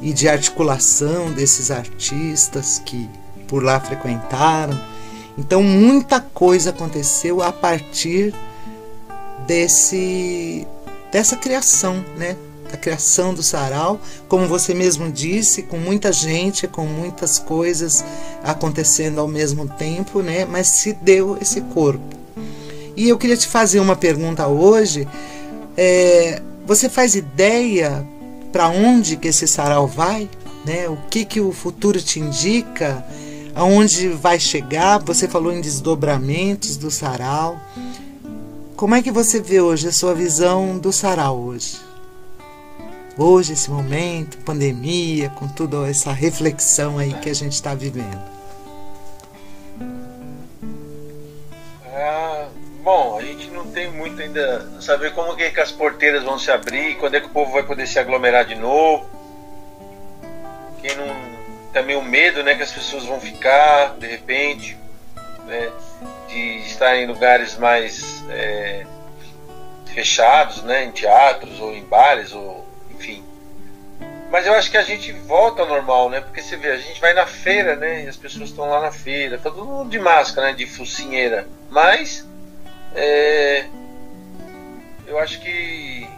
E 0.00 0.12
de 0.12 0.28
articulação 0.28 1.30
desses 1.32 1.70
artistas 1.70 2.80
que 2.84 3.08
por 3.46 3.62
lá 3.62 3.80
frequentaram. 3.80 4.78
Então 5.36 5.62
muita 5.62 6.20
coisa 6.20 6.70
aconteceu 6.70 7.42
a 7.42 7.52
partir 7.52 8.34
desse 9.46 10.66
dessa 11.10 11.36
criação, 11.36 12.04
né? 12.16 12.36
Da 12.70 12.76
criação 12.76 13.34
do 13.34 13.42
sarau, 13.42 14.00
como 14.28 14.46
você 14.46 14.72
mesmo 14.72 15.10
disse, 15.10 15.62
com 15.62 15.76
muita 15.76 16.12
gente, 16.12 16.66
com 16.66 16.86
muitas 16.86 17.38
coisas 17.38 18.04
acontecendo 18.42 19.20
ao 19.20 19.28
mesmo 19.28 19.68
tempo, 19.68 20.22
né? 20.22 20.44
Mas 20.44 20.78
se 20.78 20.92
deu 20.92 21.36
esse 21.40 21.60
corpo. 21.60 22.20
E 22.96 23.08
eu 23.08 23.18
queria 23.18 23.36
te 23.36 23.46
fazer 23.46 23.80
uma 23.80 23.96
pergunta 23.96 24.46
hoje. 24.46 25.06
É, 25.76 26.42
você 26.66 26.88
faz 26.88 27.14
ideia 27.14 28.06
para 28.52 28.68
onde 28.68 29.16
que 29.16 29.28
esse 29.28 29.46
sarau 29.46 29.86
vai? 29.86 30.28
Né? 30.64 30.88
O 30.88 30.96
que 31.08 31.24
que 31.24 31.40
o 31.40 31.52
futuro 31.52 32.00
te 32.00 32.20
indica? 32.20 33.04
Aonde 33.54 34.08
vai 34.08 34.38
chegar? 34.38 34.98
Você 35.04 35.26
falou 35.26 35.52
em 35.52 35.60
desdobramentos 35.60 36.76
do 36.76 36.90
sarau. 36.90 37.58
Como 38.76 38.94
é 38.94 39.02
que 39.02 39.10
você 39.10 39.40
vê 39.40 39.60
hoje 39.60 39.88
a 39.88 39.92
sua 39.92 40.14
visão 40.14 40.78
do 40.78 40.92
sarau 40.92 41.38
hoje? 41.38 41.89
Hoje, 43.20 43.52
esse 43.52 43.70
momento, 43.70 44.38
pandemia, 44.38 45.28
com 45.30 45.46
toda 45.46 45.88
essa 45.88 46.12
reflexão 46.12 46.98
aí 46.98 47.12
que 47.14 47.28
a 47.28 47.34
gente 47.34 47.52
está 47.52 47.74
vivendo? 47.74 48.20
Ah, 51.92 52.48
bom, 52.82 53.18
a 53.18 53.22
gente 53.22 53.50
não 53.50 53.66
tem 53.66 53.90
muito 53.90 54.20
ainda 54.20 54.66
saber 54.80 55.12
como 55.12 55.36
que, 55.36 55.50
que 55.50 55.60
as 55.60 55.70
porteiras 55.70 56.24
vão 56.24 56.38
se 56.38 56.50
abrir, 56.50 56.96
quando 56.96 57.14
é 57.14 57.20
que 57.20 57.26
o 57.26 57.30
povo 57.30 57.52
vai 57.52 57.62
poder 57.62 57.86
se 57.86 57.98
aglomerar 57.98 58.46
de 58.46 58.54
novo. 58.54 59.08
Quem 60.80 60.96
não 60.96 61.30
também 61.72 61.96
o 61.96 62.02
medo, 62.02 62.42
né, 62.42 62.54
que 62.54 62.62
as 62.62 62.72
pessoas 62.72 63.04
vão 63.04 63.20
ficar 63.20 63.96
de 63.98 64.06
repente, 64.06 64.76
né, 65.46 65.70
de 66.28 66.58
estar 66.66 66.96
em 66.96 67.06
lugares 67.06 67.56
mais 67.56 68.24
é, 68.28 68.84
fechados, 69.86 70.62
né, 70.62 70.84
em 70.84 70.90
teatros 70.90 71.60
ou 71.60 71.72
em 71.72 71.84
bares 71.84 72.32
ou 72.32 72.69
mas 74.30 74.46
eu 74.46 74.54
acho 74.54 74.70
que 74.70 74.76
a 74.78 74.82
gente 74.82 75.10
volta 75.12 75.62
ao 75.62 75.68
normal, 75.68 76.08
né? 76.08 76.20
Porque 76.20 76.40
você 76.40 76.56
vê, 76.56 76.70
a 76.70 76.76
gente 76.76 77.00
vai 77.00 77.12
na 77.12 77.26
feira, 77.26 77.74
né? 77.74 78.04
E 78.04 78.08
as 78.08 78.16
pessoas 78.16 78.50
estão 78.50 78.68
lá 78.68 78.80
na 78.80 78.92
feira, 78.92 79.38
tá 79.38 79.50
todo 79.50 79.64
mundo 79.64 79.90
de 79.90 79.98
máscara, 79.98 80.48
né? 80.48 80.52
De 80.52 80.66
focinheira. 80.66 81.48
Mas 81.68 82.26
é, 82.94 83.66
eu 85.06 85.18
acho 85.18 85.40
que 85.40 86.08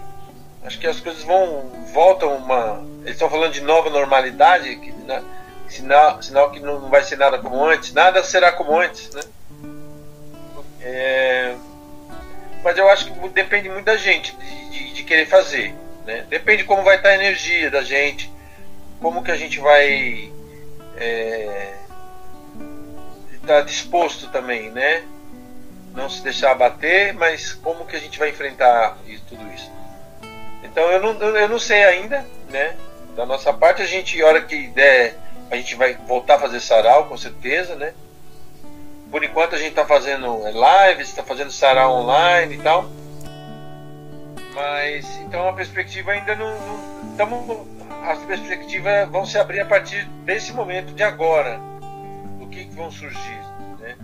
acho 0.63 0.79
que 0.79 0.87
as 0.87 1.01
coisas 1.01 1.25
vão 1.25 1.71
voltam 1.93 2.37
uma. 2.37 2.85
Eles 3.01 3.13
estão 3.13 3.31
falando 3.31 3.53
de 3.53 3.63
nova 3.63 3.89
normalidade, 3.89 4.77
que, 4.77 4.93
né? 4.93 5.23
sinal, 5.69 6.23
sinal 6.23 6.51
que 6.51 6.61
não 6.61 6.91
vai 6.91 7.03
ser 7.03 7.17
nada 7.17 7.39
como 7.39 7.65
antes. 7.65 7.93
Nada 7.93 8.23
será 8.23 8.53
como 8.53 8.79
antes, 8.79 9.11
né? 9.15 9.23
É, 10.83 11.55
mas 12.63 12.77
eu 12.77 12.89
acho 12.91 13.07
que 13.07 13.29
depende 13.31 13.69
muito 13.69 13.85
da 13.85 13.97
gente 13.97 14.37
de, 14.37 14.71
de, 14.71 14.93
de 14.93 15.03
querer 15.05 15.27
fazer. 15.27 15.75
Né? 16.07 16.27
Depende 16.29 16.65
como 16.65 16.83
vai 16.83 16.97
estar 16.97 17.11
a 17.11 17.15
energia 17.15 17.71
da 17.71 17.83
gente, 17.83 18.31
como 19.01 19.23
que 19.23 19.31
a 19.31 19.37
gente 19.37 19.61
vai 19.61 20.33
é, 20.97 21.75
estar 23.35 23.63
disposto 23.63 24.29
também, 24.29 24.71
né? 24.71 25.05
Não 25.95 26.09
se 26.09 26.23
deixar 26.23 26.53
abater, 26.53 27.13
mas 27.13 27.53
como 27.53 27.85
que 27.85 27.97
a 27.97 28.01
gente 28.01 28.19
vai 28.19 28.31
enfrentar 28.31 28.97
isso, 29.07 29.25
tudo 29.29 29.47
isso. 29.53 29.71
Então 30.63 30.85
eu 30.91 31.01
não, 31.01 31.37
eu 31.37 31.49
não 31.49 31.59
sei 31.59 31.85
ainda, 31.85 32.25
né? 32.49 32.77
Da 33.15 33.27
nossa 33.27 33.53
parte, 33.53 33.83
a 33.83 33.87
gente, 33.87 34.21
a 34.23 34.27
hora 34.27 34.41
que 34.41 34.69
der, 34.69 35.19
a 35.51 35.57
gente 35.57 35.75
vai 35.75 35.95
voltar 35.95 36.37
a 36.37 36.41
fazer 36.41 36.61
sarau, 36.61 37.07
com 37.07 37.17
certeza, 37.17 37.75
né? 37.75 37.93
Por 39.11 39.23
enquanto 39.23 39.55
a 39.55 39.59
gente 39.59 39.71
está 39.71 39.85
fazendo 39.85 40.39
lives, 40.47 41.09
está 41.09 41.23
fazendo 41.23 41.51
sarau 41.51 41.93
online 42.01 42.55
e 42.55 42.59
tal. 42.59 42.91
Mas 44.55 45.19
então 45.21 45.49
a 45.49 45.53
perspectiva 45.53 46.13
ainda 46.13 46.35
não. 46.37 46.55
não 47.17 47.73
as 48.07 48.19
perspectivas 48.25 49.09
vão 49.09 49.25
se 49.25 49.39
abrir 49.39 49.61
a 49.61 49.67
partir 49.67 50.05
desse 50.25 50.53
momento 50.53 50.93
de 50.93 51.03
agora. 51.03 51.61
Do 52.39 52.47
que, 52.49 52.65
que 52.65 52.75
vão 52.75 52.91
surgir. 52.91 53.41
Né? 53.81 53.97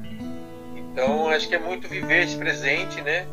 Então 0.76 1.28
acho 1.28 1.48
que 1.48 1.54
é 1.54 1.58
muito 1.58 1.88
viver 1.88 2.24
esse 2.24 2.36
presente, 2.36 3.00
né? 3.02 3.26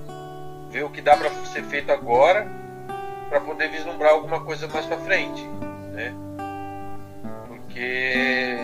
Ver 0.69 0.83
o 0.83 0.89
que 0.89 1.01
dá 1.01 1.15
para 1.15 1.29
ser 1.45 1.63
feito 1.63 1.91
agora 1.91 2.47
para 3.29 3.39
poder 3.39 3.69
vislumbrar 3.69 4.11
alguma 4.11 4.41
coisa 4.41 4.67
mais 4.67 4.85
para 4.85 4.97
frente. 4.97 5.41
Né? 5.93 6.13
Porque 7.47 8.57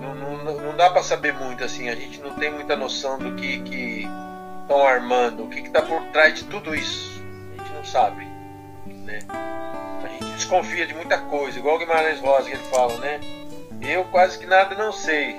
não, 0.00 0.14
não, 0.14 0.60
não 0.62 0.76
dá 0.76 0.90
para 0.90 1.02
saber 1.02 1.34
muito 1.34 1.62
assim, 1.62 1.88
a 1.88 1.94
gente 1.94 2.20
não 2.20 2.34
tem 2.34 2.50
muita 2.50 2.76
noção 2.76 3.18
do 3.18 3.34
que 3.34 4.08
estão 4.62 4.86
armando, 4.86 5.44
o 5.44 5.48
que 5.48 5.60
está 5.60 5.82
por 5.82 6.02
trás 6.06 6.34
de 6.34 6.44
tudo 6.44 6.74
isso 6.74 7.13
sabe. 7.84 8.26
Né? 8.86 9.20
A 9.28 10.08
gente 10.08 10.32
desconfia 10.32 10.86
de 10.86 10.94
muita 10.94 11.18
coisa, 11.18 11.58
igual 11.58 11.76
o 11.76 11.78
Guimarães 11.78 12.20
Rosa 12.20 12.48
que 12.48 12.56
ele 12.56 12.64
fala, 12.64 12.96
né? 12.98 13.20
Eu 13.80 14.04
quase 14.04 14.38
que 14.38 14.46
nada 14.46 14.74
não 14.74 14.92
sei, 14.92 15.36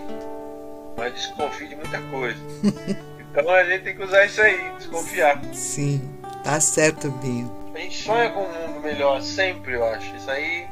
mas 0.98 1.14
desconfio 1.14 1.68
de 1.68 1.76
muita 1.76 2.00
coisa. 2.04 2.40
então 3.20 3.50
a 3.50 3.64
gente 3.64 3.84
tem 3.84 3.96
que 3.96 4.04
usar 4.04 4.26
isso 4.26 4.42
aí, 4.42 4.72
desconfiar. 4.78 5.42
Sim, 5.54 6.02
tá 6.44 6.60
certo, 6.60 7.10
Binho. 7.10 7.52
A 7.74 7.80
gente 7.80 8.04
sonha 8.04 8.30
com 8.30 8.44
um 8.44 8.68
mundo 8.68 8.80
melhor 8.80 9.22
sempre, 9.22 9.74
eu 9.74 9.86
acho. 9.86 10.16
Isso 10.16 10.32
aí. 10.32 10.66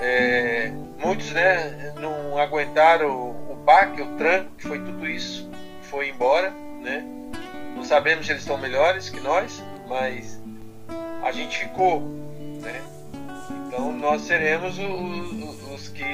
É, 0.00 0.72
muitos 0.98 1.30
né, 1.32 1.92
não 2.00 2.38
aguentaram 2.38 3.08
o, 3.10 3.52
o 3.52 3.56
baque, 3.56 4.00
o 4.00 4.16
tranco, 4.16 4.50
que 4.56 4.66
foi 4.66 4.78
tudo 4.78 5.06
isso, 5.06 5.48
foi 5.82 6.08
embora, 6.08 6.50
né? 6.80 7.04
Não 7.76 7.84
sabemos 7.84 8.26
se 8.26 8.32
eles 8.32 8.42
estão 8.42 8.56
melhores 8.56 9.10
que 9.10 9.20
nós, 9.20 9.62
mas 9.86 10.41
a 11.22 11.32
gente 11.32 11.58
ficou, 11.58 12.00
né? 12.60 12.82
Então 13.66 13.92
nós 13.92 14.22
seremos 14.22 14.78
os, 14.78 15.62
os 15.70 15.88
que 15.88 16.04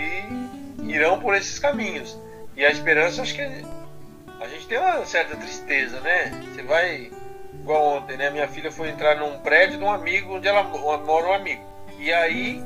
irão 0.82 1.18
por 1.18 1.34
esses 1.34 1.58
caminhos. 1.58 2.16
E 2.56 2.64
a 2.64 2.70
esperança, 2.70 3.22
acho 3.22 3.34
que 3.34 3.42
a 3.42 4.48
gente 4.48 4.66
tem 4.66 4.78
uma 4.78 5.04
certa 5.06 5.36
tristeza, 5.36 6.00
né? 6.00 6.30
Você 6.52 6.62
vai, 6.62 7.10
igual 7.54 7.98
ontem, 7.98 8.16
né? 8.16 8.30
Minha 8.30 8.48
filha 8.48 8.70
foi 8.70 8.90
entrar 8.90 9.16
num 9.16 9.38
prédio 9.38 9.78
de 9.78 9.84
um 9.84 9.90
amigo, 9.90 10.36
onde 10.36 10.46
ela 10.46 10.62
mora 10.62 11.28
um 11.28 11.32
amigo. 11.32 11.62
E 11.98 12.12
aí, 12.12 12.62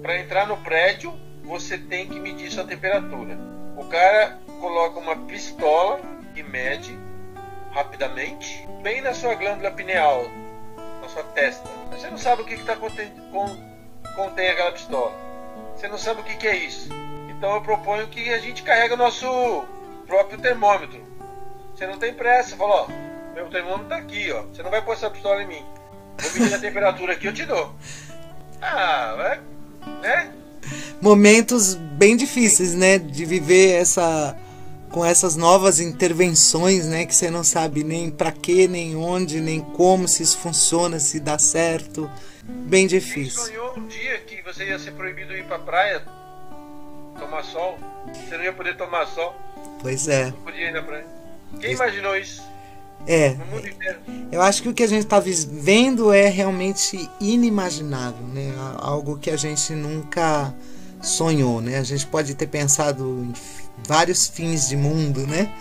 para 0.00 0.18
entrar 0.18 0.46
no 0.46 0.56
prédio, 0.58 1.12
você 1.42 1.76
tem 1.76 2.08
que 2.08 2.18
medir 2.18 2.50
sua 2.50 2.64
temperatura. 2.64 3.36
O 3.76 3.84
cara 3.86 4.38
coloca 4.60 4.98
uma 4.98 5.16
pistola 5.16 6.00
e 6.36 6.42
mede 6.42 6.96
rapidamente, 7.72 8.66
bem 8.82 9.00
na 9.00 9.14
sua 9.14 9.34
glândula 9.34 9.70
pineal, 9.70 10.26
sua 11.12 11.22
testa. 11.22 11.68
Você 11.90 12.08
não 12.08 12.18
sabe 12.18 12.42
o 12.42 12.44
que 12.44 12.54
está 12.54 12.76
contém, 12.76 13.12
contém 14.16 14.48
aquela 14.48 14.72
pistola. 14.72 15.12
Você 15.76 15.88
não 15.88 15.98
sabe 15.98 16.20
o 16.20 16.24
que, 16.24 16.36
que 16.36 16.46
é 16.46 16.56
isso. 16.56 16.88
Então 17.28 17.54
eu 17.54 17.60
proponho 17.60 18.06
que 18.08 18.32
a 18.32 18.38
gente 18.38 18.62
carregue 18.62 18.94
o 18.94 18.96
nosso 18.96 19.26
próprio 20.06 20.38
termômetro. 20.38 21.00
Você 21.74 21.86
não 21.86 21.98
tem 21.98 22.14
pressa, 22.14 22.56
fala, 22.56 22.82
ó, 22.82 22.86
meu 23.34 23.48
termômetro 23.48 23.84
está 23.84 23.96
aqui, 23.96 24.30
ó. 24.30 24.42
Você 24.42 24.62
não 24.62 24.70
vai 24.70 24.82
pôr 24.82 24.92
essa 24.92 25.10
pistola 25.10 25.42
em 25.42 25.46
mim. 25.46 25.64
Vou 26.18 26.42
medir 26.42 26.54
a 26.54 26.58
temperatura 26.58 27.14
aqui, 27.14 27.26
eu 27.26 27.34
te 27.34 27.44
dou. 27.44 27.74
Ah, 28.60 29.38
né? 30.00 30.32
Momentos 31.00 31.74
bem 31.74 32.16
difíceis, 32.16 32.74
né? 32.74 32.98
De 32.98 33.24
viver 33.24 33.72
essa 33.72 34.36
com 34.92 35.04
essas 35.04 35.34
novas 35.34 35.80
intervenções, 35.80 36.86
né, 36.86 37.06
que 37.06 37.14
você 37.14 37.30
não 37.30 37.42
sabe 37.42 37.82
nem 37.82 38.10
para 38.10 38.30
que, 38.30 38.68
nem 38.68 38.94
onde, 38.94 39.40
nem 39.40 39.60
como, 39.60 40.06
se 40.06 40.22
isso 40.22 40.38
funciona, 40.38 41.00
se 41.00 41.18
dá 41.18 41.38
certo. 41.38 42.08
Bem 42.44 42.86
difícil. 42.86 43.40
Você 43.40 43.52
sonhou 43.52 43.78
um 43.78 43.86
dia 43.86 44.18
que 44.20 44.42
você 44.42 44.66
ia 44.66 44.78
ser 44.78 44.92
proibido 44.92 45.34
ir 45.34 45.44
para 45.44 45.58
praia 45.58 46.02
tomar 47.18 47.42
sol? 47.42 47.78
Você 48.12 48.36
não 48.36 48.44
ia 48.44 48.52
poder 48.52 48.76
tomar 48.76 49.06
sol? 49.06 49.34
Pois 49.80 50.06
é. 50.08 50.26
Não 50.26 50.32
podia 50.32 50.68
ir 50.68 50.72
na 50.72 50.82
praia. 50.82 51.06
Quem 51.60 51.72
imaginou 51.72 52.16
isso? 52.16 52.42
É. 53.06 53.30
No 53.30 53.46
mundo 53.46 53.68
inteiro. 53.68 53.98
Eu 54.30 54.42
acho 54.42 54.62
que 54.62 54.68
o 54.68 54.74
que 54.74 54.82
a 54.82 54.86
gente 54.88 55.04
está 55.04 55.20
vendo 55.20 56.12
é 56.12 56.28
realmente 56.28 57.08
inimaginável, 57.20 58.26
né? 58.28 58.52
Algo 58.78 59.18
que 59.18 59.30
a 59.30 59.36
gente 59.36 59.72
nunca 59.72 60.54
sonhou, 61.00 61.60
né? 61.60 61.78
A 61.78 61.82
gente 61.82 62.06
pode 62.06 62.34
ter 62.34 62.46
pensado 62.46 63.04
em 63.28 63.32
vários 63.86 64.26
fins 64.26 64.68
de 64.68 64.76
mundo, 64.76 65.26
né? 65.26 65.52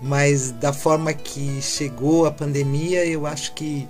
Mas 0.00 0.50
da 0.50 0.72
forma 0.72 1.12
que 1.12 1.60
chegou 1.62 2.26
a 2.26 2.30
pandemia, 2.30 3.06
eu 3.06 3.26
acho 3.26 3.52
que 3.54 3.88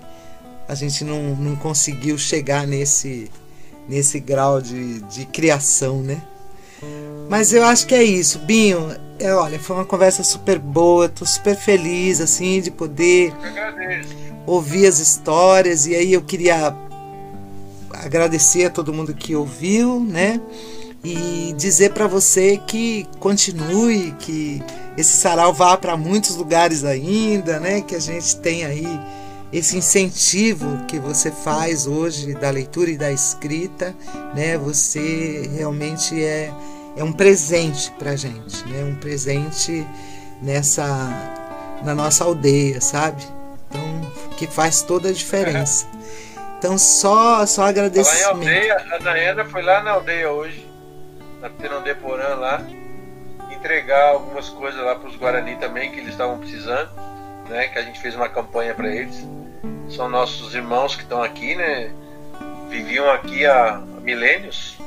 a 0.67 0.75
gente 0.75 1.03
não, 1.03 1.35
não 1.35 1.55
conseguiu 1.55 2.17
chegar 2.17 2.65
nesse, 2.65 3.29
nesse 3.87 4.19
grau 4.19 4.61
de, 4.61 5.01
de 5.01 5.25
criação, 5.25 6.01
né? 6.01 6.21
Mas 7.29 7.53
eu 7.53 7.63
acho 7.63 7.87
que 7.87 7.95
é 7.95 8.03
isso, 8.03 8.39
Binho. 8.39 8.95
É, 9.17 9.33
olha, 9.33 9.59
foi 9.59 9.75
uma 9.75 9.85
conversa 9.85 10.23
super 10.23 10.59
boa, 10.59 11.07
tô 11.09 11.25
super 11.25 11.55
feliz 11.55 12.19
assim 12.19 12.61
de 12.61 12.69
poder 12.69 13.33
ouvir 14.45 14.85
as 14.87 14.99
histórias 14.99 15.85
e 15.87 15.95
aí 15.95 16.13
eu 16.13 16.21
queria 16.21 16.75
agradecer 17.93 18.65
a 18.65 18.69
todo 18.69 18.93
mundo 18.93 19.13
que 19.13 19.35
ouviu, 19.35 19.99
né? 19.99 20.39
E 21.05 21.53
dizer 21.53 21.91
para 21.91 22.07
você 22.07 22.57
que 22.57 23.07
continue, 23.19 24.11
que 24.17 24.59
esse 24.97 25.15
sarau 25.15 25.53
vá 25.53 25.77
para 25.77 25.95
muitos 25.95 26.35
lugares 26.35 26.83
ainda, 26.83 27.59
né? 27.59 27.81
Que 27.81 27.95
a 27.95 27.99
gente 27.99 28.37
tem 28.37 28.65
aí 28.65 28.87
esse 29.53 29.77
incentivo 29.77 30.83
que 30.87 30.97
você 30.97 31.29
faz 31.29 31.85
hoje 31.85 32.33
da 32.33 32.49
leitura 32.49 32.89
e 32.89 32.97
da 32.97 33.11
escrita, 33.11 33.95
né? 34.33 34.57
Você 34.57 35.47
realmente 35.55 36.23
é, 36.23 36.51
é 36.97 37.03
um 37.03 37.13
presente 37.13 37.91
para 37.99 38.15
gente, 38.15 38.67
né? 38.67 38.83
Um 38.83 38.95
presente 38.95 39.85
nessa 40.41 40.87
na 41.83 41.93
nossa 41.93 42.23
aldeia, 42.23 42.81
sabe? 42.81 43.21
Então 43.69 44.11
que 44.37 44.47
faz 44.47 44.81
toda 44.81 45.09
a 45.09 45.13
diferença. 45.13 45.85
Então 46.57 46.79
só 46.79 47.45
só 47.45 47.67
agradecer. 47.67 48.11
Lá 48.11 48.19
em 48.19 48.23
aldeia, 48.23 48.85
a 48.91 48.99
Nayana 49.01 49.45
foi 49.45 49.61
lá 49.61 49.83
na 49.83 49.91
aldeia 49.91 50.31
hoje, 50.31 50.74
na 51.45 51.49
Tenondeporã 51.51 52.35
lá, 52.35 52.61
entregar 53.51 54.09
algumas 54.09 54.49
coisas 54.49 54.83
lá 54.83 54.95
para 54.95 55.07
os 55.07 55.15
Guarani 55.15 55.55
também 55.57 55.91
que 55.91 55.99
eles 55.99 56.09
estavam 56.09 56.39
precisando, 56.39 56.89
né? 57.47 57.67
Que 57.67 57.77
a 57.77 57.83
gente 57.83 57.99
fez 57.99 58.15
uma 58.15 58.27
campanha 58.27 58.73
para 58.73 58.87
eles 58.87 59.23
são 59.89 60.09
nossos 60.09 60.55
irmãos 60.55 60.95
que 60.95 61.03
estão 61.03 61.21
aqui, 61.21 61.55
né? 61.55 61.91
Viviam 62.69 63.09
aqui 63.11 63.45
há 63.45 63.81
milênios 64.01 64.77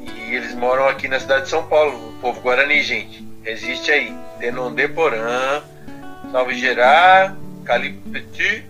e 0.00 0.34
eles 0.34 0.54
moram 0.54 0.88
aqui 0.88 1.06
na 1.06 1.20
cidade 1.20 1.44
de 1.44 1.50
São 1.50 1.64
Paulo, 1.64 2.08
o 2.08 2.12
povo 2.20 2.40
Guarani, 2.40 2.82
gente. 2.82 3.26
Existe 3.44 3.90
aí. 3.90 4.14
Tenondeporã, 4.38 5.62
Salve 6.32 6.58
Gerar, 6.58 7.36
Calipeti. 7.64 8.64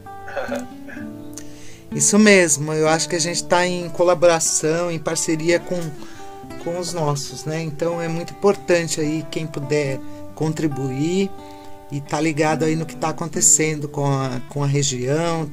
Isso 1.93 2.18
mesmo, 2.18 2.72
eu 2.72 2.88
acho 2.88 3.09
que 3.09 3.16
a 3.16 3.20
gente 3.20 3.36
está 3.36 3.66
em 3.66 3.88
colaboração, 3.88 4.91
em 4.91 4.99
parceria 4.99 5.59
com, 5.59 5.80
com 6.65 6.79
os 6.79 6.93
nossos, 6.93 7.45
né? 7.45 7.63
Então 7.63 8.01
é 8.01 8.09
muito 8.09 8.33
importante 8.33 9.01
aí 9.01 9.25
quem 9.31 9.47
puder 9.47 9.99
contribuir 10.35 11.31
e 11.91 12.01
tá 12.01 12.21
ligado 12.21 12.65
aí 12.65 12.77
no 12.77 12.87
que 12.87 12.95
está 12.95 13.09
acontecendo 13.09 13.89
com 13.89 14.07
a, 14.07 14.41
com 14.49 14.63
a 14.63 14.67
região, 14.67 15.51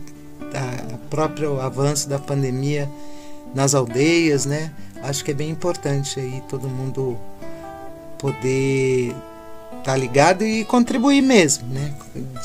o 0.94 0.98
próprio 1.10 1.60
avanço 1.60 2.08
da 2.08 2.20
pandemia 2.20 2.90
nas 3.54 3.74
aldeias, 3.74 4.46
né? 4.46 4.72
Acho 5.04 5.24
que 5.24 5.32
é 5.32 5.34
bem 5.34 5.50
importante 5.50 6.20
aí 6.20 6.42
todo 6.48 6.68
mundo 6.68 7.18
poder 8.18 9.16
tá 9.84 9.96
ligado 9.96 10.46
e 10.46 10.66
contribuir 10.66 11.22
mesmo, 11.22 11.68
né? 11.68 11.94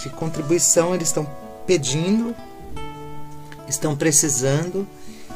De 0.02 0.08
contribuição 0.10 0.94
eles 0.94 1.08
estão 1.08 1.26
pedindo, 1.66 2.34
estão 3.68 3.96
precisando, 3.96 4.86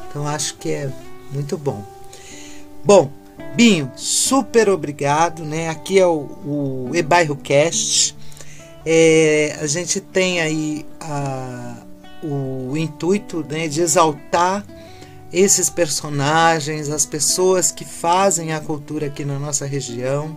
então 0.09 0.27
acho 0.27 0.57
que 0.57 0.71
é 0.71 0.91
muito 1.33 1.57
bom. 1.57 1.96
Bom, 2.87 3.11
Binho, 3.57 3.91
super 3.97 4.69
obrigado, 4.69 5.45
né? 5.45 5.69
Aqui 5.69 5.99
é 5.99 6.07
o, 6.07 6.29
o 6.47 6.91
E-Bairro 6.95 7.35
Cast. 7.35 8.17
É, 8.85 9.59
a 9.61 9.67
gente 9.67 10.01
tem 10.01 10.41
aí 10.41 10.87
a, 11.01 11.79
o 12.23 12.77
intuito 12.77 13.45
né, 13.51 13.67
de 13.67 13.81
exaltar 13.81 14.65
esses 15.33 15.69
personagens, 15.69 16.89
as 16.89 17.05
pessoas 17.05 17.73
que 17.73 17.85
fazem 17.85 18.53
a 18.53 18.61
cultura 18.61 19.09
aqui 19.09 19.25
na 19.25 19.37
nossa 19.37 19.67
região. 19.67 20.37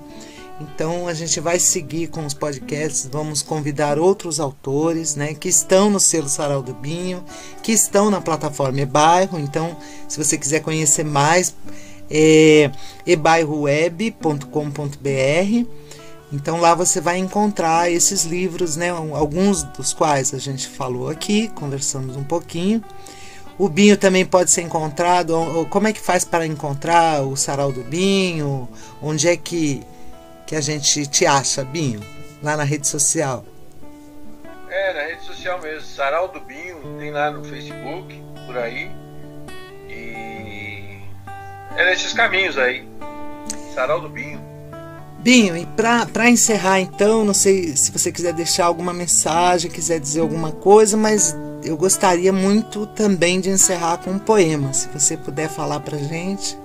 Então 0.60 1.08
a 1.08 1.14
gente 1.14 1.40
vai 1.40 1.60
seguir 1.60 2.08
com 2.08 2.26
os 2.26 2.34
podcasts, 2.34 3.08
vamos 3.12 3.44
convidar 3.44 4.00
outros 4.00 4.40
autores 4.40 5.16
né, 5.16 5.36
que 5.36 5.50
estão 5.50 5.92
no 5.92 6.00
selo 6.00 6.28
Sarau 6.28 6.64
do 6.64 6.74
Binho, 6.74 7.24
que 7.62 7.72
estão 7.72 8.10
na 8.10 8.20
plataforma 8.20 8.82
eBairro. 8.82 9.38
Então, 9.40 9.78
se 10.08 10.18
você 10.18 10.36
quiser 10.36 10.62
conhecer 10.62 11.06
mais, 11.06 11.54
é 12.10 12.72
ebairroweb.com.br 13.06 15.80
então 16.32 16.62
lá 16.62 16.76
você 16.76 17.02
vai 17.02 17.18
encontrar 17.18 17.92
esses 17.92 18.24
livros, 18.24 18.76
né, 18.76 18.90
alguns 18.90 19.64
dos 19.64 19.94
quais 19.94 20.34
a 20.34 20.38
gente 20.38 20.68
falou 20.68 21.10
aqui, 21.10 21.48
conversamos 21.50 22.16
um 22.16 22.24
pouquinho. 22.24 22.84
O 23.58 23.68
Binho 23.68 23.98
também 23.98 24.26
pode 24.26 24.52
ser 24.52 24.62
encontrado. 24.62 25.34
Como 25.70 25.88
é 25.88 25.92
que 25.92 26.00
faz 26.00 26.24
para 26.24 26.46
encontrar 26.46 27.24
o 27.24 27.36
Sarau 27.36 27.74
do 27.74 27.84
Binho? 27.84 28.70
Onde 29.02 29.28
é 29.28 29.36
que, 29.36 29.84
que 30.48 30.56
a 30.56 30.62
gente 30.62 31.06
te 31.08 31.26
acha, 31.26 31.66
Binho? 31.66 32.00
Lá 32.42 32.56
na 32.56 32.64
rede 32.64 32.88
social? 32.88 33.44
É, 34.70 34.94
na 34.94 35.02
rede 35.02 35.26
social 35.26 35.60
mesmo. 35.60 35.82
Sarau 35.82 36.30
do 36.30 36.40
Binho, 36.40 36.78
tem 37.00 37.12
lá 37.12 37.32
no 37.32 37.44
Facebook, 37.44 38.24
por 38.46 38.58
aí. 38.58 38.90
É 41.80 41.86
nesses 41.86 42.12
caminhos 42.12 42.58
aí. 42.58 42.86
Sarau 43.74 44.02
do 44.02 44.10
Binho. 44.10 44.38
Binho, 45.20 45.56
e 45.56 45.66
para 45.66 46.30
encerrar 46.30 46.82
então, 46.82 47.24
não 47.24 47.34
sei 47.34 47.74
se 47.78 47.90
você 47.90 48.12
quiser 48.12 48.34
deixar 48.34 48.66
alguma 48.66 48.92
mensagem, 48.92 49.72
quiser 49.72 49.98
dizer 49.98 50.20
alguma 50.20 50.52
coisa, 50.52 50.98
mas 50.98 51.34
eu 51.64 51.78
gostaria 51.78 52.34
muito 52.34 52.86
também 52.86 53.40
de 53.40 53.50
encerrar 53.50 54.00
com 54.00 54.12
um 54.12 54.20
poema. 54.20 54.74
Se 54.74 54.90
você 54.90 55.16
puder 55.16 55.48
falar 55.48 55.80
para 55.80 55.98
gente 55.98 56.58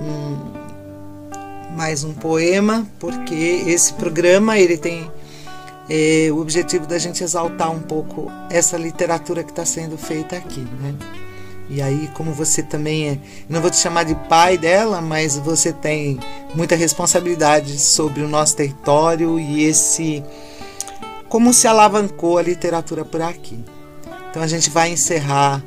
um, 0.00 1.76
mais 1.76 2.02
um 2.02 2.14
poema, 2.14 2.86
porque 2.98 3.62
esse 3.66 3.92
programa 3.92 4.58
ele 4.58 4.78
tem 4.78 5.10
é, 5.90 6.30
o 6.32 6.38
objetivo 6.38 6.86
da 6.86 6.98
gente 6.98 7.22
exaltar 7.22 7.70
um 7.70 7.80
pouco 7.80 8.32
essa 8.48 8.78
literatura 8.78 9.44
que 9.44 9.50
está 9.50 9.66
sendo 9.66 9.98
feita 9.98 10.34
aqui, 10.34 10.66
né? 10.80 11.23
E 11.68 11.80
aí, 11.80 12.10
como 12.14 12.32
você 12.32 12.62
também 12.62 13.08
é, 13.08 13.18
não 13.48 13.60
vou 13.60 13.70
te 13.70 13.78
chamar 13.78 14.04
de 14.04 14.14
pai 14.14 14.58
dela, 14.58 15.00
mas 15.00 15.38
você 15.38 15.72
tem 15.72 16.20
muita 16.54 16.76
responsabilidade 16.76 17.78
sobre 17.78 18.22
o 18.22 18.28
nosso 18.28 18.56
território 18.56 19.38
e 19.38 19.64
esse 19.64 20.22
como 21.28 21.52
se 21.52 21.66
alavancou 21.66 22.38
a 22.38 22.42
literatura 22.42 23.04
por 23.04 23.22
aqui. 23.22 23.58
Então 24.30 24.42
a 24.42 24.46
gente 24.46 24.68
vai 24.68 24.90
encerrar 24.90 25.62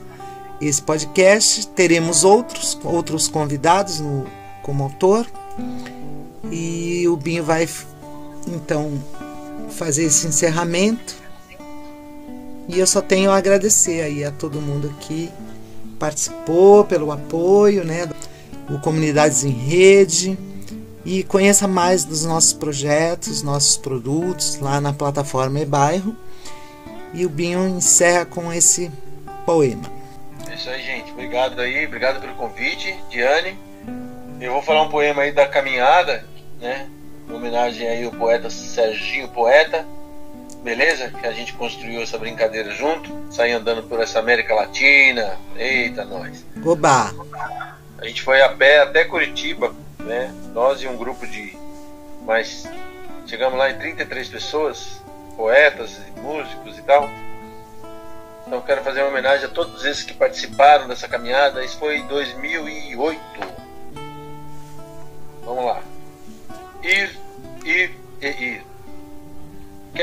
esse 0.61 0.81
podcast, 0.81 1.67
teremos 1.69 2.23
outros 2.23 2.79
outros 2.83 3.27
convidados 3.27 3.99
no, 3.99 4.25
como 4.61 4.83
autor 4.83 5.25
e 6.51 7.07
o 7.07 7.17
Binho 7.17 7.43
vai 7.43 7.67
então 8.47 9.01
fazer 9.71 10.03
esse 10.03 10.27
encerramento. 10.27 11.15
E 12.67 12.79
eu 12.79 12.85
só 12.85 13.01
tenho 13.01 13.31
a 13.31 13.37
agradecer 13.37 14.01
aí 14.01 14.23
a 14.23 14.31
todo 14.31 14.61
mundo 14.61 14.93
aqui 14.97 15.31
participou, 15.99 16.85
pelo 16.85 17.11
apoio, 17.11 17.83
né? 17.83 18.09
O 18.69 18.79
Comunidades 18.79 19.43
em 19.43 19.51
Rede. 19.51 20.37
E 21.05 21.23
conheça 21.23 21.67
mais 21.67 22.03
dos 22.03 22.25
nossos 22.25 22.51
projetos, 22.51 23.41
nossos 23.41 23.77
produtos 23.77 24.59
lá 24.59 24.81
na 24.81 24.91
plataforma 24.91 25.59
e-bairro. 25.59 26.15
E 27.13 27.25
o 27.25 27.29
Binho 27.29 27.65
encerra 27.67 28.25
com 28.25 28.51
esse 28.51 28.91
poema. 29.45 29.83
É 30.49 30.55
isso 30.55 30.69
aí, 30.69 30.81
gente. 30.81 31.11
Obrigado 31.11 31.59
aí, 31.61 31.85
obrigado 31.85 32.19
pelo 32.19 32.33
convite, 32.33 32.93
Diane. 33.09 33.57
Eu 34.41 34.51
vou 34.53 34.61
falar 34.61 34.83
um 34.83 34.89
poema 34.89 35.21
aí 35.21 35.31
da 35.31 35.47
caminhada, 35.47 36.25
né? 36.59 36.87
Em 37.29 37.33
homenagem 37.33 37.87
aí 37.87 38.03
ao 38.03 38.11
poeta 38.11 38.49
Serginho 38.49 39.29
Poeta 39.29 39.85
beleza? 40.63 41.09
Que 41.09 41.25
a 41.25 41.31
gente 41.31 41.53
construiu 41.53 42.01
essa 42.01 42.17
brincadeira 42.17 42.71
junto, 42.71 43.09
sair 43.31 43.53
andando 43.53 43.83
por 43.83 43.99
essa 43.99 44.19
América 44.19 44.53
Latina. 44.53 45.37
Eita, 45.55 46.05
nós. 46.05 46.45
Oba! 46.65 47.13
A 47.97 48.05
gente 48.05 48.21
foi 48.21 48.41
a 48.41 48.49
pé 48.49 48.79
até 48.79 49.05
Curitiba, 49.05 49.73
né? 49.99 50.33
Nós 50.53 50.81
e 50.81 50.87
um 50.87 50.97
grupo 50.97 51.25
de 51.25 51.57
mais. 52.25 52.69
Chegamos 53.25 53.57
lá 53.57 53.69
em 53.69 53.77
33 53.77 54.29
pessoas, 54.29 55.01
poetas, 55.35 55.97
músicos 56.21 56.77
e 56.77 56.81
tal. 56.83 57.09
Então 58.45 58.61
quero 58.61 58.81
fazer 58.81 59.01
uma 59.01 59.09
homenagem 59.09 59.45
a 59.45 59.49
todos 59.49 59.83
esses 59.83 60.03
que 60.03 60.13
participaram 60.13 60.87
dessa 60.87 61.07
caminhada. 61.07 61.63
Isso 61.65 61.77
foi 61.77 61.97
em 61.97 62.07
2008. 62.07 63.19
Vamos 65.43 65.65
lá. 65.65 65.81
Ir, 66.83 67.17
ir 67.65 67.67
ir. 67.67 67.96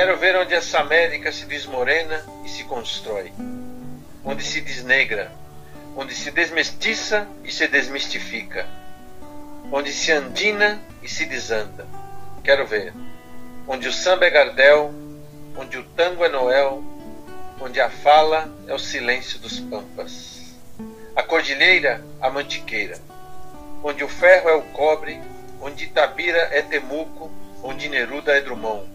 Quero 0.05 0.19
ver 0.19 0.37
onde 0.37 0.53
essa 0.53 0.81
América 0.81 1.33
se 1.33 1.47
desmorena 1.47 2.23
e 2.45 2.49
se 2.51 2.65
constrói, 2.65 3.33
onde 4.23 4.45
se 4.45 4.61
desnegra, 4.61 5.33
onde 5.97 6.15
se 6.15 6.31
desmestiça 6.31 7.27
e 7.43 7.51
se 7.51 7.67
desmistifica, 7.67 8.69
onde 9.73 9.91
se 9.95 10.13
andina 10.13 10.79
e 11.03 11.09
se 11.09 11.25
desanda. 11.25 11.87
Quero 12.43 12.67
ver 12.67 12.93
onde 13.67 13.89
o 13.89 13.93
samba 13.95 14.27
é 14.27 14.31
Gardel, 14.31 14.93
onde 15.57 15.79
o 15.79 15.83
tango 15.83 16.23
é 16.23 16.29
Noel, 16.29 16.85
onde 17.59 17.81
a 17.81 17.89
fala 17.89 18.55
é 18.69 18.75
o 18.75 18.79
silêncio 18.79 19.39
dos 19.39 19.59
pampas, 19.59 20.55
a 21.17 21.23
cordilheira 21.23 22.05
a 22.21 22.29
mantiqueira, 22.29 22.99
onde 23.83 24.05
o 24.05 24.09
ferro 24.09 24.51
é 24.51 24.55
o 24.55 24.63
cobre, 24.65 25.19
onde 25.63 25.85
Itabira 25.85 26.51
é 26.53 26.61
Temuco, 26.61 27.33
onde 27.63 27.89
Neruda 27.89 28.37
é 28.37 28.43
Drummond, 28.43 28.93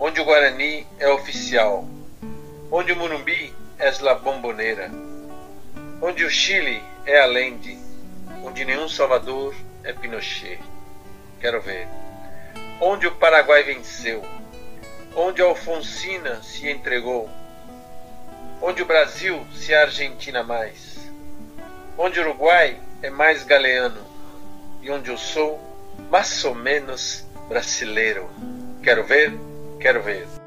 onde 0.00 0.20
o 0.20 0.24
Guarani 0.24 0.86
é 0.98 1.08
oficial, 1.08 1.84
onde 2.70 2.92
o 2.92 2.96
Murumbi 2.96 3.52
é 3.78 3.90
la 4.00 4.14
bomboneira, 4.14 4.90
onde 6.00 6.24
o 6.24 6.30
Chile 6.30 6.82
é 7.04 7.20
Allende, 7.20 7.76
onde 8.44 8.64
nenhum 8.64 8.88
Salvador 8.88 9.54
é 9.82 9.92
Pinochet. 9.92 10.60
Quero 11.40 11.60
ver. 11.60 11.88
Onde 12.80 13.06
o 13.06 13.14
Paraguai 13.16 13.64
venceu, 13.64 14.24
onde 15.16 15.42
a 15.42 15.46
Alfonsina 15.46 16.42
se 16.42 16.70
entregou, 16.70 17.28
onde 18.62 18.82
o 18.82 18.86
Brasil 18.86 19.44
se 19.52 19.74
Argentina 19.74 20.44
mais, 20.44 20.98
onde 21.96 22.20
o 22.20 22.22
Uruguai 22.22 22.78
é 23.02 23.10
mais 23.10 23.42
galeano 23.42 24.06
e 24.80 24.90
onde 24.90 25.10
eu 25.10 25.18
sou 25.18 25.60
mais 26.08 26.44
ou 26.44 26.54
menos 26.54 27.26
brasileiro. 27.48 28.30
Quero 28.82 29.04
ver, 29.04 29.32
quero 29.78 30.02
ver. 30.02 30.37